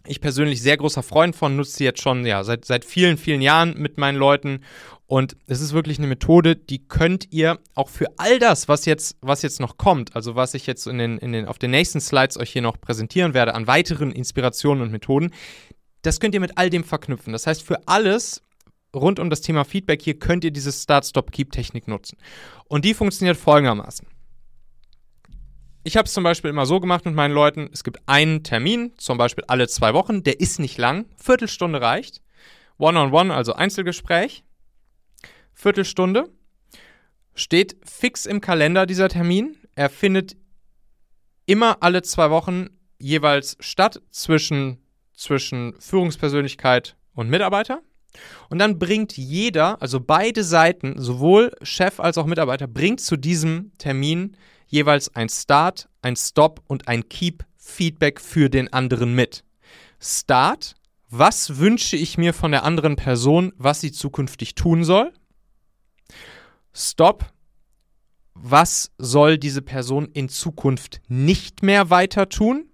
ich 0.05 0.21
persönlich 0.21 0.61
sehr 0.61 0.77
großer 0.77 1.03
Freund 1.03 1.35
von, 1.35 1.55
nutze 1.55 1.77
sie 1.77 1.83
jetzt 1.83 2.01
schon 2.01 2.25
ja, 2.25 2.43
seit, 2.43 2.65
seit 2.65 2.85
vielen, 2.85 3.17
vielen 3.17 3.41
Jahren 3.41 3.77
mit 3.77 3.97
meinen 3.97 4.17
Leuten. 4.17 4.61
Und 5.07 5.35
es 5.47 5.59
ist 5.59 5.73
wirklich 5.73 5.97
eine 5.97 6.07
Methode, 6.07 6.55
die 6.55 6.87
könnt 6.87 7.31
ihr 7.31 7.59
auch 7.73 7.89
für 7.89 8.07
all 8.17 8.37
das, 8.39 8.67
was 8.67 8.85
jetzt, 8.85 9.17
was 9.21 9.41
jetzt 9.41 9.59
noch 9.59 9.77
kommt, 9.77 10.15
also 10.15 10.35
was 10.35 10.53
ich 10.53 10.67
jetzt 10.67 10.85
in 10.87 10.99
den, 10.99 11.17
in 11.17 11.31
den, 11.31 11.47
auf 11.47 11.57
den 11.57 11.71
nächsten 11.71 11.99
Slides 11.99 12.37
euch 12.37 12.51
hier 12.51 12.61
noch 12.61 12.79
präsentieren 12.79 13.33
werde, 13.33 13.55
an 13.55 13.65
weiteren 13.65 14.11
Inspirationen 14.11 14.83
und 14.83 14.91
Methoden, 14.91 15.31
das 16.03 16.19
könnt 16.19 16.35
ihr 16.35 16.39
mit 16.39 16.57
all 16.57 16.69
dem 16.69 16.83
verknüpfen. 16.83 17.33
Das 17.33 17.47
heißt, 17.47 17.63
für 17.63 17.87
alles 17.87 18.43
rund 18.95 19.19
um 19.19 19.29
das 19.29 19.41
Thema 19.41 19.65
Feedback 19.65 20.01
hier 20.01 20.17
könnt 20.17 20.43
ihr 20.43 20.51
diese 20.51 20.71
Start-Stop-Keep-Technik 20.71 21.87
nutzen. 21.87 22.17
Und 22.65 22.85
die 22.85 22.93
funktioniert 22.93 23.37
folgendermaßen 23.37 24.07
ich 25.83 25.97
habe 25.97 26.05
es 26.05 26.13
zum 26.13 26.23
Beispiel 26.23 26.49
immer 26.49 26.65
so 26.65 26.79
gemacht 26.79 27.05
mit 27.05 27.15
meinen 27.15 27.33
Leuten, 27.33 27.69
es 27.73 27.83
gibt 27.83 27.99
einen 28.05 28.43
Termin, 28.43 28.93
zum 28.97 29.17
Beispiel 29.17 29.43
alle 29.47 29.67
zwei 29.67 29.93
Wochen, 29.93 30.23
der 30.23 30.39
ist 30.39 30.59
nicht 30.59 30.77
lang, 30.77 31.05
Viertelstunde 31.17 31.81
reicht. 31.81 32.21
One-on-one, 32.77 33.29
-on 33.29 33.33
-one, 33.33 33.35
also 33.35 33.53
Einzelgespräch, 33.53 34.43
Viertelstunde. 35.53 36.29
Steht 37.35 37.77
fix 37.85 38.25
im 38.25 38.41
Kalender 38.41 38.85
dieser 38.85 39.09
Termin. 39.09 39.57
Er 39.75 39.89
findet 39.89 40.35
immer 41.45 41.77
alle 41.81 42.01
zwei 42.01 42.29
Wochen 42.29 42.69
jeweils 42.97 43.57
statt 43.59 44.01
zwischen, 44.11 44.77
zwischen 45.13 45.73
Führungspersönlichkeit 45.79 46.95
und 47.13 47.29
Mitarbeiter. 47.29 47.81
Und 48.49 48.59
dann 48.59 48.79
bringt 48.79 49.17
jeder, 49.17 49.81
also 49.81 49.99
beide 49.99 50.43
Seiten, 50.43 50.95
sowohl 50.97 51.51
Chef 51.61 51.99
als 51.99 52.17
auch 52.17 52.25
Mitarbeiter, 52.25 52.67
bringt 52.67 53.01
zu 53.01 53.17
diesem 53.17 53.71
Termin 53.77 54.35
jeweils 54.69 55.13
ein 55.15 55.29
Start, 55.29 55.89
ein 56.01 56.15
Stop 56.15 56.63
und 56.67 56.87
ein 56.87 57.09
Keep 57.09 57.43
Feedback 57.57 58.21
für 58.21 58.49
den 58.49 58.71
anderen 58.71 59.13
mit. 59.13 59.43
Start, 59.99 60.75
was 61.09 61.57
wünsche 61.57 61.97
ich 61.97 62.17
mir 62.17 62.33
von 62.33 62.51
der 62.51 62.63
anderen 62.63 62.95
Person, 62.95 63.51
was 63.57 63.81
sie 63.81 63.91
zukünftig 63.91 64.55
tun 64.55 64.83
soll? 64.83 65.11
Stop, 66.73 67.33
was 68.33 68.91
soll 68.97 69.37
diese 69.37 69.61
Person 69.61 70.07
in 70.13 70.29
Zukunft 70.29 71.01
nicht 71.07 71.63
mehr 71.63 71.89
weiter 71.89 72.29
tun? 72.29 72.69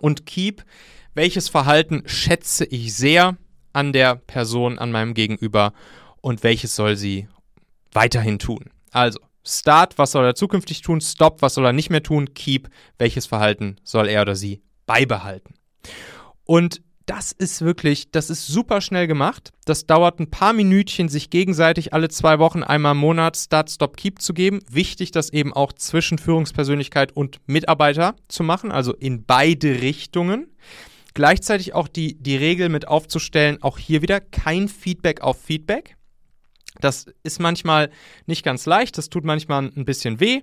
Und 0.00 0.26
Keep, 0.26 0.64
welches 1.14 1.48
Verhalten 1.48 2.02
schätze 2.06 2.64
ich 2.64 2.94
sehr 2.94 3.36
an 3.72 3.92
der 3.92 4.14
Person, 4.14 4.78
an 4.78 4.92
meinem 4.92 5.14
Gegenüber 5.14 5.72
und 6.20 6.42
welches 6.42 6.76
soll 6.76 6.96
sie 6.96 7.28
weiterhin 7.92 8.38
tun? 8.38 8.70
Also, 8.92 9.18
Start, 9.48 9.96
was 9.98 10.12
soll 10.12 10.24
er 10.24 10.34
zukünftig 10.34 10.82
tun? 10.82 11.00
Stop, 11.00 11.40
was 11.40 11.54
soll 11.54 11.64
er 11.64 11.72
nicht 11.72 11.90
mehr 11.90 12.02
tun? 12.02 12.34
Keep, 12.34 12.68
welches 12.98 13.26
Verhalten 13.26 13.76
soll 13.82 14.08
er 14.08 14.22
oder 14.22 14.36
sie 14.36 14.62
beibehalten? 14.86 15.54
Und 16.44 16.82
das 17.06 17.32
ist 17.32 17.62
wirklich, 17.62 18.10
das 18.10 18.28
ist 18.28 18.46
super 18.46 18.82
schnell 18.82 19.06
gemacht. 19.06 19.52
Das 19.64 19.86
dauert 19.86 20.20
ein 20.20 20.30
paar 20.30 20.52
Minütchen, 20.52 21.08
sich 21.08 21.30
gegenseitig 21.30 21.94
alle 21.94 22.10
zwei 22.10 22.38
Wochen 22.38 22.62
einmal 22.62 22.92
im 22.92 22.98
Monat 22.98 23.38
Start, 23.38 23.70
Stop, 23.70 23.96
Keep 23.96 24.20
zu 24.20 24.34
geben. 24.34 24.60
Wichtig, 24.70 25.10
das 25.10 25.30
eben 25.30 25.54
auch 25.54 25.72
zwischen 25.72 26.18
Führungspersönlichkeit 26.18 27.16
und 27.16 27.38
Mitarbeiter 27.46 28.14
zu 28.28 28.42
machen, 28.42 28.70
also 28.70 28.92
in 28.92 29.24
beide 29.24 29.80
Richtungen. 29.80 30.48
Gleichzeitig 31.14 31.74
auch 31.74 31.88
die, 31.88 32.22
die 32.22 32.36
Regel 32.36 32.68
mit 32.68 32.86
aufzustellen, 32.86 33.62
auch 33.62 33.78
hier 33.78 34.02
wieder 34.02 34.20
kein 34.20 34.68
Feedback 34.68 35.22
auf 35.22 35.40
Feedback. 35.40 35.96
Das 36.80 37.06
ist 37.22 37.40
manchmal 37.40 37.90
nicht 38.26 38.44
ganz 38.44 38.66
leicht, 38.66 38.98
das 38.98 39.08
tut 39.08 39.24
manchmal 39.24 39.64
ein 39.64 39.84
bisschen 39.84 40.20
weh. 40.20 40.40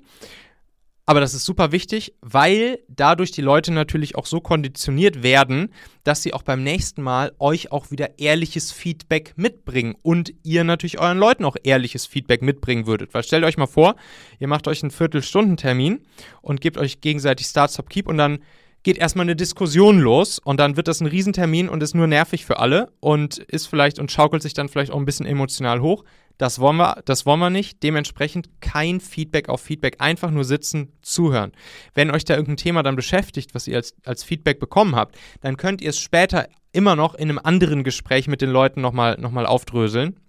Aber 1.07 1.19
das 1.19 1.36
ist 1.36 1.45
super 1.45 1.71
wichtig, 1.71 2.15
weil 2.21 2.80
dadurch 2.88 3.30
die 3.30 3.43
Leute 3.43 3.71
natürlich 3.71 4.15
auch 4.15 4.26
so 4.26 4.41
konditioniert 4.41 5.21
werden, 5.21 5.71
dass 6.03 6.23
sie 6.23 6.34
auch 6.34 6.41
beim 6.41 6.63
nächsten 6.63 7.03
Mal 7.03 7.32
euch 7.38 7.71
auch 7.71 7.91
wieder 7.91 8.17
ehrliches 8.17 8.71
Feedback 8.71 9.34
mitbringen 9.36 9.95
und 10.01 10.34
ihr 10.41 10.63
natürlich 10.63 10.99
euren 10.99 11.19
Leuten 11.19 11.45
auch 11.45 11.57
ehrliches 11.63 12.07
Feedback 12.07 12.41
mitbringen 12.41 12.88
würdet. 12.88 13.13
Weil 13.13 13.21
stellt 13.21 13.43
euch 13.43 13.57
mal 13.57 13.67
vor, 13.67 13.95
ihr 14.39 14.47
macht 14.47 14.67
euch 14.67 14.82
einen 14.82 14.89
Viertelstundentermin 14.89 16.01
und 16.41 16.59
gebt 16.59 16.78
euch 16.78 17.01
gegenseitig 17.01 17.45
Start, 17.45 17.71
Stop, 17.71 17.89
Keep 17.91 18.07
und 18.07 18.17
dann 18.17 18.39
geht 18.86 19.00
erstmal 19.00 19.26
eine 19.26 19.36
Diskussion 19.36 20.00
los 20.00 20.38
und 20.38 20.60
dann 20.60 20.78
wird 20.78 20.88
das 20.88 21.02
ein 21.02 21.08
Riesentermin 21.08 21.70
und 21.70 21.82
ist 21.82 21.96
nur 21.96 22.06
nervig 22.06 22.46
für 22.46 22.60
alle 22.60 22.94
und 23.00 23.40
ist 23.40 23.66
vielleicht 23.66 23.98
und 23.98 24.12
schaukelt 24.12 24.44
sich 24.44 24.54
dann 24.54 24.70
vielleicht 24.70 24.92
auch 24.92 25.00
ein 25.00 25.06
bisschen 25.06 25.26
emotional 25.26 25.82
hoch. 25.82 26.06
Das 26.38 26.60
wollen 26.60 26.78
wir, 26.78 27.02
das 27.06 27.26
wollen 27.26 27.40
wir 27.40 27.50
nicht. 27.50 27.82
Dementsprechend 27.82 28.50
kein 28.62 29.00
Feedback 29.00 29.50
auf 29.50 29.62
Feedback. 29.62 29.96
Einfach 30.00 30.30
nur 30.30 30.44
sitzen, 30.44 30.92
zuhören. 31.02 31.54
Wenn 31.96 32.12
euch 32.12 32.26
da 32.26 32.36
irgendein 32.36 32.58
Thema 32.58 32.84
dann 32.84 32.96
beschäftigt, 32.96 33.56
was 33.56 33.68
ihr 33.68 33.78
als, 33.78 33.96
als 34.06 34.24
Feedback 34.24 34.60
bekommen 34.60 34.96
habt, 34.96 35.18
dann 35.42 35.58
könnt 35.58 35.82
ihr 35.82 35.90
es 35.90 36.00
später 36.00 36.48
immer 36.72 36.96
noch 36.96 37.16
in 37.16 37.30
einem 37.30 37.40
anderen 37.42 37.84
Gespräch 37.84 38.28
mit 38.28 38.42
den 38.42 38.52
Leuten 38.52 38.82
nochmal 38.82 39.18
noch 39.20 39.32
mal 39.32 39.48
aufdröseln 39.48 40.20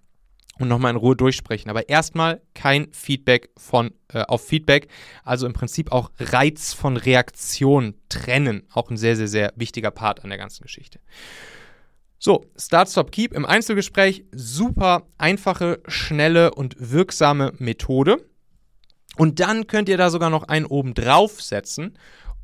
und 0.58 0.68
nochmal 0.68 0.90
in 0.90 0.96
Ruhe 0.96 1.16
durchsprechen. 1.16 1.70
Aber 1.70 1.88
erstmal 1.88 2.40
kein 2.54 2.92
Feedback 2.92 3.50
von, 3.56 3.92
äh, 4.08 4.22
auf 4.22 4.46
Feedback. 4.46 4.88
Also 5.24 5.46
im 5.46 5.52
Prinzip 5.52 5.92
auch 5.92 6.10
Reiz 6.18 6.72
von 6.72 6.96
Reaktion 6.96 7.94
trennen. 8.08 8.66
Auch 8.72 8.90
ein 8.90 8.96
sehr, 8.96 9.16
sehr, 9.16 9.28
sehr 9.28 9.52
wichtiger 9.56 9.90
Part 9.90 10.24
an 10.24 10.30
der 10.30 10.38
ganzen 10.38 10.62
Geschichte. 10.62 11.00
So, 12.18 12.46
Start, 12.56 12.88
Stop, 12.88 13.12
Keep 13.12 13.32
im 13.32 13.44
Einzelgespräch. 13.44 14.24
Super 14.32 15.06
einfache, 15.18 15.80
schnelle 15.86 16.54
und 16.54 16.76
wirksame 16.78 17.52
Methode. 17.58 18.24
Und 19.16 19.40
dann 19.40 19.66
könnt 19.66 19.88
ihr 19.88 19.98
da 19.98 20.10
sogar 20.10 20.30
noch 20.30 20.44
einen 20.44 20.66
oben 20.66 20.94
drauf 20.94 21.42
setzen. 21.42 21.98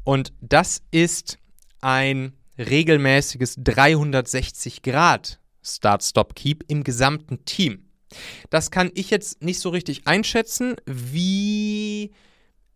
Und 0.05 0.33
das 0.41 0.83
ist 0.91 1.39
ein 1.81 2.35
regelmäßiges 2.59 3.57
360 3.59 4.83
Grad 4.83 5.39
Start, 5.65 6.03
Stop, 6.03 6.35
Keep 6.35 6.65
im 6.69 6.83
gesamten 6.83 7.45
Team. 7.45 7.89
Das 8.51 8.71
kann 8.71 8.91
ich 8.95 9.11
jetzt 9.11 9.43
nicht 9.43 9.61
so 9.61 9.71
richtig 9.71 10.07
einschätzen, 10.07 10.77
wie, 10.87 12.13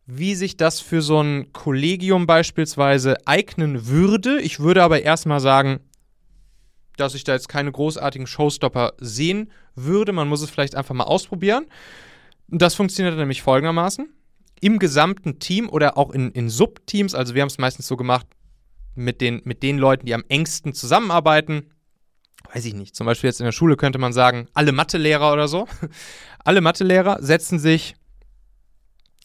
wie 0.07 0.35
sich 0.35 0.57
das 0.57 0.81
für 0.81 1.03
so 1.03 1.21
ein 1.21 1.53
Kollegium 1.53 2.27
beispielsweise 2.27 3.17
eignen 3.27 3.87
würde. 3.87 4.41
Ich 4.41 4.61
würde 4.61 4.83
aber 4.83 5.03
erstmal 5.03 5.41
sagen, 5.41 5.81
dass 6.97 7.15
ich 7.15 7.25
da 7.25 7.35
jetzt 7.35 7.49
keine 7.49 7.73
großartigen 7.73 8.27
Showstopper 8.27 8.95
sehen 8.99 9.51
würde. 9.75 10.13
Man 10.13 10.29
muss 10.29 10.43
es 10.43 10.51
vielleicht 10.51 10.75
einfach 10.75 10.95
mal 10.95 11.05
ausprobieren. 11.05 11.67
Das 12.49 12.75
funktioniert 12.75 13.17
nämlich 13.17 13.43
folgendermaßen. 13.43 14.09
Im 14.61 14.79
gesamten 14.79 15.39
Team 15.39 15.69
oder 15.69 15.99
auch 15.99 16.11
in, 16.11 16.31
in 16.33 16.49
Subteams, 16.49 17.15
also 17.15 17.35
wir 17.35 17.43
haben 17.43 17.49
es 17.49 17.59
meistens 17.59 17.87
so 17.87 17.97
gemacht 17.97 18.27
mit 18.95 19.21
den, 19.21 19.43
mit 19.45 19.63
den 19.63 19.77
Leuten, 19.79 20.07
die 20.07 20.15
am 20.15 20.25
engsten 20.29 20.73
zusammenarbeiten, 20.73 21.71
weiß 22.53 22.65
ich 22.65 22.75
nicht, 22.75 22.95
zum 22.95 23.07
Beispiel 23.07 23.29
jetzt 23.29 23.41
in 23.41 23.45
der 23.45 23.53
Schule 23.53 23.77
könnte 23.77 23.99
man 23.99 24.13
sagen, 24.13 24.49
alle 24.55 24.73
Mathelehrer 24.73 25.33
oder 25.33 25.49
so, 25.49 25.67
alle 26.45 26.61
Mathelehrer 26.61 27.19
setzen 27.21 27.59
sich, 27.59 27.97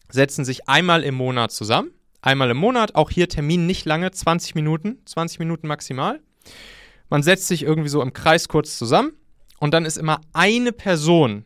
setzen 0.10 0.46
sich 0.46 0.68
einmal 0.68 1.04
im 1.04 1.16
Monat 1.16 1.52
zusammen. 1.52 1.92
Einmal 2.24 2.52
im 2.52 2.58
Monat, 2.58 2.94
auch 2.94 3.10
hier 3.10 3.28
Termin 3.28 3.66
nicht 3.66 3.86
lange, 3.86 4.12
20 4.12 4.54
Minuten, 4.54 5.00
20 5.06 5.40
Minuten 5.40 5.68
maximal. 5.68 6.20
Man 7.10 7.24
setzt 7.24 7.48
sich 7.48 7.64
irgendwie 7.64 7.90
so 7.90 8.02
im 8.02 8.14
Kreis 8.14 8.48
kurz 8.48 8.78
zusammen 8.78 9.14
und 9.60 9.74
dann 9.74 9.86
ist 9.86 9.98
immer 9.98 10.22
eine 10.34 10.72
Person 10.72 11.46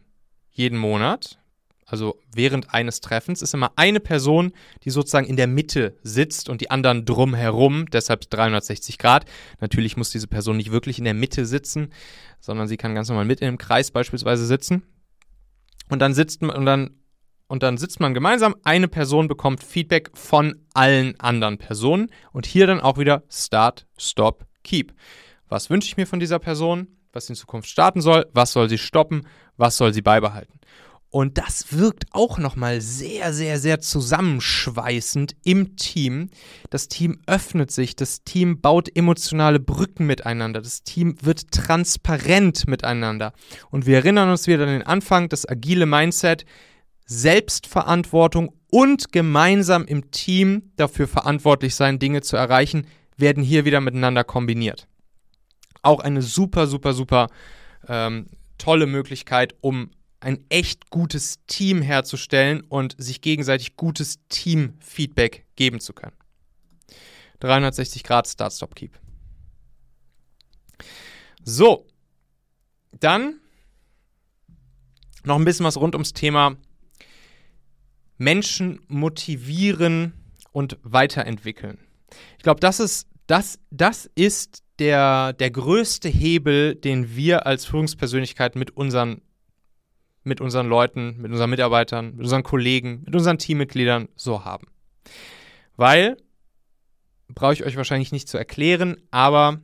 jeden 0.51 0.78
Monat, 0.78 1.39
also 1.86 2.19
während 2.33 2.73
eines 2.73 2.99
Treffens, 2.99 3.41
ist 3.41 3.53
immer 3.53 3.71
eine 3.75 3.99
Person, 3.99 4.53
die 4.83 4.89
sozusagen 4.89 5.27
in 5.27 5.36
der 5.36 5.47
Mitte 5.47 5.97
sitzt 6.01 6.49
und 6.49 6.61
die 6.61 6.71
anderen 6.71 7.05
drumherum, 7.05 7.86
deshalb 7.91 8.29
360 8.29 8.97
Grad. 8.97 9.25
Natürlich 9.59 9.95
muss 9.95 10.09
diese 10.09 10.27
Person 10.27 10.57
nicht 10.57 10.71
wirklich 10.71 10.97
in 10.97 11.05
der 11.05 11.13
Mitte 11.13 11.45
sitzen, 11.45 11.91
sondern 12.39 12.67
sie 12.67 12.77
kann 12.77 12.95
ganz 12.95 13.09
normal 13.09 13.25
mit 13.25 13.39
in 13.41 13.47
einem 13.47 13.57
Kreis 13.57 13.91
beispielsweise 13.91 14.45
sitzen. 14.45 14.83
Und 15.89 15.99
dann 15.99 16.13
sitzt 16.13 16.41
man 16.41 16.55
und 16.55 16.65
dann 16.65 16.97
und 17.47 17.61
dann 17.61 17.77
sitzt 17.77 17.99
man 17.99 18.15
gemeinsam. 18.15 18.55
Eine 18.63 18.88
Person 18.88 19.27
bekommt 19.27 19.63
Feedback 19.63 20.09
von 20.15 20.65
allen 20.73 21.19
anderen 21.19 21.59
Personen 21.59 22.09
und 22.31 22.47
hier 22.47 22.65
dann 22.65 22.81
auch 22.81 22.97
wieder 22.97 23.23
Start, 23.29 23.86
Stop, 23.97 24.45
Keep. 24.63 24.93
Was 25.47 25.69
wünsche 25.69 25.88
ich 25.88 25.97
mir 25.97 26.07
von 26.07 26.19
dieser 26.19 26.39
Person? 26.39 26.88
Was 27.13 27.29
in 27.29 27.36
Zukunft 27.36 27.69
starten 27.69 28.01
soll? 28.01 28.25
Was 28.33 28.51
soll 28.51 28.67
sie 28.67 28.79
stoppen? 28.79 29.27
Was 29.57 29.77
soll 29.77 29.93
sie 29.93 30.01
beibehalten? 30.01 30.59
Und 31.16 31.38
das 31.38 31.72
wirkt 31.72 32.07
auch 32.11 32.39
nochmal 32.39 32.82
sehr, 32.82 33.32
sehr, 33.32 33.57
sehr 33.57 33.80
zusammenschweißend 33.80 35.38
im 35.45 35.78
Team. 35.78 36.30
Das 36.70 36.89
Team 36.89 37.22
öffnet 37.26 37.72
sich, 37.72 37.95
das 37.95 38.26
Team 38.26 38.59
baut 38.59 38.93
emotionale 38.93 39.61
Brücken 39.61 40.07
miteinander, 40.07 40.59
das 40.59 40.84
Team 40.84 41.16
wird 41.22 41.51
transparent 41.53 42.68
miteinander. 42.68 43.32
Und 43.72 43.86
wir 43.86 43.95
erinnern 43.95 44.30
uns 44.30 44.45
wieder 44.47 44.63
an 44.63 44.74
den 44.74 44.84
Anfang, 44.84 45.30
das 45.30 45.47
agile 45.47 45.86
Mindset, 45.86 46.43
Selbstverantwortung 47.05 48.51
und 48.70 49.13
gemeinsam 49.13 49.86
im 49.86 50.11
Team 50.11 50.74
dafür 50.76 51.07
verantwortlich 51.07 51.76
sein, 51.76 51.97
Dinge 51.97 52.24
zu 52.24 52.36
erreichen, 52.36 52.88
werden 53.16 53.41
hier 53.41 53.63
wieder 53.63 53.80
miteinander 53.80 54.26
kombiniert. 54.26 54.86
Auch 55.82 56.01
eine 56.01 56.22
super, 56.22 56.68
super, 56.68 56.93
super 56.93 57.30
ähm, 57.88 58.28
tolle 58.57 58.86
Möglichkeit, 58.86 59.55
um 59.61 59.91
ein 60.26 60.43
echt 60.49 60.89
gutes 60.89 61.38
Team 61.45 61.84
herzustellen 61.84 62.61
und 62.61 62.95
sich 62.97 63.21
gegenseitig 63.21 63.76
gutes 63.76 64.17
Team-Feedback 64.30 65.45
geben 65.55 65.80
zu 65.80 65.93
können. 65.93 66.15
360 67.41 68.03
Grad 68.03 68.28
Start, 68.28 68.51
Stop, 68.51 68.73
Keep. 68.73 68.97
So, 71.43 71.86
dann 72.99 73.39
noch 75.23 75.36
ein 75.36 75.45
bisschen 75.45 75.63
was 75.65 75.78
rund 75.78 75.93
ums 75.93 76.13
Thema 76.13 76.57
Menschen 78.17 78.82
motivieren 78.88 80.13
und 80.51 80.80
weiterentwickeln. 80.82 81.78
Ich 82.38 82.43
glaube, 82.43 82.61
das 82.61 82.80
ist, 82.80 83.07
das, 83.28 83.59
das 83.69 84.09
ist 84.15 84.63
der, 84.80 85.34
der 85.34 85.51
größte 85.51 86.09
Hebel, 86.09 86.73
den 86.73 87.15
wir 87.15 87.45
als 87.45 87.65
Führungspersönlichkeit 87.65 88.55
mit 88.55 88.71
unseren 88.71 89.21
mit 90.26 90.41
unseren 90.41 90.67
Leuten, 90.67 91.17
mit 91.17 91.32
unseren 91.32 91.49
Mitarbeitern, 91.49 92.11
mit 92.15 92.21
unseren 92.21 92.43
Kollegen, 92.43 93.03
mit 93.05 93.15
unseren 93.15 93.38
Teammitgliedern 93.38 94.09
so 94.15 94.43
haben. 94.43 94.67
Weil, 95.76 96.17
brauche 97.30 97.53
ich 97.53 97.63
euch 97.63 97.78
wahrscheinlich 97.78 98.11
nicht 98.11 98.28
zu 98.28 98.38
erklären, 98.38 98.97
aber 99.11 99.59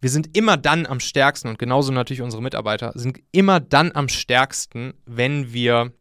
wir 0.00 0.10
sind 0.10 0.36
immer 0.36 0.56
dann 0.56 0.86
am 0.86 1.00
stärksten 1.00 1.48
und 1.48 1.58
genauso 1.58 1.92
natürlich 1.92 2.22
unsere 2.22 2.42
Mitarbeiter 2.42 2.92
sind 2.94 3.20
immer 3.32 3.60
dann 3.60 3.92
am 3.92 4.08
stärksten, 4.08 4.94
wenn 5.04 5.52
wir, 5.52 5.92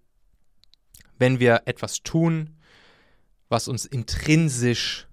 wenn 1.18 1.40
wir 1.40 1.64
etwas 1.66 2.04
tun, 2.04 2.58
was 3.50 3.68
uns 3.68 3.86
intrinsisch 3.86 5.08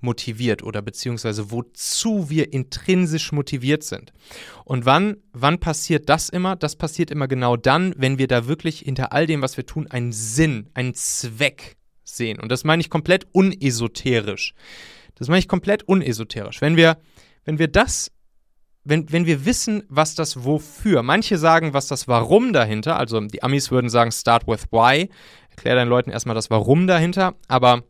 motiviert 0.00 0.62
oder 0.62 0.82
beziehungsweise 0.82 1.50
wozu 1.50 2.28
wir 2.30 2.52
intrinsisch 2.52 3.32
motiviert 3.32 3.82
sind. 3.82 4.12
Und 4.64 4.84
wann, 4.84 5.16
wann 5.32 5.58
passiert 5.58 6.08
das 6.08 6.28
immer? 6.28 6.56
Das 6.56 6.76
passiert 6.76 7.10
immer 7.10 7.28
genau 7.28 7.56
dann, 7.56 7.94
wenn 7.96 8.18
wir 8.18 8.28
da 8.28 8.46
wirklich 8.46 8.80
hinter 8.80 9.12
all 9.12 9.26
dem, 9.26 9.42
was 9.42 9.56
wir 9.56 9.66
tun, 9.66 9.86
einen 9.90 10.12
Sinn, 10.12 10.68
einen 10.74 10.94
Zweck 10.94 11.76
sehen. 12.04 12.38
Und 12.40 12.50
das 12.50 12.64
meine 12.64 12.80
ich 12.80 12.90
komplett 12.90 13.26
unesoterisch. 13.32 14.54
Das 15.14 15.28
meine 15.28 15.38
ich 15.38 15.48
komplett 15.48 15.82
unesoterisch. 15.84 16.60
Wenn 16.60 16.76
wir, 16.76 16.98
wenn 17.44 17.58
wir 17.58 17.68
das 17.68 18.10
wenn, 18.88 19.10
wenn 19.10 19.26
wir 19.26 19.44
wissen, 19.44 19.82
was 19.88 20.14
das 20.14 20.44
wofür, 20.44 21.02
manche 21.02 21.38
sagen, 21.38 21.74
was 21.74 21.88
das 21.88 22.06
Warum 22.06 22.52
dahinter, 22.52 22.96
also 22.96 23.20
die 23.20 23.42
Amis 23.42 23.72
würden 23.72 23.90
sagen, 23.90 24.12
start 24.12 24.46
with 24.46 24.66
why, 24.70 25.10
erklär 25.50 25.74
deinen 25.74 25.88
Leuten 25.88 26.10
erstmal 26.10 26.36
das 26.36 26.50
Warum 26.50 26.86
dahinter, 26.86 27.34
aber 27.48 27.82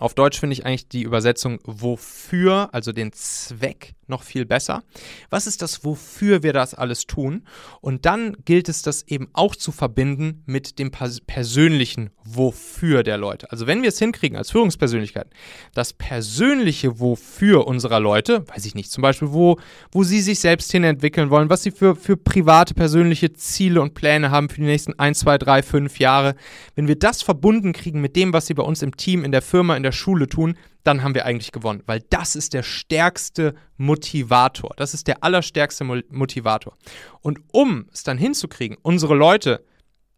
auf 0.00 0.14
Deutsch 0.14 0.40
finde 0.40 0.54
ich 0.54 0.64
eigentlich 0.64 0.88
die 0.88 1.02
Übersetzung 1.02 1.58
wofür, 1.64 2.70
also 2.72 2.92
den 2.92 3.12
Zweck, 3.12 3.94
noch 4.10 4.22
viel 4.22 4.44
besser. 4.44 4.82
Was 5.30 5.46
ist 5.46 5.62
das, 5.62 5.84
wofür 5.84 6.42
wir 6.42 6.52
das 6.52 6.74
alles 6.74 7.06
tun? 7.06 7.44
Und 7.80 8.04
dann 8.04 8.36
gilt 8.44 8.68
es, 8.68 8.82
das 8.82 9.02
eben 9.06 9.28
auch 9.32 9.56
zu 9.56 9.72
verbinden 9.72 10.42
mit 10.46 10.78
dem 10.78 10.90
persönlichen 10.90 12.10
Wofür 12.24 13.02
der 13.02 13.16
Leute. 13.16 13.50
Also 13.50 13.66
wenn 13.66 13.82
wir 13.82 13.88
es 13.88 13.98
hinkriegen 13.98 14.36
als 14.36 14.50
Führungspersönlichkeiten, 14.50 15.30
das 15.74 15.92
persönliche 15.92 17.00
Wofür 17.00 17.66
unserer 17.66 18.00
Leute, 18.00 18.46
weiß 18.48 18.66
ich 18.66 18.74
nicht, 18.74 18.90
zum 18.90 19.02
Beispiel, 19.02 19.32
wo, 19.32 19.58
wo 19.90 20.04
sie 20.04 20.20
sich 20.20 20.38
selbst 20.38 20.70
hin 20.70 20.84
entwickeln 20.84 21.30
wollen, 21.30 21.50
was 21.50 21.62
sie 21.62 21.70
für, 21.70 21.96
für 21.96 22.16
private, 22.16 22.74
persönliche 22.74 23.32
Ziele 23.32 23.80
und 23.80 23.94
Pläne 23.94 24.30
haben 24.30 24.48
für 24.48 24.60
die 24.60 24.66
nächsten 24.66 24.98
1, 24.98 25.20
2, 25.20 25.38
3, 25.38 25.62
5 25.62 25.98
Jahre, 25.98 26.34
wenn 26.74 26.88
wir 26.88 26.98
das 26.98 27.22
verbunden 27.22 27.72
kriegen 27.72 28.00
mit 28.00 28.16
dem, 28.16 28.32
was 28.32 28.46
sie 28.46 28.54
bei 28.54 28.62
uns 28.62 28.82
im 28.82 28.96
Team, 28.96 29.24
in 29.24 29.32
der 29.32 29.42
Firma, 29.42 29.76
in 29.76 29.82
der 29.82 29.92
Schule 29.92 30.28
tun, 30.28 30.56
dann 30.82 31.02
haben 31.02 31.14
wir 31.14 31.26
eigentlich 31.26 31.52
gewonnen, 31.52 31.82
weil 31.86 32.00
das 32.10 32.36
ist 32.36 32.54
der 32.54 32.62
stärkste 32.62 33.54
Motivator. 33.76 34.72
Das 34.76 34.94
ist 34.94 35.06
der 35.06 35.22
allerstärkste 35.22 35.84
Motivator. 35.84 36.76
Und 37.20 37.40
um 37.52 37.86
es 37.92 38.02
dann 38.02 38.18
hinzukriegen, 38.18 38.76
unsere 38.82 39.14
Leute 39.14 39.64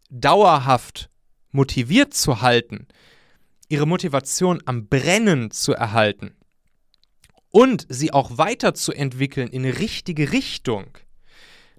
dauerhaft 0.09 1.09
motiviert 1.51 2.13
zu 2.13 2.41
halten, 2.41 2.87
ihre 3.67 3.87
Motivation 3.87 4.61
am 4.65 4.87
Brennen 4.87 5.51
zu 5.51 5.73
erhalten 5.73 6.35
und 7.51 7.85
sie 7.89 8.11
auch 8.13 8.37
weiterzuentwickeln 8.37 9.49
in 9.49 9.65
eine 9.65 9.79
richtige 9.79 10.31
Richtung, 10.31 10.97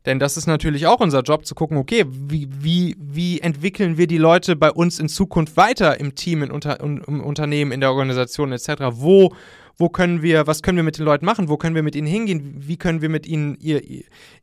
denn 0.07 0.19
das 0.19 0.37
ist 0.37 0.47
natürlich 0.47 0.87
auch 0.87 1.01
unser 1.01 1.23
Job, 1.23 1.47
zu 1.47 1.55
gucken, 1.55 1.79
okay, 1.79 2.05
wie, 2.09 2.49
wie, 2.51 2.97
wie 2.99 3.41
entwickeln 3.41 3.97
wir 3.97 4.07
die 4.07 4.19
Leute 4.19 4.55
bei 4.55 4.71
uns 4.71 4.99
in 4.99 5.09
Zukunft 5.09 5.57
weiter 5.57 5.99
im 5.99 6.15
Team, 6.15 6.43
in 6.43 6.51
unter, 6.51 6.81
im 6.81 7.23
Unternehmen, 7.23 7.73
in 7.73 7.81
der 7.81 7.91
Organisation 7.91 8.53
etc. 8.53 8.69
Wo, 8.93 9.35
wo 9.79 9.89
können 9.89 10.21
wir, 10.21 10.47
was 10.47 10.63
können 10.63 10.77
wir 10.77 10.85
mit 10.85 10.99
den 10.99 11.07
Leuten 11.07 11.25
machen? 11.25 11.49
Wo 11.49 11.57
können 11.57 11.75
wir 11.75 11.83
mit 11.83 11.97
ihnen 11.97 12.07
hingehen? 12.07 12.55
Wie 12.59 12.77
können 12.77 13.01
wir 13.01 13.09
mit 13.09 13.27
ihnen 13.27 13.57
ihr, 13.57 13.83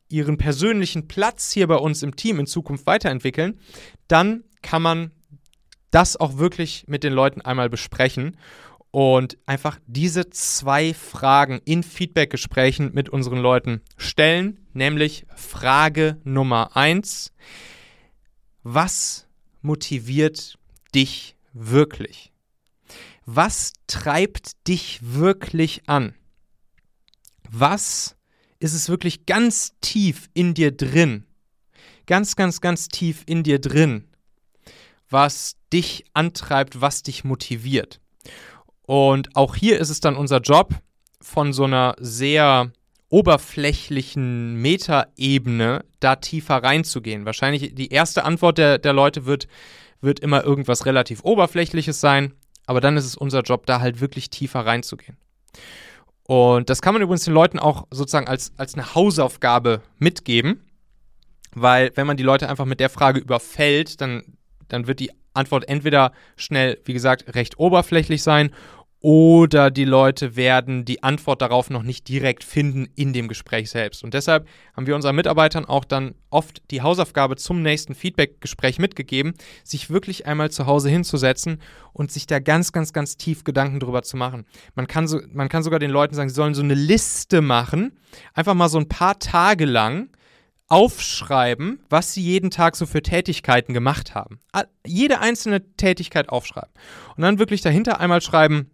ihren 0.08 0.36
persönlichen 0.36 1.06
Platz 1.06 1.52
hier 1.52 1.68
bei 1.68 1.76
uns 1.76 2.02
im 2.02 2.16
Team 2.16 2.40
in 2.40 2.46
Zukunft 2.46 2.86
weiterentwickeln? 2.86 3.60
Dann 4.08 4.42
kann 4.62 4.82
man 4.82 5.12
das 5.92 6.16
auch 6.16 6.38
wirklich 6.38 6.84
mit 6.88 7.04
den 7.04 7.12
Leuten 7.12 7.40
einmal 7.40 7.70
besprechen 7.70 8.36
und 8.90 9.38
einfach 9.46 9.78
diese 9.86 10.28
zwei 10.30 10.92
Fragen 10.92 11.60
in 11.64 11.82
Feedbackgesprächen 11.82 12.92
mit 12.92 13.08
unseren 13.08 13.38
Leuten 13.38 13.80
stellen, 13.96 14.61
nämlich 14.74 15.26
Frage 15.34 16.20
Nummer 16.24 16.76
eins: 16.76 17.32
Was 18.62 19.26
motiviert 19.60 20.58
dich 20.94 21.36
wirklich? 21.52 22.32
Was 23.24 23.72
treibt 23.86 24.66
dich 24.66 24.98
wirklich 25.02 25.88
an? 25.88 26.14
Was 27.50 28.16
ist 28.58 28.74
es 28.74 28.88
wirklich 28.88 29.26
ganz 29.26 29.74
tief 29.80 30.28
in 30.34 30.54
dir 30.54 30.76
drin? 30.76 31.26
Ganz, 32.06 32.34
ganz, 32.34 32.60
ganz 32.60 32.88
tief 32.88 33.22
in 33.26 33.42
dir 33.42 33.60
drin, 33.60 34.08
was 35.08 35.56
dich 35.72 36.04
antreibt, 36.14 36.80
was 36.80 37.02
dich 37.02 37.22
motiviert. 37.22 38.00
Und 38.82 39.36
auch 39.36 39.54
hier 39.54 39.78
ist 39.78 39.90
es 39.90 40.00
dann 40.00 40.16
unser 40.16 40.40
Job, 40.40 40.74
von 41.20 41.52
so 41.52 41.64
einer 41.64 41.94
sehr 42.00 42.72
oberflächlichen 43.12 44.54
Metaebene 44.54 45.84
da 46.00 46.16
tiefer 46.16 46.62
reinzugehen. 46.62 47.26
Wahrscheinlich 47.26 47.74
die 47.74 47.90
erste 47.90 48.24
Antwort 48.24 48.56
der, 48.56 48.78
der 48.78 48.94
Leute 48.94 49.26
wird, 49.26 49.48
wird 50.00 50.18
immer 50.18 50.42
irgendwas 50.42 50.86
relativ 50.86 51.22
Oberflächliches 51.22 52.00
sein, 52.00 52.32
aber 52.66 52.80
dann 52.80 52.96
ist 52.96 53.04
es 53.04 53.14
unser 53.14 53.42
Job, 53.42 53.66
da 53.66 53.80
halt 53.80 54.00
wirklich 54.00 54.30
tiefer 54.30 54.60
reinzugehen. 54.60 55.18
Und 56.24 56.70
das 56.70 56.80
kann 56.80 56.94
man 56.94 57.02
übrigens 57.02 57.24
den 57.24 57.34
Leuten 57.34 57.58
auch 57.58 57.86
sozusagen 57.90 58.28
als, 58.28 58.52
als 58.56 58.74
eine 58.74 58.94
Hausaufgabe 58.94 59.82
mitgeben, 59.98 60.64
weil 61.54 61.92
wenn 61.96 62.06
man 62.06 62.16
die 62.16 62.22
Leute 62.22 62.48
einfach 62.48 62.64
mit 62.64 62.80
der 62.80 62.88
Frage 62.88 63.20
überfällt, 63.20 64.00
dann, 64.00 64.22
dann 64.68 64.86
wird 64.86 65.00
die 65.00 65.10
Antwort 65.34 65.68
entweder 65.68 66.12
schnell, 66.36 66.80
wie 66.86 66.94
gesagt, 66.94 67.34
recht 67.34 67.58
oberflächlich 67.58 68.22
sein 68.22 68.54
oder 69.02 69.72
die 69.72 69.84
Leute 69.84 70.36
werden 70.36 70.84
die 70.84 71.02
Antwort 71.02 71.42
darauf 71.42 71.70
noch 71.70 71.82
nicht 71.82 72.06
direkt 72.06 72.44
finden 72.44 72.86
in 72.94 73.12
dem 73.12 73.26
Gespräch 73.26 73.68
selbst. 73.68 74.04
Und 74.04 74.14
deshalb 74.14 74.46
haben 74.76 74.86
wir 74.86 74.94
unseren 74.94 75.16
Mitarbeitern 75.16 75.64
auch 75.64 75.84
dann 75.84 76.14
oft 76.30 76.62
die 76.70 76.82
Hausaufgabe 76.82 77.34
zum 77.34 77.62
nächsten 77.62 77.96
Feedback-Gespräch 77.96 78.78
mitgegeben, 78.78 79.34
sich 79.64 79.90
wirklich 79.90 80.26
einmal 80.26 80.52
zu 80.52 80.66
Hause 80.66 80.88
hinzusetzen 80.88 81.60
und 81.92 82.12
sich 82.12 82.28
da 82.28 82.38
ganz, 82.38 82.70
ganz, 82.70 82.92
ganz 82.92 83.16
tief 83.16 83.42
Gedanken 83.42 83.80
drüber 83.80 84.02
zu 84.02 84.16
machen. 84.16 84.46
Man 84.76 84.86
kann, 84.86 85.08
so, 85.08 85.20
man 85.32 85.48
kann 85.48 85.64
sogar 85.64 85.80
den 85.80 85.90
Leuten 85.90 86.14
sagen, 86.14 86.28
sie 86.28 86.36
sollen 86.36 86.54
so 86.54 86.62
eine 86.62 86.74
Liste 86.74 87.42
machen, 87.42 87.98
einfach 88.34 88.54
mal 88.54 88.68
so 88.68 88.78
ein 88.78 88.88
paar 88.88 89.18
Tage 89.18 89.64
lang 89.64 90.10
aufschreiben, 90.68 91.80
was 91.90 92.14
sie 92.14 92.22
jeden 92.22 92.50
Tag 92.50 92.76
so 92.76 92.86
für 92.86 93.02
Tätigkeiten 93.02 93.74
gemacht 93.74 94.14
haben. 94.14 94.38
Jede 94.86 95.18
einzelne 95.18 95.74
Tätigkeit 95.76 96.28
aufschreiben. 96.28 96.70
Und 97.16 97.22
dann 97.22 97.40
wirklich 97.40 97.62
dahinter 97.62 97.98
einmal 97.98 98.22
schreiben, 98.22 98.70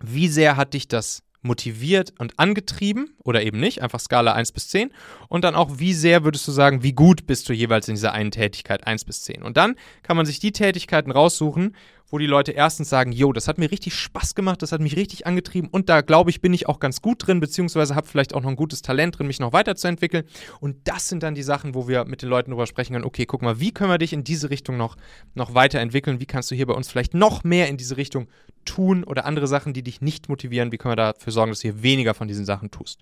wie 0.00 0.28
sehr 0.28 0.56
hat 0.56 0.74
dich 0.74 0.88
das 0.88 1.22
motiviert 1.46 2.12
und 2.18 2.38
angetrieben 2.38 3.14
oder 3.22 3.42
eben 3.42 3.60
nicht, 3.60 3.82
einfach 3.82 4.00
Skala 4.00 4.32
1 4.32 4.52
bis 4.52 4.68
10 4.68 4.90
und 5.28 5.44
dann 5.44 5.54
auch, 5.54 5.78
wie 5.78 5.94
sehr 5.94 6.24
würdest 6.24 6.46
du 6.48 6.52
sagen, 6.52 6.82
wie 6.82 6.92
gut 6.92 7.26
bist 7.26 7.48
du 7.48 7.52
jeweils 7.52 7.88
in 7.88 7.94
dieser 7.94 8.12
einen 8.12 8.30
Tätigkeit 8.30 8.86
1 8.86 9.04
bis 9.04 9.22
10. 9.22 9.42
Und 9.42 9.56
dann 9.56 9.76
kann 10.02 10.16
man 10.16 10.26
sich 10.26 10.40
die 10.40 10.52
Tätigkeiten 10.52 11.10
raussuchen, 11.10 11.74
wo 12.10 12.18
die 12.18 12.26
Leute 12.26 12.52
erstens 12.52 12.88
sagen, 12.88 13.12
jo, 13.12 13.32
das 13.32 13.48
hat 13.48 13.58
mir 13.58 13.70
richtig 13.70 13.94
Spaß 13.94 14.34
gemacht, 14.34 14.62
das 14.62 14.72
hat 14.72 14.80
mich 14.80 14.96
richtig 14.96 15.26
angetrieben 15.26 15.68
und 15.70 15.88
da 15.88 16.00
glaube 16.00 16.30
ich, 16.30 16.40
bin 16.40 16.54
ich 16.54 16.68
auch 16.68 16.78
ganz 16.78 17.02
gut 17.02 17.26
drin, 17.26 17.40
beziehungsweise 17.40 17.94
habe 17.94 18.06
vielleicht 18.06 18.34
auch 18.34 18.42
noch 18.42 18.50
ein 18.50 18.56
gutes 18.56 18.82
Talent 18.82 19.18
drin, 19.18 19.26
mich 19.26 19.40
noch 19.40 19.52
weiterzuentwickeln. 19.52 20.24
Und 20.60 20.76
das 20.84 21.08
sind 21.08 21.22
dann 21.22 21.34
die 21.34 21.42
Sachen, 21.42 21.74
wo 21.74 21.88
wir 21.88 22.04
mit 22.04 22.22
den 22.22 22.28
Leuten 22.28 22.50
darüber 22.50 22.66
sprechen 22.66 22.92
können, 22.92 23.04
okay, 23.04 23.26
guck 23.26 23.42
mal, 23.42 23.60
wie 23.60 23.72
können 23.72 23.90
wir 23.90 23.98
dich 23.98 24.12
in 24.12 24.24
diese 24.24 24.50
Richtung 24.50 24.76
noch, 24.76 24.96
noch 25.34 25.54
weiterentwickeln? 25.54 26.20
Wie 26.20 26.26
kannst 26.26 26.50
du 26.50 26.54
hier 26.54 26.66
bei 26.66 26.74
uns 26.74 26.88
vielleicht 26.88 27.14
noch 27.14 27.44
mehr 27.44 27.68
in 27.68 27.76
diese 27.76 27.96
Richtung 27.96 28.28
tun 28.64 29.04
oder 29.04 29.24
andere 29.24 29.46
Sachen, 29.46 29.72
die 29.72 29.82
dich 29.82 30.00
nicht 30.00 30.28
motivieren? 30.28 30.72
Wie 30.72 30.78
können 30.78 30.92
wir 30.92 30.96
dafür 30.96 31.32
sorgen, 31.32 31.50
dass 31.50 31.60
du 31.60 31.68
hier 31.68 31.82
weniger 31.82 32.14
von 32.14 32.28
diesen 32.28 32.44
Sachen 32.44 32.70
tust? 32.70 33.00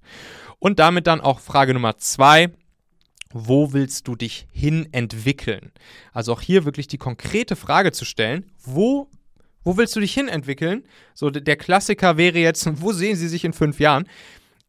Und 0.58 0.78
damit 0.78 1.06
dann 1.06 1.20
auch 1.20 1.40
Frage 1.40 1.74
Nummer 1.74 1.96
zwei 1.98 2.50
wo 3.34 3.72
willst 3.72 4.06
du 4.06 4.14
dich 4.14 4.46
hin 4.52 4.88
entwickeln? 4.92 5.72
Also 6.12 6.32
auch 6.32 6.40
hier 6.40 6.64
wirklich 6.64 6.86
die 6.86 6.98
konkrete 6.98 7.56
Frage 7.56 7.90
zu 7.90 8.04
stellen, 8.04 8.46
wo, 8.62 9.08
wo 9.64 9.76
willst 9.76 9.96
du 9.96 10.00
dich 10.00 10.14
hin 10.14 10.28
entwickeln? 10.28 10.84
So 11.14 11.30
der 11.30 11.56
Klassiker 11.56 12.16
wäre 12.16 12.38
jetzt, 12.38 12.66
wo 12.80 12.92
sehen 12.92 13.16
Sie 13.16 13.28
sich 13.28 13.44
in 13.44 13.52
fünf 13.52 13.80
Jahren? 13.80 14.08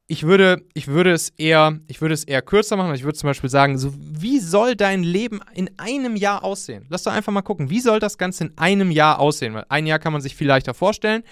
Ich 0.07 0.23
würde, 0.23 0.63
ich 0.73 0.87
würde 0.87 1.11
es 1.11 1.29
eher, 1.29 1.79
ich 1.87 2.01
würde 2.01 2.15
es 2.15 2.23
eher 2.23 2.41
kürzer 2.41 2.75
machen. 2.75 2.93
Ich 2.95 3.03
würde 3.03 3.17
zum 3.17 3.27
Beispiel 3.27 3.49
sagen, 3.49 3.77
so 3.77 3.93
wie 3.95 4.39
soll 4.39 4.75
dein 4.75 5.03
Leben 5.03 5.41
in 5.53 5.69
einem 5.77 6.15
Jahr 6.15 6.43
aussehen? 6.43 6.87
Lass 6.89 7.03
doch 7.03 7.13
einfach 7.13 7.31
mal 7.31 7.43
gucken, 7.43 7.69
wie 7.69 7.79
soll 7.79 7.99
das 7.99 8.17
Ganze 8.17 8.45
in 8.45 8.57
einem 8.57 8.89
Jahr 8.89 9.19
aussehen? 9.19 9.53
Weil 9.53 9.65
ein 9.69 9.85
Jahr 9.85 9.99
kann 9.99 10.13
man 10.13 10.21
sich 10.21 10.35
viel 10.35 10.47
leichter 10.47 10.73
vorstellen 10.73 11.23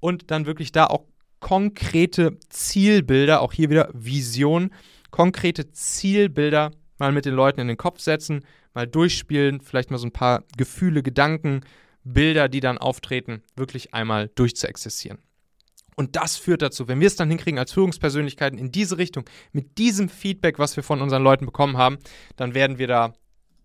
und 0.00 0.30
dann 0.30 0.46
wirklich 0.46 0.72
da 0.72 0.86
auch 0.86 1.04
konkrete 1.40 2.38
Zielbilder, 2.48 3.40
auch 3.40 3.52
hier 3.52 3.70
wieder 3.70 3.90
Vision, 3.92 4.70
konkrete 5.10 5.70
Zielbilder 5.72 6.70
mal 6.98 7.12
mit 7.12 7.24
den 7.24 7.34
Leuten 7.34 7.60
in 7.60 7.68
den 7.68 7.76
Kopf 7.76 8.00
setzen, 8.00 8.44
mal 8.74 8.86
durchspielen, 8.86 9.60
vielleicht 9.60 9.90
mal 9.90 9.98
so 9.98 10.06
ein 10.06 10.12
paar 10.12 10.44
Gefühle, 10.56 11.02
Gedanken, 11.02 11.60
Bilder, 12.04 12.48
die 12.48 12.60
dann 12.60 12.78
auftreten, 12.78 13.42
wirklich 13.56 13.94
einmal 13.94 14.28
durchzuexerzieren. 14.34 15.18
Und 15.96 16.14
das 16.14 16.36
führt 16.36 16.62
dazu, 16.62 16.86
wenn 16.86 17.00
wir 17.00 17.08
es 17.08 17.16
dann 17.16 17.28
hinkriegen 17.28 17.58
als 17.58 17.72
Führungspersönlichkeiten 17.72 18.58
in 18.58 18.70
diese 18.70 18.98
Richtung, 18.98 19.24
mit 19.52 19.78
diesem 19.78 20.08
Feedback, 20.08 20.58
was 20.58 20.76
wir 20.76 20.84
von 20.84 21.02
unseren 21.02 21.24
Leuten 21.24 21.44
bekommen 21.44 21.76
haben, 21.76 21.98
dann 22.36 22.54
werden 22.54 22.78
wir 22.78 22.86
da, 22.86 23.14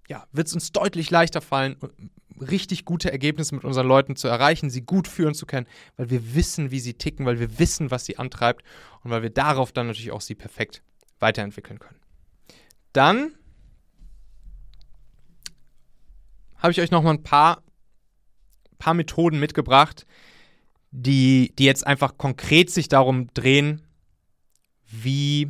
ja, 0.09 0.25
wird 0.31 0.47
es 0.47 0.53
uns 0.53 0.71
deutlich 0.71 1.11
leichter 1.11 1.41
fallen, 1.41 1.75
richtig 2.41 2.85
gute 2.85 3.11
Ergebnisse 3.11 3.53
mit 3.53 3.63
unseren 3.63 3.87
Leuten 3.87 4.15
zu 4.15 4.27
erreichen, 4.27 4.71
sie 4.71 4.81
gut 4.81 5.07
führen 5.07 5.35
zu 5.35 5.45
können, 5.45 5.67
weil 5.95 6.09
wir 6.09 6.33
wissen, 6.33 6.71
wie 6.71 6.79
sie 6.79 6.95
ticken, 6.95 7.27
weil 7.27 7.39
wir 7.39 7.59
wissen, 7.59 7.91
was 7.91 8.05
sie 8.05 8.17
antreibt 8.17 8.63
und 9.03 9.11
weil 9.11 9.21
wir 9.21 9.29
darauf 9.29 9.71
dann 9.71 9.87
natürlich 9.87 10.11
auch 10.11 10.21
sie 10.21 10.35
perfekt 10.35 10.81
weiterentwickeln 11.23 11.79
können. 11.79 11.99
Dann 12.91 13.33
habe 16.57 16.71
ich 16.71 16.79
euch 16.79 16.91
noch 16.91 17.01
mal 17.01 17.15
ein 17.15 17.23
paar, 17.23 17.63
paar 18.77 18.93
Methoden 18.93 19.39
mitgebracht, 19.39 20.05
die, 20.91 21.51
die 21.57 21.65
jetzt 21.65 21.87
einfach 21.87 22.17
konkret 22.17 22.69
sich 22.69 22.87
darum 22.87 23.33
drehen, 23.33 23.81
wie, 24.85 25.49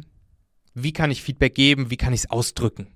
wie 0.73 0.93
kann 0.93 1.11
ich 1.11 1.21
Feedback 1.21 1.53
geben, 1.53 1.89
wie 1.89 1.97
kann 1.97 2.13
ich 2.13 2.21
es 2.21 2.29
ausdrücken. 2.29 2.87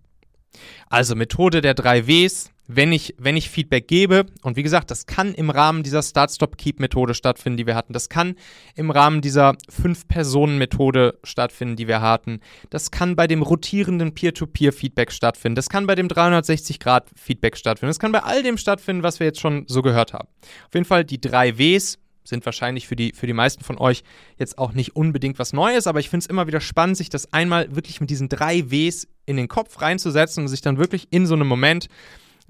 Also 0.88 1.14
Methode 1.16 1.62
der 1.62 1.74
drei 1.74 2.08
Ws, 2.08 2.52
wenn 2.68 2.92
ich, 2.92 3.16
wenn 3.18 3.38
ich 3.38 3.50
Feedback 3.50 3.88
gebe, 3.88 4.26
und 4.44 4.58
wie 4.58 4.64
gesagt, 4.64 4.92
das 4.92 5.06
kann 5.06 5.34
im 5.34 5.50
Rahmen 5.50 5.84
dieser 5.84 6.04
Start-Stop-Keep-Methode 6.04 7.14
stattfinden, 7.14 7.58
die 7.58 7.66
wir 7.66 7.76
hatten. 7.76 7.94
Das 7.94 8.10
kann 8.10 8.36
im 8.76 8.92
Rahmen 8.92 9.22
dieser 9.22 9.56
Fünf-Personen-Methode 9.70 11.18
stattfinden, 11.24 11.78
die 11.78 11.88
wir 11.88 12.02
hatten. 12.02 12.42
Das 12.70 12.92
kann 12.92 13.16
bei 13.16 13.28
dem 13.28 13.42
rotierenden 13.42 14.14
Peer-to-Peer-Feedback 14.14 15.12
stattfinden. 15.12 15.56
Das 15.56 15.70
kann 15.70 15.88
bei 15.88 15.96
dem 15.96 16.08
360-Grad-Feedback 16.08 17.58
stattfinden. 17.58 17.90
Das 17.90 18.00
kann 18.00 18.12
bei 18.12 18.24
all 18.24 18.44
dem 18.44 18.58
stattfinden, 18.58 19.04
was 19.04 19.20
wir 19.20 19.28
jetzt 19.28 19.40
schon 19.40 19.64
so 19.68 19.82
gehört 19.82 20.14
haben. 20.14 20.28
Auf 20.68 20.74
jeden 20.74 20.86
Fall 20.86 21.06
die 21.06 21.22
drei 21.22 21.58
Ws, 21.58 22.00
sind 22.28 22.46
wahrscheinlich 22.46 22.88
für 22.88 22.98
die, 22.98 23.14
für 23.14 23.26
die 23.26 23.34
meisten 23.34 23.64
von 23.64 23.78
euch 23.78 24.04
jetzt 24.38 24.58
auch 24.58 24.74
nicht 24.74 24.98
unbedingt 24.98 25.40
was 25.40 25.54
Neues, 25.54 25.88
aber 25.88 26.02
ich 26.02 26.10
finde 26.10 26.26
es 26.26 26.28
immer 26.28 26.46
wieder 26.46 26.60
spannend, 26.60 26.98
sich 26.98 27.10
das 27.10 27.32
einmal 27.32 27.74
wirklich 27.74 28.02
mit 28.02 28.10
diesen 28.10 28.28
drei 28.28 28.70
Ws 28.70 29.08
in 29.26 29.38
den 29.38 29.48
Kopf 29.48 29.82
reinzusetzen 29.82 30.44
und 30.44 30.48
sich 30.50 30.60
dann 30.60 30.78
wirklich 30.78 31.08
in 31.12 31.26
so 31.26 31.36
einem 31.36 31.48
Moment 31.48 31.88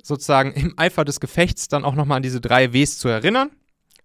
sozusagen 0.02 0.54
im 0.54 0.74
Eifer 0.78 1.06
des 1.06 1.20
Gefechts 1.20 1.68
dann 1.68 1.86
auch 1.86 1.96
nochmal 1.96 2.18
an 2.18 2.24
diese 2.24 2.42
drei 2.42 2.74
Ws 2.74 3.00
zu 3.00 3.08
erinnern. 3.08 3.52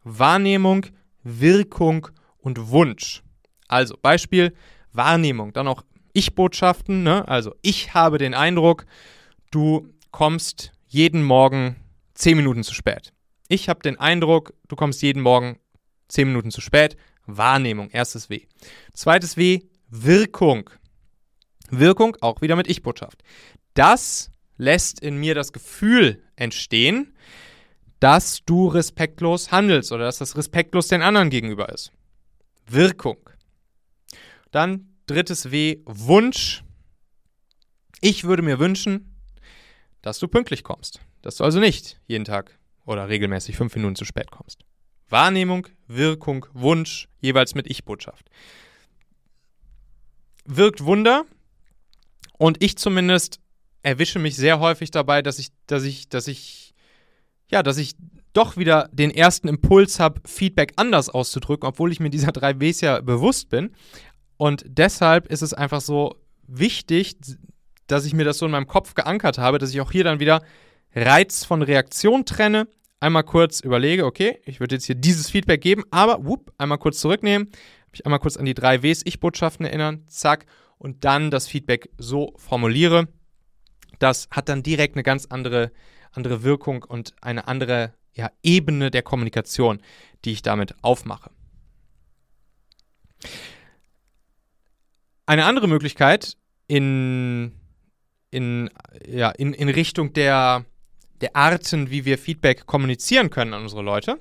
Wahrnehmung, 0.04 0.86
Wirkung 1.22 2.08
und 2.38 2.70
Wunsch. 2.70 3.22
Also 3.68 3.96
Beispiel 4.00 4.54
Wahrnehmung, 4.92 5.52
dann 5.52 5.68
auch 5.68 5.82
Ich-Botschaften. 6.12 7.02
Ne? 7.02 7.26
Also 7.28 7.54
ich 7.62 7.94
habe 7.94 8.18
den 8.18 8.34
Eindruck, 8.34 8.86
du 9.50 9.88
kommst 10.10 10.72
jeden 10.86 11.22
Morgen 11.22 11.76
zehn 12.14 12.36
Minuten 12.36 12.64
zu 12.64 12.74
spät. 12.74 13.12
Ich 13.48 13.68
habe 13.68 13.80
den 13.80 13.98
Eindruck, 13.98 14.54
du 14.68 14.76
kommst 14.76 15.02
jeden 15.02 15.22
Morgen 15.22 15.58
zehn 16.08 16.28
Minuten 16.28 16.50
zu 16.50 16.60
spät. 16.60 16.96
Wahrnehmung, 17.26 17.90
erstes 17.90 18.28
W. 18.28 18.46
Zweites 18.92 19.36
W, 19.36 19.60
Wirkung. 19.88 20.70
Wirkung 21.70 22.16
auch 22.20 22.42
wieder 22.42 22.56
mit 22.56 22.68
Ich-Botschaft. 22.68 23.22
Das 23.74 24.31
lässt 24.62 25.00
in 25.00 25.16
mir 25.16 25.34
das 25.34 25.52
Gefühl 25.52 26.22
entstehen, 26.36 27.14
dass 27.98 28.44
du 28.44 28.68
respektlos 28.68 29.50
handelst 29.50 29.92
oder 29.92 30.04
dass 30.04 30.18
das 30.18 30.36
respektlos 30.36 30.88
den 30.88 31.02
anderen 31.02 31.30
gegenüber 31.30 31.68
ist. 31.68 31.92
Wirkung. 32.66 33.18
Dann 34.50 34.94
drittes 35.06 35.50
W, 35.50 35.80
Wunsch. 35.84 36.62
Ich 38.00 38.24
würde 38.24 38.42
mir 38.42 38.58
wünschen, 38.58 39.16
dass 40.00 40.18
du 40.18 40.28
pünktlich 40.28 40.62
kommst. 40.62 41.00
Dass 41.22 41.36
du 41.36 41.44
also 41.44 41.60
nicht 41.60 42.00
jeden 42.06 42.24
Tag 42.24 42.58
oder 42.84 43.08
regelmäßig 43.08 43.56
fünf 43.56 43.74
Minuten 43.74 43.96
zu 43.96 44.04
spät 44.04 44.30
kommst. 44.30 44.64
Wahrnehmung, 45.08 45.66
Wirkung, 45.86 46.46
Wunsch, 46.52 47.08
jeweils 47.20 47.54
mit 47.54 47.68
Ich-Botschaft. 47.68 48.30
Wirkt 50.44 50.84
Wunder 50.84 51.24
und 52.38 52.62
ich 52.62 52.76
zumindest 52.78 53.40
erwische 53.82 54.18
mich 54.18 54.36
sehr 54.36 54.60
häufig 54.60 54.90
dabei, 54.90 55.22
dass 55.22 55.38
ich, 55.38 55.48
dass 55.66 55.84
ich, 55.84 56.08
dass 56.08 56.28
ich, 56.28 56.74
ja, 57.50 57.62
dass 57.62 57.78
ich 57.78 57.94
doch 58.32 58.56
wieder 58.56 58.88
den 58.92 59.10
ersten 59.10 59.48
Impuls 59.48 60.00
habe, 60.00 60.20
Feedback 60.26 60.72
anders 60.76 61.08
auszudrücken, 61.08 61.68
obwohl 61.68 61.92
ich 61.92 62.00
mir 62.00 62.10
dieser 62.10 62.32
drei 62.32 62.58
Ws 62.60 62.80
ja 62.80 63.00
bewusst 63.00 63.50
bin. 63.50 63.72
Und 64.36 64.64
deshalb 64.66 65.26
ist 65.26 65.42
es 65.42 65.52
einfach 65.52 65.80
so 65.80 66.16
wichtig, 66.46 67.16
dass 67.86 68.06
ich 68.06 68.14
mir 68.14 68.24
das 68.24 68.38
so 68.38 68.46
in 68.46 68.52
meinem 68.52 68.66
Kopf 68.66 68.94
geankert 68.94 69.38
habe, 69.38 69.58
dass 69.58 69.70
ich 69.70 69.80
auch 69.80 69.92
hier 69.92 70.04
dann 70.04 70.20
wieder 70.20 70.42
Reiz 70.94 71.44
von 71.44 71.62
Reaktion 71.62 72.24
trenne, 72.24 72.68
einmal 73.00 73.24
kurz 73.24 73.60
überlege, 73.60 74.06
okay, 74.06 74.40
ich 74.44 74.60
würde 74.60 74.76
jetzt 74.76 74.86
hier 74.86 74.94
dieses 74.94 75.30
Feedback 75.30 75.60
geben, 75.60 75.84
aber 75.90 76.24
whoop, 76.24 76.52
einmal 76.58 76.78
kurz 76.78 77.00
zurücknehmen, 77.00 77.50
mich 77.90 78.06
einmal 78.06 78.20
kurz 78.20 78.36
an 78.36 78.44
die 78.44 78.54
drei 78.54 78.82
Ws 78.82 79.02
Ich-Botschaften 79.04 79.66
erinnern, 79.66 80.04
zack, 80.06 80.46
und 80.78 81.04
dann 81.04 81.30
das 81.30 81.46
Feedback 81.46 81.90
so 81.98 82.32
formuliere, 82.36 83.08
das 84.02 84.28
hat 84.30 84.48
dann 84.48 84.62
direkt 84.62 84.96
eine 84.96 85.02
ganz 85.02 85.26
andere, 85.26 85.72
andere 86.12 86.42
Wirkung 86.42 86.82
und 86.82 87.14
eine 87.20 87.48
andere 87.48 87.94
ja, 88.14 88.30
Ebene 88.42 88.90
der 88.90 89.02
Kommunikation, 89.02 89.80
die 90.24 90.32
ich 90.32 90.42
damit 90.42 90.74
aufmache. 90.82 91.30
Eine 95.24 95.44
andere 95.46 95.68
Möglichkeit 95.68 96.36
in, 96.66 97.52
in, 98.30 98.70
ja, 99.06 99.30
in, 99.30 99.54
in 99.54 99.68
Richtung 99.68 100.12
der, 100.12 100.64
der 101.20 101.36
Arten, 101.36 101.90
wie 101.90 102.04
wir 102.04 102.18
Feedback 102.18 102.66
kommunizieren 102.66 103.30
können 103.30 103.54
an 103.54 103.62
unsere 103.62 103.82
Leute, 103.82 104.18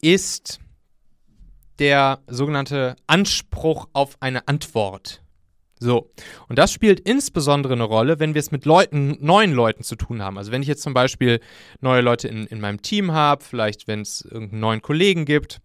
ist 0.00 0.60
der 1.78 2.22
sogenannte 2.26 2.96
Anspruch 3.06 3.88
auf 3.92 4.16
eine 4.20 4.48
Antwort. 4.48 5.22
So, 5.78 6.10
und 6.48 6.58
das 6.58 6.72
spielt 6.72 7.00
insbesondere 7.00 7.74
eine 7.74 7.84
Rolle, 7.84 8.18
wenn 8.18 8.32
wir 8.32 8.40
es 8.40 8.50
mit 8.50 8.64
Leuten, 8.64 9.18
neuen 9.20 9.52
Leuten 9.52 9.82
zu 9.82 9.94
tun 9.94 10.22
haben. 10.22 10.38
Also 10.38 10.50
wenn 10.50 10.62
ich 10.62 10.68
jetzt 10.68 10.82
zum 10.82 10.94
Beispiel 10.94 11.40
neue 11.80 12.00
Leute 12.00 12.28
in, 12.28 12.46
in 12.46 12.60
meinem 12.60 12.80
Team 12.80 13.12
habe, 13.12 13.44
vielleicht 13.44 13.86
wenn 13.86 14.00
es 14.00 14.22
irgendeinen 14.22 14.60
neuen 14.60 14.82
Kollegen 14.82 15.26
gibt, 15.26 15.60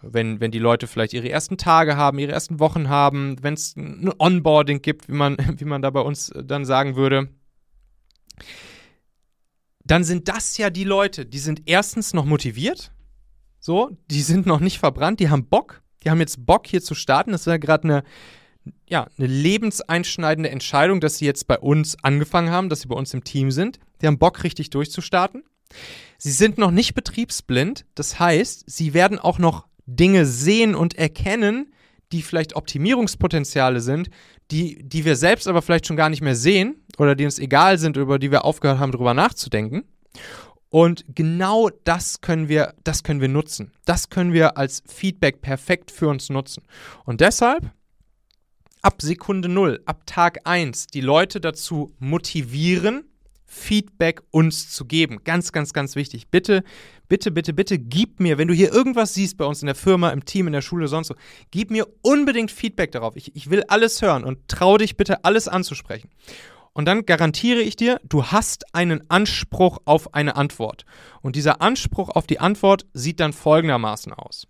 wenn, 0.00 0.40
wenn 0.40 0.52
die 0.52 0.60
Leute 0.60 0.86
vielleicht 0.86 1.12
ihre 1.12 1.28
ersten 1.28 1.58
Tage 1.58 1.96
haben, 1.96 2.20
ihre 2.20 2.30
ersten 2.30 2.60
Wochen 2.60 2.88
haben, 2.88 3.42
wenn 3.42 3.54
es 3.54 3.74
ein 3.76 4.12
Onboarding 4.18 4.80
gibt, 4.80 5.08
wie 5.08 5.14
man, 5.14 5.36
wie 5.56 5.64
man 5.64 5.82
da 5.82 5.90
bei 5.90 6.00
uns 6.00 6.32
dann 6.40 6.64
sagen 6.64 6.94
würde, 6.94 7.28
dann 9.84 10.04
sind 10.04 10.28
das 10.28 10.56
ja 10.56 10.70
die 10.70 10.84
Leute, 10.84 11.26
die 11.26 11.38
sind 11.38 11.62
erstens 11.66 12.14
noch 12.14 12.26
motiviert, 12.26 12.92
so, 13.58 13.90
die 14.08 14.22
sind 14.22 14.46
noch 14.46 14.60
nicht 14.60 14.78
verbrannt, 14.78 15.18
die 15.18 15.30
haben 15.30 15.46
Bock, 15.46 15.82
die 16.04 16.10
haben 16.10 16.20
jetzt 16.20 16.46
Bock 16.46 16.66
hier 16.66 16.80
zu 16.80 16.94
starten. 16.94 17.32
Das 17.32 17.42
ist 17.42 17.46
ja 17.46 17.56
gerade 17.56 17.84
eine 17.84 18.02
ja, 18.88 19.06
eine 19.18 19.26
lebenseinschneidende 19.26 20.50
Entscheidung, 20.50 21.00
dass 21.00 21.18
sie 21.18 21.26
jetzt 21.26 21.46
bei 21.46 21.58
uns 21.58 21.96
angefangen 22.02 22.50
haben, 22.50 22.68
dass 22.68 22.82
sie 22.82 22.88
bei 22.88 22.96
uns 22.96 23.14
im 23.14 23.24
Team 23.24 23.50
sind. 23.50 23.78
Die 24.00 24.06
haben 24.06 24.18
Bock, 24.18 24.44
richtig 24.44 24.70
durchzustarten. 24.70 25.44
Sie 26.18 26.30
sind 26.30 26.58
noch 26.58 26.70
nicht 26.70 26.94
betriebsblind, 26.94 27.84
das 27.94 28.18
heißt, 28.18 28.64
sie 28.66 28.94
werden 28.94 29.18
auch 29.18 29.38
noch 29.38 29.66
Dinge 29.86 30.26
sehen 30.26 30.74
und 30.74 30.94
erkennen, 30.96 31.72
die 32.12 32.22
vielleicht 32.22 32.56
Optimierungspotenziale 32.56 33.80
sind, 33.80 34.10
die, 34.50 34.82
die 34.82 35.04
wir 35.04 35.16
selbst 35.16 35.46
aber 35.46 35.62
vielleicht 35.62 35.86
schon 35.86 35.96
gar 35.96 36.08
nicht 36.08 36.22
mehr 36.22 36.34
sehen 36.34 36.84
oder 36.96 37.14
die 37.14 37.24
uns 37.24 37.38
egal 37.38 37.78
sind, 37.78 37.96
über 37.96 38.18
die 38.18 38.30
wir 38.30 38.44
aufgehört 38.44 38.78
haben, 38.78 38.92
darüber 38.92 39.14
nachzudenken. 39.14 39.84
Und 40.70 41.04
genau 41.14 41.70
das 41.84 42.20
können 42.20 42.48
wir, 42.48 42.74
das 42.84 43.02
können 43.02 43.20
wir 43.20 43.28
nutzen. 43.28 43.72
Das 43.84 44.10
können 44.10 44.32
wir 44.32 44.58
als 44.58 44.82
Feedback 44.86 45.40
perfekt 45.40 45.90
für 45.90 46.08
uns 46.08 46.28
nutzen. 46.28 46.62
Und 47.04 47.20
deshalb 47.20 47.70
ab 48.82 49.02
Sekunde 49.02 49.48
null, 49.48 49.80
ab 49.86 50.02
Tag 50.06 50.40
1 50.44 50.88
die 50.88 51.00
Leute 51.00 51.40
dazu 51.40 51.94
motivieren, 51.98 53.04
Feedback 53.44 54.22
uns 54.30 54.70
zu 54.70 54.84
geben. 54.84 55.24
Ganz, 55.24 55.52
ganz, 55.52 55.72
ganz 55.72 55.96
wichtig. 55.96 56.28
Bitte, 56.28 56.62
bitte, 57.08 57.30
bitte, 57.30 57.54
bitte 57.54 57.78
gib 57.78 58.20
mir, 58.20 58.36
wenn 58.36 58.46
du 58.46 58.54
hier 58.54 58.72
irgendwas 58.72 59.14
siehst 59.14 59.38
bei 59.38 59.46
uns 59.46 59.62
in 59.62 59.66
der 59.66 59.74
Firma, 59.74 60.10
im 60.10 60.24
Team, 60.26 60.46
in 60.46 60.52
der 60.52 60.60
Schule, 60.60 60.86
sonst 60.86 61.08
so, 61.08 61.14
gib 61.50 61.70
mir 61.70 61.86
unbedingt 62.02 62.50
Feedback 62.50 62.92
darauf. 62.92 63.16
Ich, 63.16 63.34
ich 63.34 63.50
will 63.50 63.64
alles 63.68 64.02
hören 64.02 64.24
und 64.24 64.48
trau 64.48 64.76
dich 64.76 64.96
bitte, 64.98 65.24
alles 65.24 65.48
anzusprechen. 65.48 66.10
Und 66.74 66.84
dann 66.84 67.06
garantiere 67.06 67.60
ich 67.60 67.74
dir, 67.74 68.00
du 68.04 68.26
hast 68.26 68.74
einen 68.74 69.10
Anspruch 69.10 69.78
auf 69.86 70.14
eine 70.14 70.36
Antwort. 70.36 70.84
Und 71.22 71.34
dieser 71.34 71.62
Anspruch 71.62 72.10
auf 72.10 72.26
die 72.26 72.38
Antwort 72.38 72.86
sieht 72.92 73.18
dann 73.18 73.32
folgendermaßen 73.32 74.12
aus. 74.12 74.46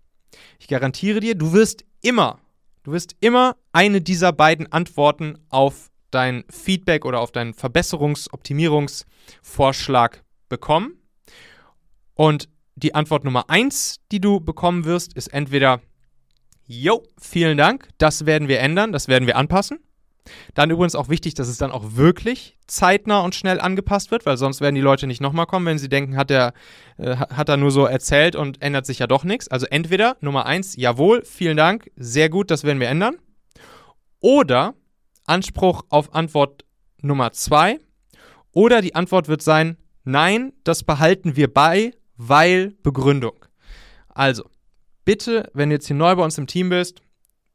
Ich 0.58 0.68
garantiere 0.68 1.20
dir, 1.20 1.36
du 1.36 1.52
wirst 1.52 1.84
immer 2.02 2.40
Du 2.82 2.92
wirst 2.92 3.16
immer 3.20 3.56
eine 3.72 4.00
dieser 4.00 4.32
beiden 4.32 4.70
Antworten 4.72 5.38
auf 5.48 5.90
dein 6.10 6.44
Feedback 6.50 7.04
oder 7.04 7.20
auf 7.20 7.32
deinen 7.32 7.52
Verbesserungs-, 7.52 8.32
Optimierungsvorschlag 8.32 10.22
bekommen. 10.48 10.94
Und 12.14 12.48
die 12.76 12.94
Antwort 12.94 13.24
Nummer 13.24 13.50
eins, 13.50 14.00
die 14.12 14.20
du 14.20 14.40
bekommen 14.40 14.84
wirst, 14.84 15.14
ist 15.14 15.28
entweder, 15.28 15.80
Jo, 16.66 17.02
vielen 17.18 17.56
Dank, 17.56 17.88
das 17.98 18.26
werden 18.26 18.48
wir 18.48 18.60
ändern, 18.60 18.92
das 18.92 19.08
werden 19.08 19.26
wir 19.26 19.36
anpassen. 19.36 19.78
Dann 20.54 20.70
übrigens 20.70 20.94
auch 20.94 21.08
wichtig, 21.08 21.34
dass 21.34 21.48
es 21.48 21.58
dann 21.58 21.70
auch 21.70 21.96
wirklich 21.96 22.56
zeitnah 22.66 23.20
und 23.20 23.34
schnell 23.34 23.60
angepasst 23.60 24.10
wird, 24.10 24.26
weil 24.26 24.36
sonst 24.36 24.60
werden 24.60 24.74
die 24.74 24.80
Leute 24.80 25.06
nicht 25.06 25.20
nochmal 25.20 25.46
kommen, 25.46 25.66
wenn 25.66 25.78
sie 25.78 25.88
denken, 25.88 26.16
hat 26.16 26.30
er, 26.30 26.52
äh, 26.96 27.16
hat 27.16 27.48
er 27.48 27.56
nur 27.56 27.70
so 27.70 27.86
erzählt 27.86 28.36
und 28.36 28.62
ändert 28.62 28.86
sich 28.86 28.98
ja 28.98 29.06
doch 29.06 29.24
nichts. 29.24 29.48
Also 29.48 29.66
entweder 29.66 30.16
Nummer 30.20 30.46
eins, 30.46 30.76
jawohl, 30.76 31.24
vielen 31.24 31.56
Dank, 31.56 31.90
sehr 31.96 32.28
gut, 32.28 32.50
das 32.50 32.64
werden 32.64 32.80
wir 32.80 32.88
ändern. 32.88 33.16
Oder 34.20 34.74
Anspruch 35.26 35.82
auf 35.90 36.14
Antwort 36.14 36.64
Nummer 37.00 37.32
zwei. 37.32 37.78
Oder 38.52 38.80
die 38.80 38.94
Antwort 38.94 39.28
wird 39.28 39.42
sein, 39.42 39.76
nein, 40.04 40.52
das 40.64 40.82
behalten 40.82 41.36
wir 41.36 41.52
bei, 41.52 41.92
weil 42.16 42.74
Begründung. 42.82 43.44
Also, 44.08 44.44
bitte, 45.04 45.48
wenn 45.54 45.68
du 45.68 45.76
jetzt 45.76 45.86
hier 45.86 45.96
neu 45.96 46.16
bei 46.16 46.24
uns 46.24 46.38
im 46.38 46.46
Team 46.46 46.70
bist, 46.70 47.02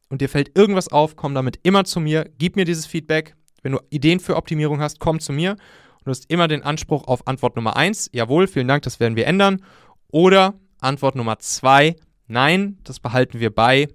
und 0.10 0.22
dir 0.22 0.30
fällt 0.30 0.58
irgendwas 0.58 0.90
auf, 0.90 1.16
komm 1.16 1.34
damit 1.34 1.60
immer 1.64 1.86
zu 1.86 2.00
mir, 2.00 2.30
gib 2.38 2.56
mir 2.56 2.66
dieses 2.66 2.86
Feedback. 2.86 3.36
Wenn 3.62 3.72
du 3.72 3.80
Ideen 3.90 4.20
für 4.20 4.36
Optimierung 4.36 4.80
hast, 4.82 5.00
komm 5.00 5.20
zu 5.20 5.34
mir. 5.34 5.52
Und 5.52 6.06
du 6.06 6.12
hast 6.12 6.30
immer 6.30 6.48
den 6.48 6.64
Anspruch 6.64 7.08
auf 7.08 7.28
Antwort 7.28 7.56
Nummer 7.56 7.78
1, 7.78 8.10
jawohl, 8.14 8.48
vielen 8.48 8.68
Dank, 8.68 8.84
das 8.84 9.00
werden 9.00 9.16
wir 9.16 9.26
ändern. 9.26 9.64
Oder 10.12 10.54
Antwort 10.82 11.16
Nummer 11.16 11.40
2, 11.40 11.96
nein, 12.28 12.78
das 12.84 13.00
behalten 13.00 13.40
wir 13.40 13.54
bei, 13.54 13.88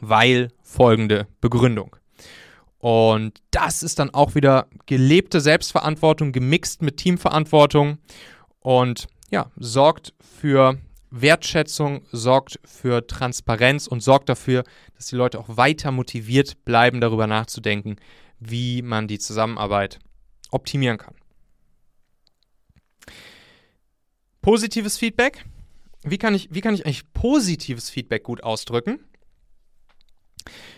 weil 0.00 0.48
folgende 0.62 1.28
Begründung. 1.40 1.96
Und 2.78 3.40
das 3.50 3.82
ist 3.82 3.98
dann 3.98 4.10
auch 4.10 4.34
wieder 4.34 4.68
gelebte 4.86 5.40
Selbstverantwortung 5.40 6.32
gemixt 6.32 6.82
mit 6.82 6.96
Teamverantwortung 6.96 7.98
und 8.60 9.06
ja, 9.30 9.50
sorgt 9.56 10.14
für 10.20 10.78
Wertschätzung, 11.10 12.02
sorgt 12.12 12.60
für 12.64 13.06
Transparenz 13.06 13.86
und 13.86 14.02
sorgt 14.02 14.28
dafür, 14.28 14.64
dass 14.96 15.06
die 15.06 15.16
Leute 15.16 15.38
auch 15.38 15.56
weiter 15.56 15.90
motiviert 15.90 16.64
bleiben, 16.64 17.00
darüber 17.00 17.26
nachzudenken, 17.26 17.96
wie 18.38 18.82
man 18.82 19.08
die 19.08 19.18
Zusammenarbeit 19.18 19.98
optimieren 20.50 20.98
kann. 20.98 21.14
Positives 24.40 24.96
Feedback. 24.96 25.44
Wie 26.02 26.18
kann 26.18 26.34
ich, 26.34 26.48
wie 26.52 26.60
kann 26.60 26.74
ich 26.74 26.86
eigentlich 26.86 27.12
positives 27.12 27.90
Feedback 27.90 28.22
gut 28.22 28.42
ausdrücken? 28.42 29.00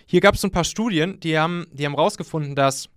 Hier 0.06 0.20
gab 0.20 0.34
es 0.34 0.44
ein 0.44 0.50
paar 0.50 0.64
Studien, 0.64 1.20
die 1.20 1.38
haben, 1.38 1.66
die 1.72 1.86
haben 1.86 1.94
rausgefunden, 1.94 2.56
dass, 2.56 2.88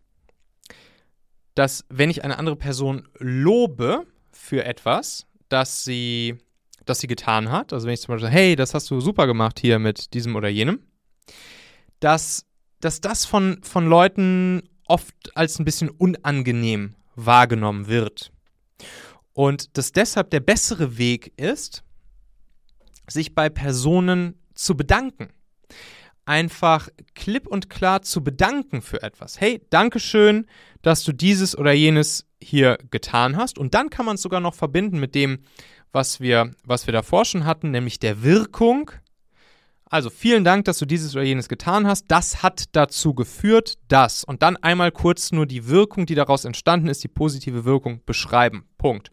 dass 1.53 1.85
wenn 1.89 2.09
ich 2.09 2.23
eine 2.23 2.39
andere 2.39 2.55
Person 2.55 3.07
lobe 3.19 4.07
für 4.31 4.63
etwas, 4.63 5.27
dass 5.49 5.83
sie 5.83 6.37
das 6.85 6.99
sie 6.99 7.07
getan 7.07 7.51
hat, 7.51 7.73
also 7.73 7.87
wenn 7.87 7.93
ich 7.93 8.01
zum 8.01 8.13
Beispiel 8.13 8.29
hey, 8.29 8.55
das 8.55 8.73
hast 8.73 8.89
du 8.91 8.99
super 8.99 9.27
gemacht 9.27 9.59
hier 9.59 9.79
mit 9.79 10.13
diesem 10.13 10.35
oder 10.35 10.49
jenem, 10.49 10.79
dass, 11.99 12.45
dass 12.79 13.01
das 13.01 13.25
von, 13.25 13.61
von 13.63 13.87
Leuten 13.87 14.63
oft 14.87 15.15
als 15.35 15.59
ein 15.59 15.65
bisschen 15.65 15.89
unangenehm 15.89 16.95
wahrgenommen 17.15 17.87
wird. 17.87 18.31
Und 19.33 19.77
dass 19.77 19.91
deshalb 19.91 20.29
der 20.29 20.41
bessere 20.41 20.97
Weg 20.97 21.33
ist, 21.37 21.83
sich 23.07 23.33
bei 23.33 23.49
Personen 23.49 24.39
zu 24.53 24.77
bedanken. 24.77 25.29
Einfach 26.25 26.89
klipp 27.15 27.47
und 27.47 27.69
klar 27.69 28.01
zu 28.01 28.23
bedanken 28.23 28.81
für 28.81 29.01
etwas. 29.01 29.41
Hey, 29.41 29.61
danke 29.69 29.99
schön, 29.99 30.45
dass 30.81 31.03
du 31.03 31.11
dieses 31.11 31.57
oder 31.57 31.73
jenes 31.73 32.27
hier 32.41 32.77
getan 32.91 33.35
hast. 33.35 33.57
Und 33.57 33.73
dann 33.73 33.89
kann 33.89 34.05
man 34.05 34.15
es 34.15 34.21
sogar 34.21 34.39
noch 34.39 34.53
verbinden 34.53 34.99
mit 34.99 35.15
dem, 35.15 35.39
was 35.93 36.19
wir, 36.19 36.51
was 36.65 36.87
wir 36.87 36.91
davor 36.91 37.23
schon 37.23 37.45
hatten, 37.45 37.71
nämlich 37.71 37.99
der 37.99 38.23
Wirkung. 38.23 38.91
Also 39.85 40.09
vielen 40.09 40.43
Dank, 40.43 40.65
dass 40.65 40.79
du 40.79 40.85
dieses 40.85 41.15
oder 41.15 41.23
jenes 41.23 41.47
getan 41.47 41.85
hast. 41.85 42.05
Das 42.07 42.41
hat 42.41 42.65
dazu 42.71 43.13
geführt, 43.13 43.75
dass. 43.87 44.23
Und 44.23 44.41
dann 44.41 44.57
einmal 44.57 44.91
kurz 44.91 45.31
nur 45.31 45.45
die 45.45 45.67
Wirkung, 45.67 46.07
die 46.07 46.15
daraus 46.15 46.45
entstanden 46.45 46.87
ist, 46.87 47.03
die 47.03 47.07
positive 47.07 47.63
Wirkung 47.63 48.01
beschreiben. 48.05 48.65
Punkt. 48.79 49.11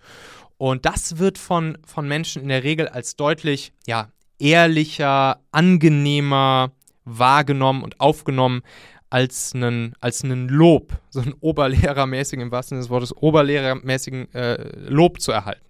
Und 0.57 0.87
das 0.87 1.19
wird 1.19 1.37
von, 1.37 1.77
von 1.85 2.09
Menschen 2.09 2.43
in 2.43 2.49
der 2.49 2.65
Regel 2.65 2.89
als 2.89 3.15
deutlich, 3.17 3.73
ja, 3.87 4.11
ehrlicher, 4.39 5.41
angenehmer 5.53 6.73
wahrgenommen 7.05 7.83
und 7.83 8.01
aufgenommen 8.01 8.63
als 9.11 9.55
einen, 9.55 9.95
als 10.01 10.25
einen 10.25 10.49
Lob, 10.49 10.99
so 11.11 11.21
einen 11.21 11.35
oberlehrermäßigen, 11.41 12.47
im 12.47 12.51
wahrsten 12.53 12.77
Sinne 12.77 12.85
des 12.85 12.91
Wortes, 12.91 13.15
oberlehrermäßigen 13.17 14.33
äh, 14.35 14.89
Lob 14.89 15.21
zu 15.21 15.33
erhalten. 15.33 15.67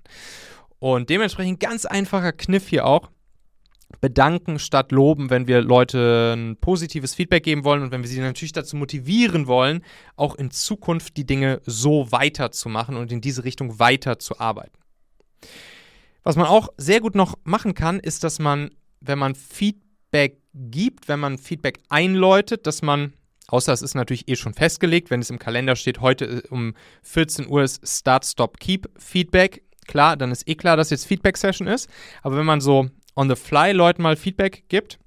Und 0.81 1.11
dementsprechend 1.11 1.61
ganz 1.61 1.85
einfacher 1.85 2.33
Kniff 2.33 2.69
hier 2.69 2.87
auch. 2.87 3.11
Bedanken 4.01 4.59
statt 4.59 4.93
loben, 4.93 5.31
wenn 5.31 5.47
wir 5.47 5.61
Leute 5.61 6.35
ein 6.37 6.57
positives 6.57 7.15
Feedback 7.15 7.43
geben 7.43 7.65
wollen 7.65 7.83
und 7.83 7.91
wenn 7.91 8.03
wir 8.03 8.09
sie 8.09 8.21
natürlich 8.21 8.53
dazu 8.53 8.77
motivieren 8.77 9.47
wollen, 9.47 9.85
auch 10.17 10.37
in 10.37 10.51
Zukunft 10.51 11.17
die 11.17 11.27
Dinge 11.27 11.61
so 11.67 12.11
weiterzumachen 12.11 12.97
und 12.97 13.13
in 13.13 13.21
diese 13.21 13.45
Richtung 13.45 13.79
weiterzuarbeiten. 13.79 14.79
Was 16.23 16.37
man 16.37 16.47
auch 16.47 16.69
sehr 16.77 17.01
gut 17.01 17.15
noch 17.15 17.37
machen 17.45 17.75
kann, 17.75 17.99
ist, 17.99 18.25
dass 18.25 18.39
man, 18.39 18.71
wenn 19.01 19.19
man 19.19 19.35
Feedback 19.35 20.39
gibt, 20.55 21.09
wenn 21.09 21.21
man 21.21 21.37
Feedback 21.37 21.81
einläutet, 21.89 22.67
dass 22.67 22.83
man, 22.83 23.13
außer 23.49 23.73
es 23.73 23.83
ist 23.83 23.95
natürlich 23.95 24.29
eh 24.29 24.37
schon 24.37 24.55
festgelegt, 24.55 25.11
wenn 25.11 25.21
es 25.21 25.31
im 25.31 25.39
Kalender 25.39 25.77
steht, 25.77 26.01
heute 26.01 26.25
äh, 26.27 26.49
um 26.49 26.75
14 27.03 27.49
Uhr 27.49 27.63
ist 27.63 27.87
Start, 27.87 28.25
Stop, 28.25 28.61
Keep 28.61 28.89
Feedback, 28.99 29.63
klar, 29.91 30.17
dann 30.17 30.31
ist 30.31 30.49
eh 30.49 30.55
klar, 30.55 30.77
dass 30.77 30.91
jetzt 30.91 31.07
Feedback-Session 31.07 31.67
ist. 31.67 31.91
Aber 32.23 32.37
wenn 32.37 32.47
man 32.47 32.61
so 32.61 32.89
on 33.17 33.29
the 33.29 33.37
fly 33.37 33.73
Leuten 33.73 34.03
mal 34.03 34.17
Feedback 34.17 34.65
gibt, 34.69 34.99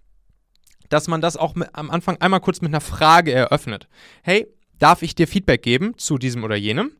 dass 0.90 1.08
man 1.08 1.22
das 1.22 1.38
auch 1.38 1.56
mit, 1.56 1.70
am 1.74 1.90
Anfang 1.90 2.18
einmal 2.18 2.40
kurz 2.40 2.62
mit 2.62 2.70
einer 2.70 2.82
Frage 2.82 3.32
eröffnet. 3.32 3.88
Hey, 4.22 4.48
darf 4.78 5.02
ich 5.02 5.16
dir 5.16 5.28
Feedback 5.28 5.64
geben 5.64 5.98
zu 5.98 6.18
diesem 6.18 6.44
oder 6.44 6.56
jenem? 6.56 6.92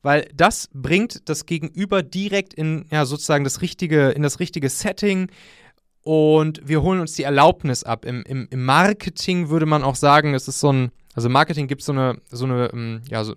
Weil 0.00 0.28
das 0.32 0.70
bringt 0.72 1.28
das 1.28 1.44
Gegenüber 1.44 2.02
direkt 2.02 2.54
in 2.54 2.86
ja 2.90 3.04
sozusagen 3.04 3.44
das 3.44 3.60
richtige, 3.60 4.10
in 4.10 4.22
das 4.22 4.40
richtige 4.40 4.70
Setting 4.70 5.28
und 6.02 6.66
wir 6.66 6.82
holen 6.82 7.00
uns 7.00 7.12
die 7.12 7.22
Erlaubnis 7.22 7.84
ab. 7.84 8.04
Im, 8.04 8.22
im, 8.24 8.48
im 8.50 8.64
Marketing 8.64 9.50
würde 9.50 9.66
man 9.66 9.82
auch 9.82 9.96
sagen, 9.96 10.34
es 10.34 10.48
ist 10.48 10.60
so 10.60 10.72
ein, 10.72 10.92
Also 11.14 11.28
Marketing 11.28 11.66
gibt 11.66 11.82
so 11.82 11.92
eine, 11.92 12.18
so 12.30 12.44
eine, 12.44 12.70
ähm, 12.72 13.02
ja, 13.08 13.22
so, 13.24 13.34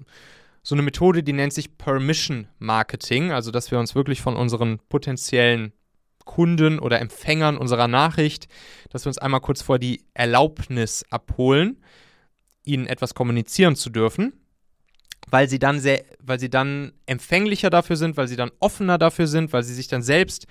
so 0.65 0.73
eine 0.73 0.81
Methode, 0.81 1.21
die 1.21 1.31
nennt 1.31 1.53
sich 1.53 1.77
Permission 1.77 2.47
Marketing, 2.57 3.31
also 3.31 3.51
dass 3.51 3.69
wir 3.69 3.77
uns 3.77 3.93
wirklich 3.93 4.19
von 4.19 4.35
unseren 4.35 4.79
potenziellen 4.89 5.73
Kunden 6.25 6.79
oder 6.79 6.99
Empfängern 6.99 7.55
unserer 7.55 7.87
Nachricht, 7.87 8.47
dass 8.89 9.05
wir 9.05 9.09
uns 9.09 9.19
einmal 9.19 9.41
kurz 9.41 9.61
vor 9.61 9.77
die 9.77 10.03
Erlaubnis 10.15 11.05
abholen, 11.11 11.83
ihnen 12.63 12.87
etwas 12.87 13.13
kommunizieren 13.13 13.75
zu 13.75 13.91
dürfen, 13.91 14.33
weil 15.29 15.47
sie 15.47 15.59
dann 15.59 15.79
sehr, 15.79 16.03
weil 16.19 16.39
sie 16.39 16.49
dann 16.49 16.93
empfänglicher 17.05 17.69
dafür 17.69 17.95
sind, 17.95 18.17
weil 18.17 18.27
sie 18.27 18.35
dann 18.35 18.49
offener 18.59 18.97
dafür 18.97 19.27
sind, 19.27 19.53
weil 19.53 19.61
sie 19.61 19.75
sich 19.75 19.87
dann 19.87 20.01
selbst 20.01 20.47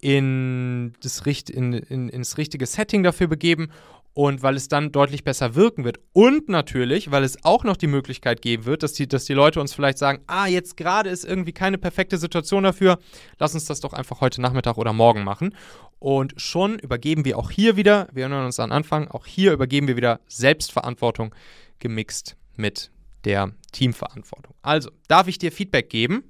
in 0.00 0.94
das, 1.02 1.20
in, 1.50 1.74
in, 1.74 2.08
ins 2.08 2.38
richtige 2.38 2.64
Setting 2.64 3.02
dafür 3.02 3.26
begeben 3.26 3.70
und 4.12 4.42
weil 4.42 4.56
es 4.56 4.68
dann 4.68 4.92
deutlich 4.92 5.24
besser 5.24 5.54
wirken 5.54 5.84
wird. 5.84 5.98
Und 6.12 6.48
natürlich, 6.48 7.10
weil 7.10 7.24
es 7.24 7.44
auch 7.44 7.64
noch 7.64 7.76
die 7.76 7.86
Möglichkeit 7.86 8.42
geben 8.42 8.64
wird, 8.64 8.82
dass 8.82 8.92
die, 8.92 9.06
dass 9.06 9.24
die 9.24 9.34
Leute 9.34 9.60
uns 9.60 9.72
vielleicht 9.72 9.98
sagen, 9.98 10.22
ah, 10.26 10.46
jetzt 10.46 10.76
gerade 10.76 11.10
ist 11.10 11.24
irgendwie 11.24 11.52
keine 11.52 11.78
perfekte 11.78 12.18
Situation 12.18 12.64
dafür, 12.64 12.98
lass 13.38 13.54
uns 13.54 13.66
das 13.66 13.80
doch 13.80 13.92
einfach 13.92 14.20
heute 14.20 14.40
Nachmittag 14.40 14.78
oder 14.78 14.92
morgen 14.92 15.22
machen. 15.22 15.54
Und 15.98 16.34
schon 16.40 16.78
übergeben 16.78 17.24
wir 17.24 17.38
auch 17.38 17.50
hier 17.50 17.76
wieder, 17.76 18.08
wir 18.12 18.24
erinnern 18.24 18.46
uns 18.46 18.58
an 18.58 18.72
Anfang, 18.72 19.08
auch 19.08 19.26
hier 19.26 19.52
übergeben 19.52 19.86
wir 19.86 19.96
wieder 19.96 20.20
Selbstverantwortung 20.26 21.34
gemixt 21.78 22.36
mit 22.56 22.90
der 23.24 23.52
Teamverantwortung. 23.72 24.54
Also, 24.62 24.90
darf 25.08 25.28
ich 25.28 25.38
dir 25.38 25.52
Feedback 25.52 25.90
geben? 25.90 26.24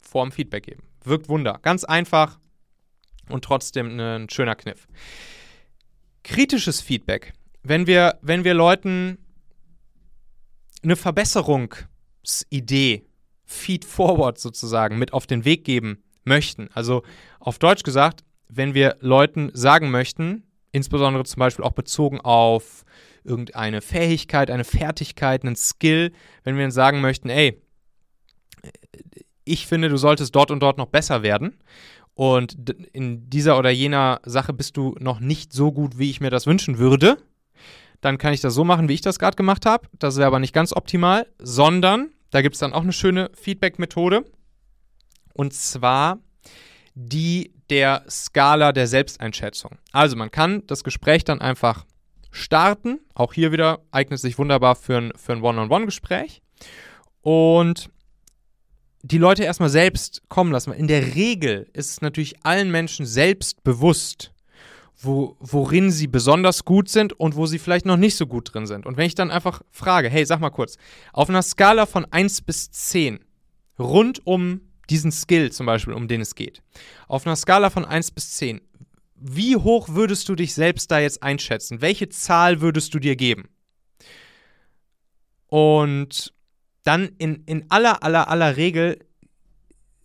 Vorm 0.00 0.32
Feedback 0.32 0.64
geben. 0.64 0.82
Wirkt 1.04 1.28
Wunder. 1.28 1.58
Ganz 1.62 1.84
einfach 1.84 2.38
und 3.28 3.44
trotzdem 3.44 3.98
ein 3.98 4.28
schöner 4.28 4.56
Kniff 4.56 4.88
kritisches 6.28 6.80
Feedback, 6.80 7.32
wenn 7.62 7.86
wir, 7.86 8.18
wenn 8.22 8.42
wir 8.44 8.54
Leuten 8.54 9.18
eine 10.82 10.94
Verbesserungsidee, 10.94 13.06
Feed 13.44 13.84
Forward 13.84 14.38
sozusagen, 14.38 14.98
mit 14.98 15.12
auf 15.14 15.26
den 15.26 15.44
Weg 15.44 15.64
geben 15.64 16.04
möchten. 16.24 16.68
Also 16.74 17.02
auf 17.40 17.58
Deutsch 17.58 17.82
gesagt, 17.82 18.24
wenn 18.48 18.74
wir 18.74 18.96
Leuten 19.00 19.50
sagen 19.54 19.90
möchten, 19.90 20.44
insbesondere 20.70 21.24
zum 21.24 21.40
Beispiel 21.40 21.64
auch 21.64 21.72
bezogen 21.72 22.20
auf 22.20 22.84
irgendeine 23.24 23.80
Fähigkeit, 23.80 24.50
eine 24.50 24.64
Fertigkeit, 24.64 25.42
einen 25.42 25.56
Skill, 25.56 26.12
wenn 26.44 26.56
wir 26.56 26.62
ihnen 26.62 26.70
sagen 26.70 27.00
möchten, 27.00 27.30
ey, 27.30 27.60
ich 29.44 29.66
finde, 29.66 29.88
du 29.88 29.96
solltest 29.96 30.34
dort 30.34 30.50
und 30.50 30.60
dort 30.60 30.76
noch 30.76 30.88
besser 30.88 31.22
werden 31.22 31.56
und 32.18 32.56
in 32.92 33.30
dieser 33.30 33.56
oder 33.60 33.70
jener 33.70 34.20
Sache 34.24 34.52
bist 34.52 34.76
du 34.76 34.96
noch 34.98 35.20
nicht 35.20 35.52
so 35.52 35.70
gut, 35.70 36.00
wie 36.00 36.10
ich 36.10 36.20
mir 36.20 36.30
das 36.30 36.48
wünschen 36.48 36.78
würde, 36.78 37.16
dann 38.00 38.18
kann 38.18 38.32
ich 38.32 38.40
das 38.40 38.54
so 38.54 38.64
machen, 38.64 38.88
wie 38.88 38.94
ich 38.94 39.02
das 39.02 39.20
gerade 39.20 39.36
gemacht 39.36 39.64
habe. 39.66 39.86
Das 40.00 40.16
wäre 40.16 40.26
aber 40.26 40.40
nicht 40.40 40.52
ganz 40.52 40.72
optimal, 40.72 41.28
sondern 41.38 42.10
da 42.30 42.42
gibt 42.42 42.56
es 42.56 42.58
dann 42.58 42.72
auch 42.72 42.82
eine 42.82 42.92
schöne 42.92 43.30
Feedback-Methode. 43.40 44.24
Und 45.32 45.54
zwar 45.54 46.18
die 46.96 47.52
der 47.70 48.02
Skala 48.10 48.72
der 48.72 48.88
Selbsteinschätzung. 48.88 49.78
Also 49.92 50.16
man 50.16 50.32
kann 50.32 50.66
das 50.66 50.82
Gespräch 50.82 51.22
dann 51.22 51.40
einfach 51.40 51.86
starten. 52.32 52.98
Auch 53.14 53.32
hier 53.32 53.52
wieder 53.52 53.78
eignet 53.92 54.18
sich 54.18 54.40
wunderbar 54.40 54.74
für 54.74 54.96
ein, 54.96 55.12
für 55.14 55.34
ein 55.34 55.42
One-on-One-Gespräch. 55.42 56.42
Und 57.20 57.90
die 59.02 59.18
Leute 59.18 59.44
erstmal 59.44 59.68
selbst 59.68 60.22
kommen 60.28 60.52
lassen. 60.52 60.72
In 60.72 60.88
der 60.88 61.14
Regel 61.14 61.68
ist 61.72 61.90
es 61.90 62.00
natürlich 62.00 62.44
allen 62.44 62.70
Menschen 62.70 63.06
selbst 63.06 63.62
bewusst, 63.62 64.32
wo, 65.00 65.36
worin 65.38 65.90
sie 65.90 66.08
besonders 66.08 66.64
gut 66.64 66.88
sind 66.88 67.12
und 67.12 67.36
wo 67.36 67.46
sie 67.46 67.58
vielleicht 67.58 67.86
noch 67.86 67.96
nicht 67.96 68.16
so 68.16 68.26
gut 68.26 68.52
drin 68.52 68.66
sind. 68.66 68.86
Und 68.86 68.96
wenn 68.96 69.06
ich 69.06 69.14
dann 69.14 69.30
einfach 69.30 69.62
frage, 69.70 70.08
hey, 70.08 70.24
sag 70.26 70.40
mal 70.40 70.50
kurz, 70.50 70.76
auf 71.12 71.28
einer 71.28 71.42
Skala 71.42 71.86
von 71.86 72.04
1 72.10 72.42
bis 72.42 72.70
10, 72.70 73.20
rund 73.78 74.26
um 74.26 74.62
diesen 74.90 75.12
Skill 75.12 75.52
zum 75.52 75.66
Beispiel, 75.66 75.94
um 75.94 76.08
den 76.08 76.20
es 76.20 76.34
geht, 76.34 76.62
auf 77.06 77.26
einer 77.26 77.36
Skala 77.36 77.70
von 77.70 77.84
1 77.84 78.10
bis 78.10 78.32
10, 78.32 78.60
wie 79.14 79.56
hoch 79.56 79.88
würdest 79.90 80.28
du 80.28 80.34
dich 80.34 80.54
selbst 80.54 80.90
da 80.90 80.98
jetzt 80.98 81.22
einschätzen? 81.22 81.80
Welche 81.80 82.08
Zahl 82.08 82.60
würdest 82.60 82.94
du 82.94 82.98
dir 82.98 83.16
geben? 83.16 83.48
Und 85.48 86.32
dann 86.88 87.10
in, 87.18 87.44
in 87.44 87.70
aller, 87.70 88.02
aller, 88.02 88.28
aller 88.28 88.56
Regel 88.56 88.98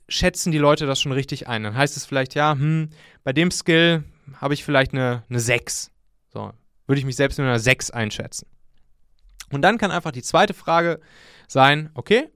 schätzen 0.10 0.52
die 0.52 0.58
Leute 0.58 0.86
das 0.86 1.00
schon 1.00 1.14
richtig 1.14 1.48
ein. 1.48 1.64
Dann 1.64 1.78
heißt 1.78 1.96
es 1.96 2.06
vielleicht, 2.06 2.36
ja, 2.36 2.52
hm, 2.52 2.90
bei 3.24 3.32
dem 3.32 3.52
Skill 3.52 4.04
habe 4.36 4.54
ich 4.54 4.66
vielleicht 4.66 4.92
eine, 4.92 5.24
eine 5.30 5.40
6. 5.40 5.92
So, 6.34 6.52
würde 6.86 7.00
ich 7.00 7.06
mich 7.06 7.16
selbst 7.16 7.40
mit 7.40 7.48
einer 7.48 7.60
6 7.60 7.92
einschätzen. 7.92 8.48
Und 9.50 9.62
dann 9.62 9.78
kann 9.78 9.92
einfach 9.92 10.12
die 10.12 10.24
zweite 10.24 10.54
Frage 10.54 11.00
sein, 11.48 11.90
okay, 11.94 12.28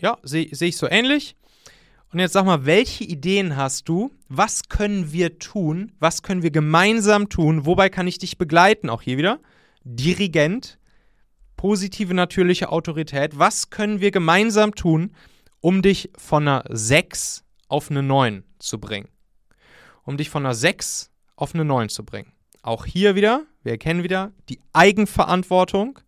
ja, 0.00 0.16
sehe 0.22 0.48
seh 0.50 0.68
ich 0.68 0.78
so 0.78 0.88
ähnlich. 0.88 1.36
Und 2.10 2.20
jetzt 2.20 2.32
sag 2.32 2.46
mal, 2.46 2.64
welche 2.64 3.04
Ideen 3.04 3.54
hast 3.56 3.86
du? 3.86 4.10
Was 4.28 4.70
können 4.70 5.12
wir 5.12 5.38
tun? 5.38 5.92
Was 6.00 6.22
können 6.22 6.42
wir 6.42 6.50
gemeinsam 6.50 7.28
tun? 7.28 7.66
Wobei 7.66 7.90
kann 7.90 8.06
ich 8.08 8.16
dich 8.16 8.38
begleiten? 8.38 8.88
Auch 8.88 9.02
hier 9.02 9.18
wieder. 9.18 9.40
Dirigent 9.84 10.78
positive 11.60 12.14
natürliche 12.14 12.70
Autorität. 12.70 13.38
Was 13.38 13.68
können 13.68 14.00
wir 14.00 14.12
gemeinsam 14.12 14.74
tun, 14.74 15.14
um 15.60 15.82
dich 15.82 16.08
von 16.16 16.48
einer 16.48 16.64
6 16.70 17.44
auf 17.68 17.90
eine 17.90 18.02
9 18.02 18.44
zu 18.58 18.80
bringen? 18.80 19.10
Um 20.04 20.16
dich 20.16 20.30
von 20.30 20.46
einer 20.46 20.54
6 20.54 21.10
auf 21.36 21.54
eine 21.54 21.66
9 21.66 21.90
zu 21.90 22.02
bringen. 22.02 22.32
Auch 22.62 22.86
hier 22.86 23.14
wieder, 23.14 23.44
wir 23.62 23.72
erkennen 23.72 24.02
wieder 24.02 24.32
die 24.48 24.58
Eigenverantwortung. 24.72 25.98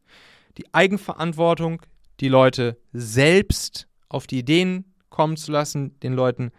Die 0.57 0.73
Eigenverantwortung, 0.73 1.83
die 2.21 2.29
Leute 2.29 2.79
selbst 2.95 3.89
auf 4.09 4.27
die 4.27 4.39
Ideen 4.39 4.95
kommen 5.11 5.37
zu 5.37 5.53
lassen, 5.53 6.01
den 6.01 6.15
Leuten 6.15 6.51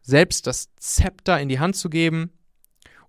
selbst 0.00 0.46
das 0.46 0.68
Zepter 0.76 1.40
in 1.40 1.48
die 1.48 1.58
Hand 1.58 1.74
zu 1.74 1.90
geben 1.90 2.30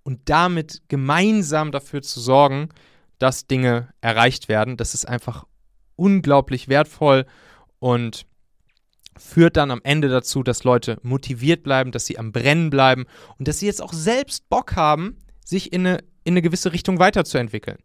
und 0.01 0.22
damit 0.26 0.82
gemeinsam 0.88 1.72
dafür 1.72 2.01
zu 2.01 2.20
sorgen, 2.20 2.70
dass 3.24 3.47
Dinge 3.47 3.88
erreicht 4.01 4.49
werden. 4.49 4.76
Das 4.76 4.93
ist 4.93 5.07
einfach 5.07 5.45
unglaublich 5.95 6.67
wertvoll 6.67 7.26
und 7.80 8.26
führt 9.17 9.55
dann 9.55 9.71
am 9.71 9.80
Ende 9.86 10.09
dazu, 10.09 10.43
dass 10.43 10.65
Leute 10.65 10.97
motiviert 11.03 11.63
bleiben, 11.63 11.93
dass 11.93 12.05
sie 12.05 12.19
am 12.19 12.34
Brennen 12.34 12.69
bleiben 12.69 13.05
und 13.39 13.47
dass 13.47 13.59
sie 13.59 13.65
jetzt 13.65 13.82
auch 13.82 13.93
selbst 13.93 14.49
Bock 14.49 14.76
haben, 14.76 15.15
sich 15.45 15.71
in 15.71 15.88
eine, 15.88 15.99
in 16.26 16.34
eine 16.34 16.41
gewisse 16.41 16.74
Richtung 16.74 16.99
weiterzuentwickeln. 16.99 17.78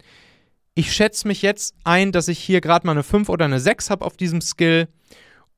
Ich 0.74 0.93
schätze 0.93 1.28
mich 1.28 1.41
jetzt 1.43 1.76
ein, 1.84 2.11
dass 2.11 2.26
ich 2.26 2.41
hier 2.41 2.61
gerade 2.61 2.84
mal 2.84 2.93
eine 2.93 3.05
5 3.05 3.28
oder 3.28 3.45
eine 3.45 3.61
6 3.61 3.91
habe 3.91 4.05
auf 4.05 4.16
diesem 4.16 4.41
Skill 4.41 4.89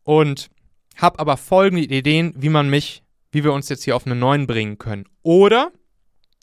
und 0.03 0.51
habe 0.99 1.19
aber 1.21 1.39
folgende 1.39 1.85
Ideen, 1.85 2.35
wie 2.37 2.51
man 2.51 2.69
mich, 2.69 3.03
wie 3.33 3.45
wir 3.45 3.55
uns 3.55 3.71
jetzt 3.71 3.85
hier 3.85 3.97
auf 3.97 4.05
eine 4.05 4.15
9 4.15 4.47
bringen 4.47 4.77
können. 4.77 5.07
Oder 5.23 5.73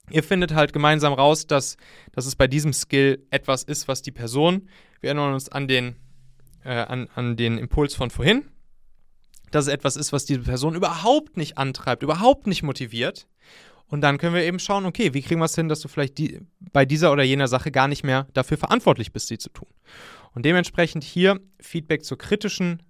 Ihr 0.09 0.23
findet 0.23 0.53
halt 0.53 0.71
gemeinsam 0.73 1.13
raus, 1.13 1.47
dass, 1.47 1.77
dass 2.13 2.25
es 2.25 2.35
bei 2.35 2.47
diesem 2.47 2.73
Skill 2.73 3.25
etwas 3.29 3.63
ist, 3.63 3.87
was 3.87 4.01
die 4.01 4.11
Person, 4.11 4.69
wir 5.01 5.09
erinnern 5.09 5.33
uns 5.33 5.49
an 5.49 5.67
den, 5.67 5.95
äh, 6.63 6.69
an, 6.69 7.09
an 7.15 7.35
den 7.35 7.57
Impuls 7.57 7.93
von 7.93 8.09
vorhin, 8.09 8.45
dass 9.51 9.67
es 9.67 9.73
etwas 9.73 9.95
ist, 9.95 10.13
was 10.13 10.25
diese 10.25 10.41
Person 10.41 10.75
überhaupt 10.75 11.37
nicht 11.37 11.57
antreibt, 11.57 12.03
überhaupt 12.03 12.47
nicht 12.47 12.63
motiviert. 12.63 13.27
Und 13.89 14.01
dann 14.01 14.17
können 14.17 14.35
wir 14.35 14.43
eben 14.43 14.59
schauen, 14.59 14.85
okay, 14.85 15.13
wie 15.13 15.21
kriegen 15.21 15.39
wir 15.39 15.45
es 15.45 15.55
hin, 15.55 15.69
dass 15.69 15.79
du 15.79 15.87
vielleicht 15.87 16.17
die, 16.17 16.41
bei 16.73 16.85
dieser 16.85 17.11
oder 17.11 17.23
jener 17.23 17.47
Sache 17.47 17.71
gar 17.71 17.87
nicht 17.87 18.03
mehr 18.03 18.27
dafür 18.33 18.57
verantwortlich 18.57 19.13
bist, 19.13 19.27
sie 19.27 19.37
zu 19.37 19.49
tun. 19.49 19.69
Und 20.33 20.43
dementsprechend 20.43 21.03
hier 21.03 21.39
Feedback 21.59 22.03
zur 22.03 22.17
kritischen 22.17 22.83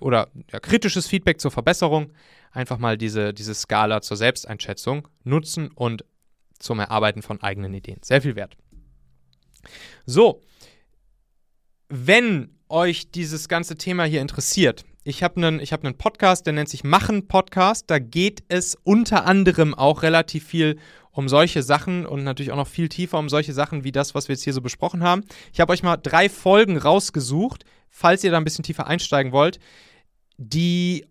oder 0.00 0.28
ja, 0.52 0.58
kritisches 0.58 1.06
Feedback 1.06 1.40
zur 1.40 1.50
Verbesserung, 1.50 2.12
einfach 2.54 2.78
mal 2.78 2.96
diese, 2.96 3.34
diese 3.34 3.54
Skala 3.54 4.00
zur 4.00 4.16
Selbsteinschätzung 4.16 5.08
nutzen 5.24 5.70
und 5.74 6.04
zum 6.58 6.78
Erarbeiten 6.78 7.22
von 7.22 7.42
eigenen 7.42 7.74
Ideen. 7.74 7.98
Sehr 8.02 8.22
viel 8.22 8.36
wert. 8.36 8.56
So, 10.06 10.40
wenn 11.88 12.58
euch 12.68 13.10
dieses 13.10 13.48
ganze 13.48 13.76
Thema 13.76 14.04
hier 14.04 14.20
interessiert, 14.20 14.84
ich 15.06 15.22
habe 15.22 15.36
einen 15.36 15.60
hab 15.60 15.98
Podcast, 15.98 16.46
der 16.46 16.54
nennt 16.54 16.70
sich 16.70 16.82
Machen 16.82 17.28
Podcast. 17.28 17.90
Da 17.90 17.98
geht 17.98 18.42
es 18.48 18.74
unter 18.84 19.26
anderem 19.26 19.74
auch 19.74 20.02
relativ 20.02 20.46
viel 20.46 20.78
um 21.10 21.28
solche 21.28 21.62
Sachen 21.62 22.06
und 22.06 22.24
natürlich 22.24 22.52
auch 22.52 22.56
noch 22.56 22.66
viel 22.66 22.88
tiefer 22.88 23.18
um 23.18 23.28
solche 23.28 23.52
Sachen 23.52 23.84
wie 23.84 23.92
das, 23.92 24.14
was 24.14 24.28
wir 24.28 24.34
jetzt 24.34 24.44
hier 24.44 24.54
so 24.54 24.62
besprochen 24.62 25.02
haben. 25.02 25.24
Ich 25.52 25.60
habe 25.60 25.72
euch 25.72 25.82
mal 25.82 25.96
drei 25.98 26.28
Folgen 26.28 26.78
rausgesucht, 26.78 27.64
falls 27.90 28.24
ihr 28.24 28.30
da 28.30 28.38
ein 28.38 28.44
bisschen 28.44 28.64
tiefer 28.64 28.86
einsteigen 28.86 29.30
wollt, 29.30 29.60
die 30.38 31.06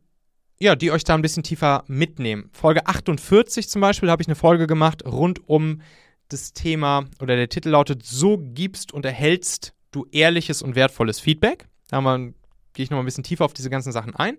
ja, 0.64 0.76
die 0.76 0.92
euch 0.92 1.04
da 1.04 1.14
ein 1.14 1.22
bisschen 1.22 1.44
tiefer 1.44 1.84
mitnehmen. 1.88 2.50
Folge 2.54 2.88
48 2.88 3.68
zum 3.70 3.82
Beispiel 3.82 4.10
habe 4.10 4.22
ich 4.22 4.28
eine 4.28 4.36
Folge 4.36 4.66
gemacht 4.66 5.06
rund 5.06 5.48
um 5.48 5.82
das 6.30 6.54
Thema, 6.54 7.06
oder 7.20 7.36
der 7.36 7.50
Titel 7.50 7.70
lautet, 7.70 8.04
so 8.04 8.38
gibst 8.40 8.94
und 8.94 9.06
erhältst 9.06 9.74
du 9.92 10.08
ehrliches 10.12 10.62
und 10.62 10.76
wertvolles 10.76 11.20
Feedback. 11.20 11.68
Da 11.90 12.00
gehe 12.00 12.84
ich 12.84 12.90
nochmal 12.90 13.04
ein 13.04 13.06
bisschen 13.06 13.26
tiefer 13.26 13.44
auf 13.44 13.54
diese 13.54 13.70
ganzen 13.70 13.92
Sachen 13.92 14.16
ein. 14.16 14.38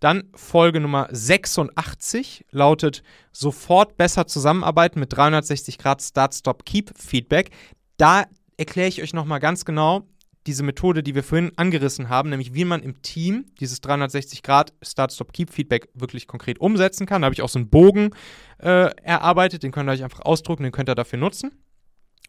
Dann 0.00 0.24
Folge 0.34 0.80
Nummer 0.80 1.08
86 1.10 2.46
lautet, 2.50 3.02
sofort 3.30 3.96
besser 3.98 4.26
zusammenarbeiten 4.26 4.98
mit 4.98 5.12
360 5.12 5.78
Grad 5.78 6.02
Start, 6.02 6.34
Stop, 6.34 6.64
Keep 6.64 6.98
Feedback. 6.98 7.50
Da 7.98 8.24
erkläre 8.56 8.88
ich 8.88 9.02
euch 9.02 9.12
nochmal 9.12 9.40
ganz 9.40 9.66
genau 9.66 10.08
diese 10.46 10.62
Methode, 10.62 11.02
die 11.02 11.14
wir 11.14 11.22
vorhin 11.22 11.52
angerissen 11.56 12.08
haben, 12.08 12.30
nämlich 12.30 12.54
wie 12.54 12.64
man 12.64 12.82
im 12.82 13.02
Team 13.02 13.46
dieses 13.60 13.80
360 13.80 14.42
Grad 14.42 14.72
Start-Stop-Keep-Feedback 14.82 15.88
wirklich 15.94 16.26
konkret 16.26 16.60
umsetzen 16.60 17.06
kann. 17.06 17.22
Da 17.22 17.26
habe 17.26 17.34
ich 17.34 17.42
auch 17.42 17.48
so 17.48 17.58
einen 17.58 17.68
Bogen 17.68 18.10
äh, 18.58 18.90
erarbeitet, 19.02 19.62
den 19.62 19.72
könnt 19.72 19.88
ihr 19.88 19.92
euch 19.92 20.04
einfach 20.04 20.20
ausdrucken, 20.20 20.62
den 20.62 20.72
könnt 20.72 20.88
ihr 20.88 20.94
dafür 20.94 21.18
nutzen. 21.18 21.50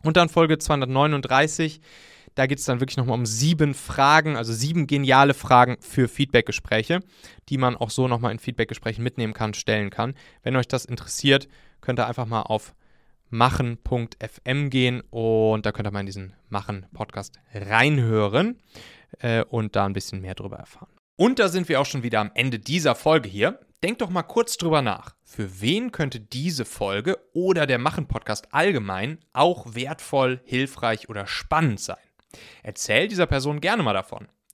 Und 0.03 0.17
dann 0.17 0.29
Folge 0.29 0.57
239, 0.57 1.81
da 2.35 2.45
geht 2.45 2.59
es 2.59 2.65
dann 2.65 2.79
wirklich 2.79 2.97
nochmal 2.97 3.17
um 3.17 3.25
sieben 3.25 3.73
Fragen, 3.73 4.35
also 4.35 4.53
sieben 4.53 4.87
geniale 4.87 5.33
Fragen 5.33 5.77
für 5.79 6.07
Feedbackgespräche, 6.07 6.99
die 7.49 7.57
man 7.57 7.75
auch 7.75 7.89
so 7.89 8.07
nochmal 8.07 8.31
in 8.31 8.39
Feedbackgesprächen 8.39 9.03
mitnehmen 9.03 9.33
kann, 9.33 9.53
stellen 9.53 9.89
kann. 9.89 10.13
Wenn 10.43 10.55
euch 10.55 10.67
das 10.67 10.85
interessiert, 10.85 11.47
könnt 11.81 11.99
ihr 11.99 12.07
einfach 12.07 12.25
mal 12.25 12.43
auf 12.43 12.73
machen.fm 13.29 14.69
gehen 14.69 15.01
und 15.09 15.65
da 15.65 15.71
könnt 15.71 15.87
ihr 15.87 15.91
mal 15.91 16.01
in 16.01 16.05
diesen 16.05 16.33
Machen-Podcast 16.49 17.39
reinhören 17.53 18.59
äh, 19.19 19.43
und 19.43 19.75
da 19.75 19.85
ein 19.85 19.93
bisschen 19.93 20.21
mehr 20.21 20.35
drüber 20.35 20.57
erfahren. 20.57 20.89
Und 21.15 21.39
da 21.39 21.49
sind 21.49 21.67
wir 21.67 21.81
auch 21.81 21.85
schon 21.85 22.03
wieder 22.03 22.19
am 22.19 22.31
Ende 22.35 22.59
dieser 22.59 22.95
Folge 22.95 23.27
hier. 23.27 23.59
Denkt 23.83 24.01
doch 24.01 24.09
mal 24.09 24.23
kurz 24.23 24.57
drüber 24.57 24.81
nach. 24.81 25.15
Für 25.23 25.61
wen 25.61 25.91
könnte 25.91 26.19
diese 26.19 26.65
Folge 26.65 27.17
oder 27.33 27.67
der 27.67 27.79
Machen-Podcast 27.79 28.53
allgemein 28.53 29.19
auch 29.33 29.75
wertvoll, 29.75 30.41
hilfreich 30.45 31.09
oder 31.09 31.27
spannend 31.27 31.79
sein? 31.79 31.97
Erzähl 32.63 33.07
dieser 33.07 33.25
Person 33.25 33.61
gerne 33.61 33.83
mal 33.83 33.93
davon. 33.93 34.27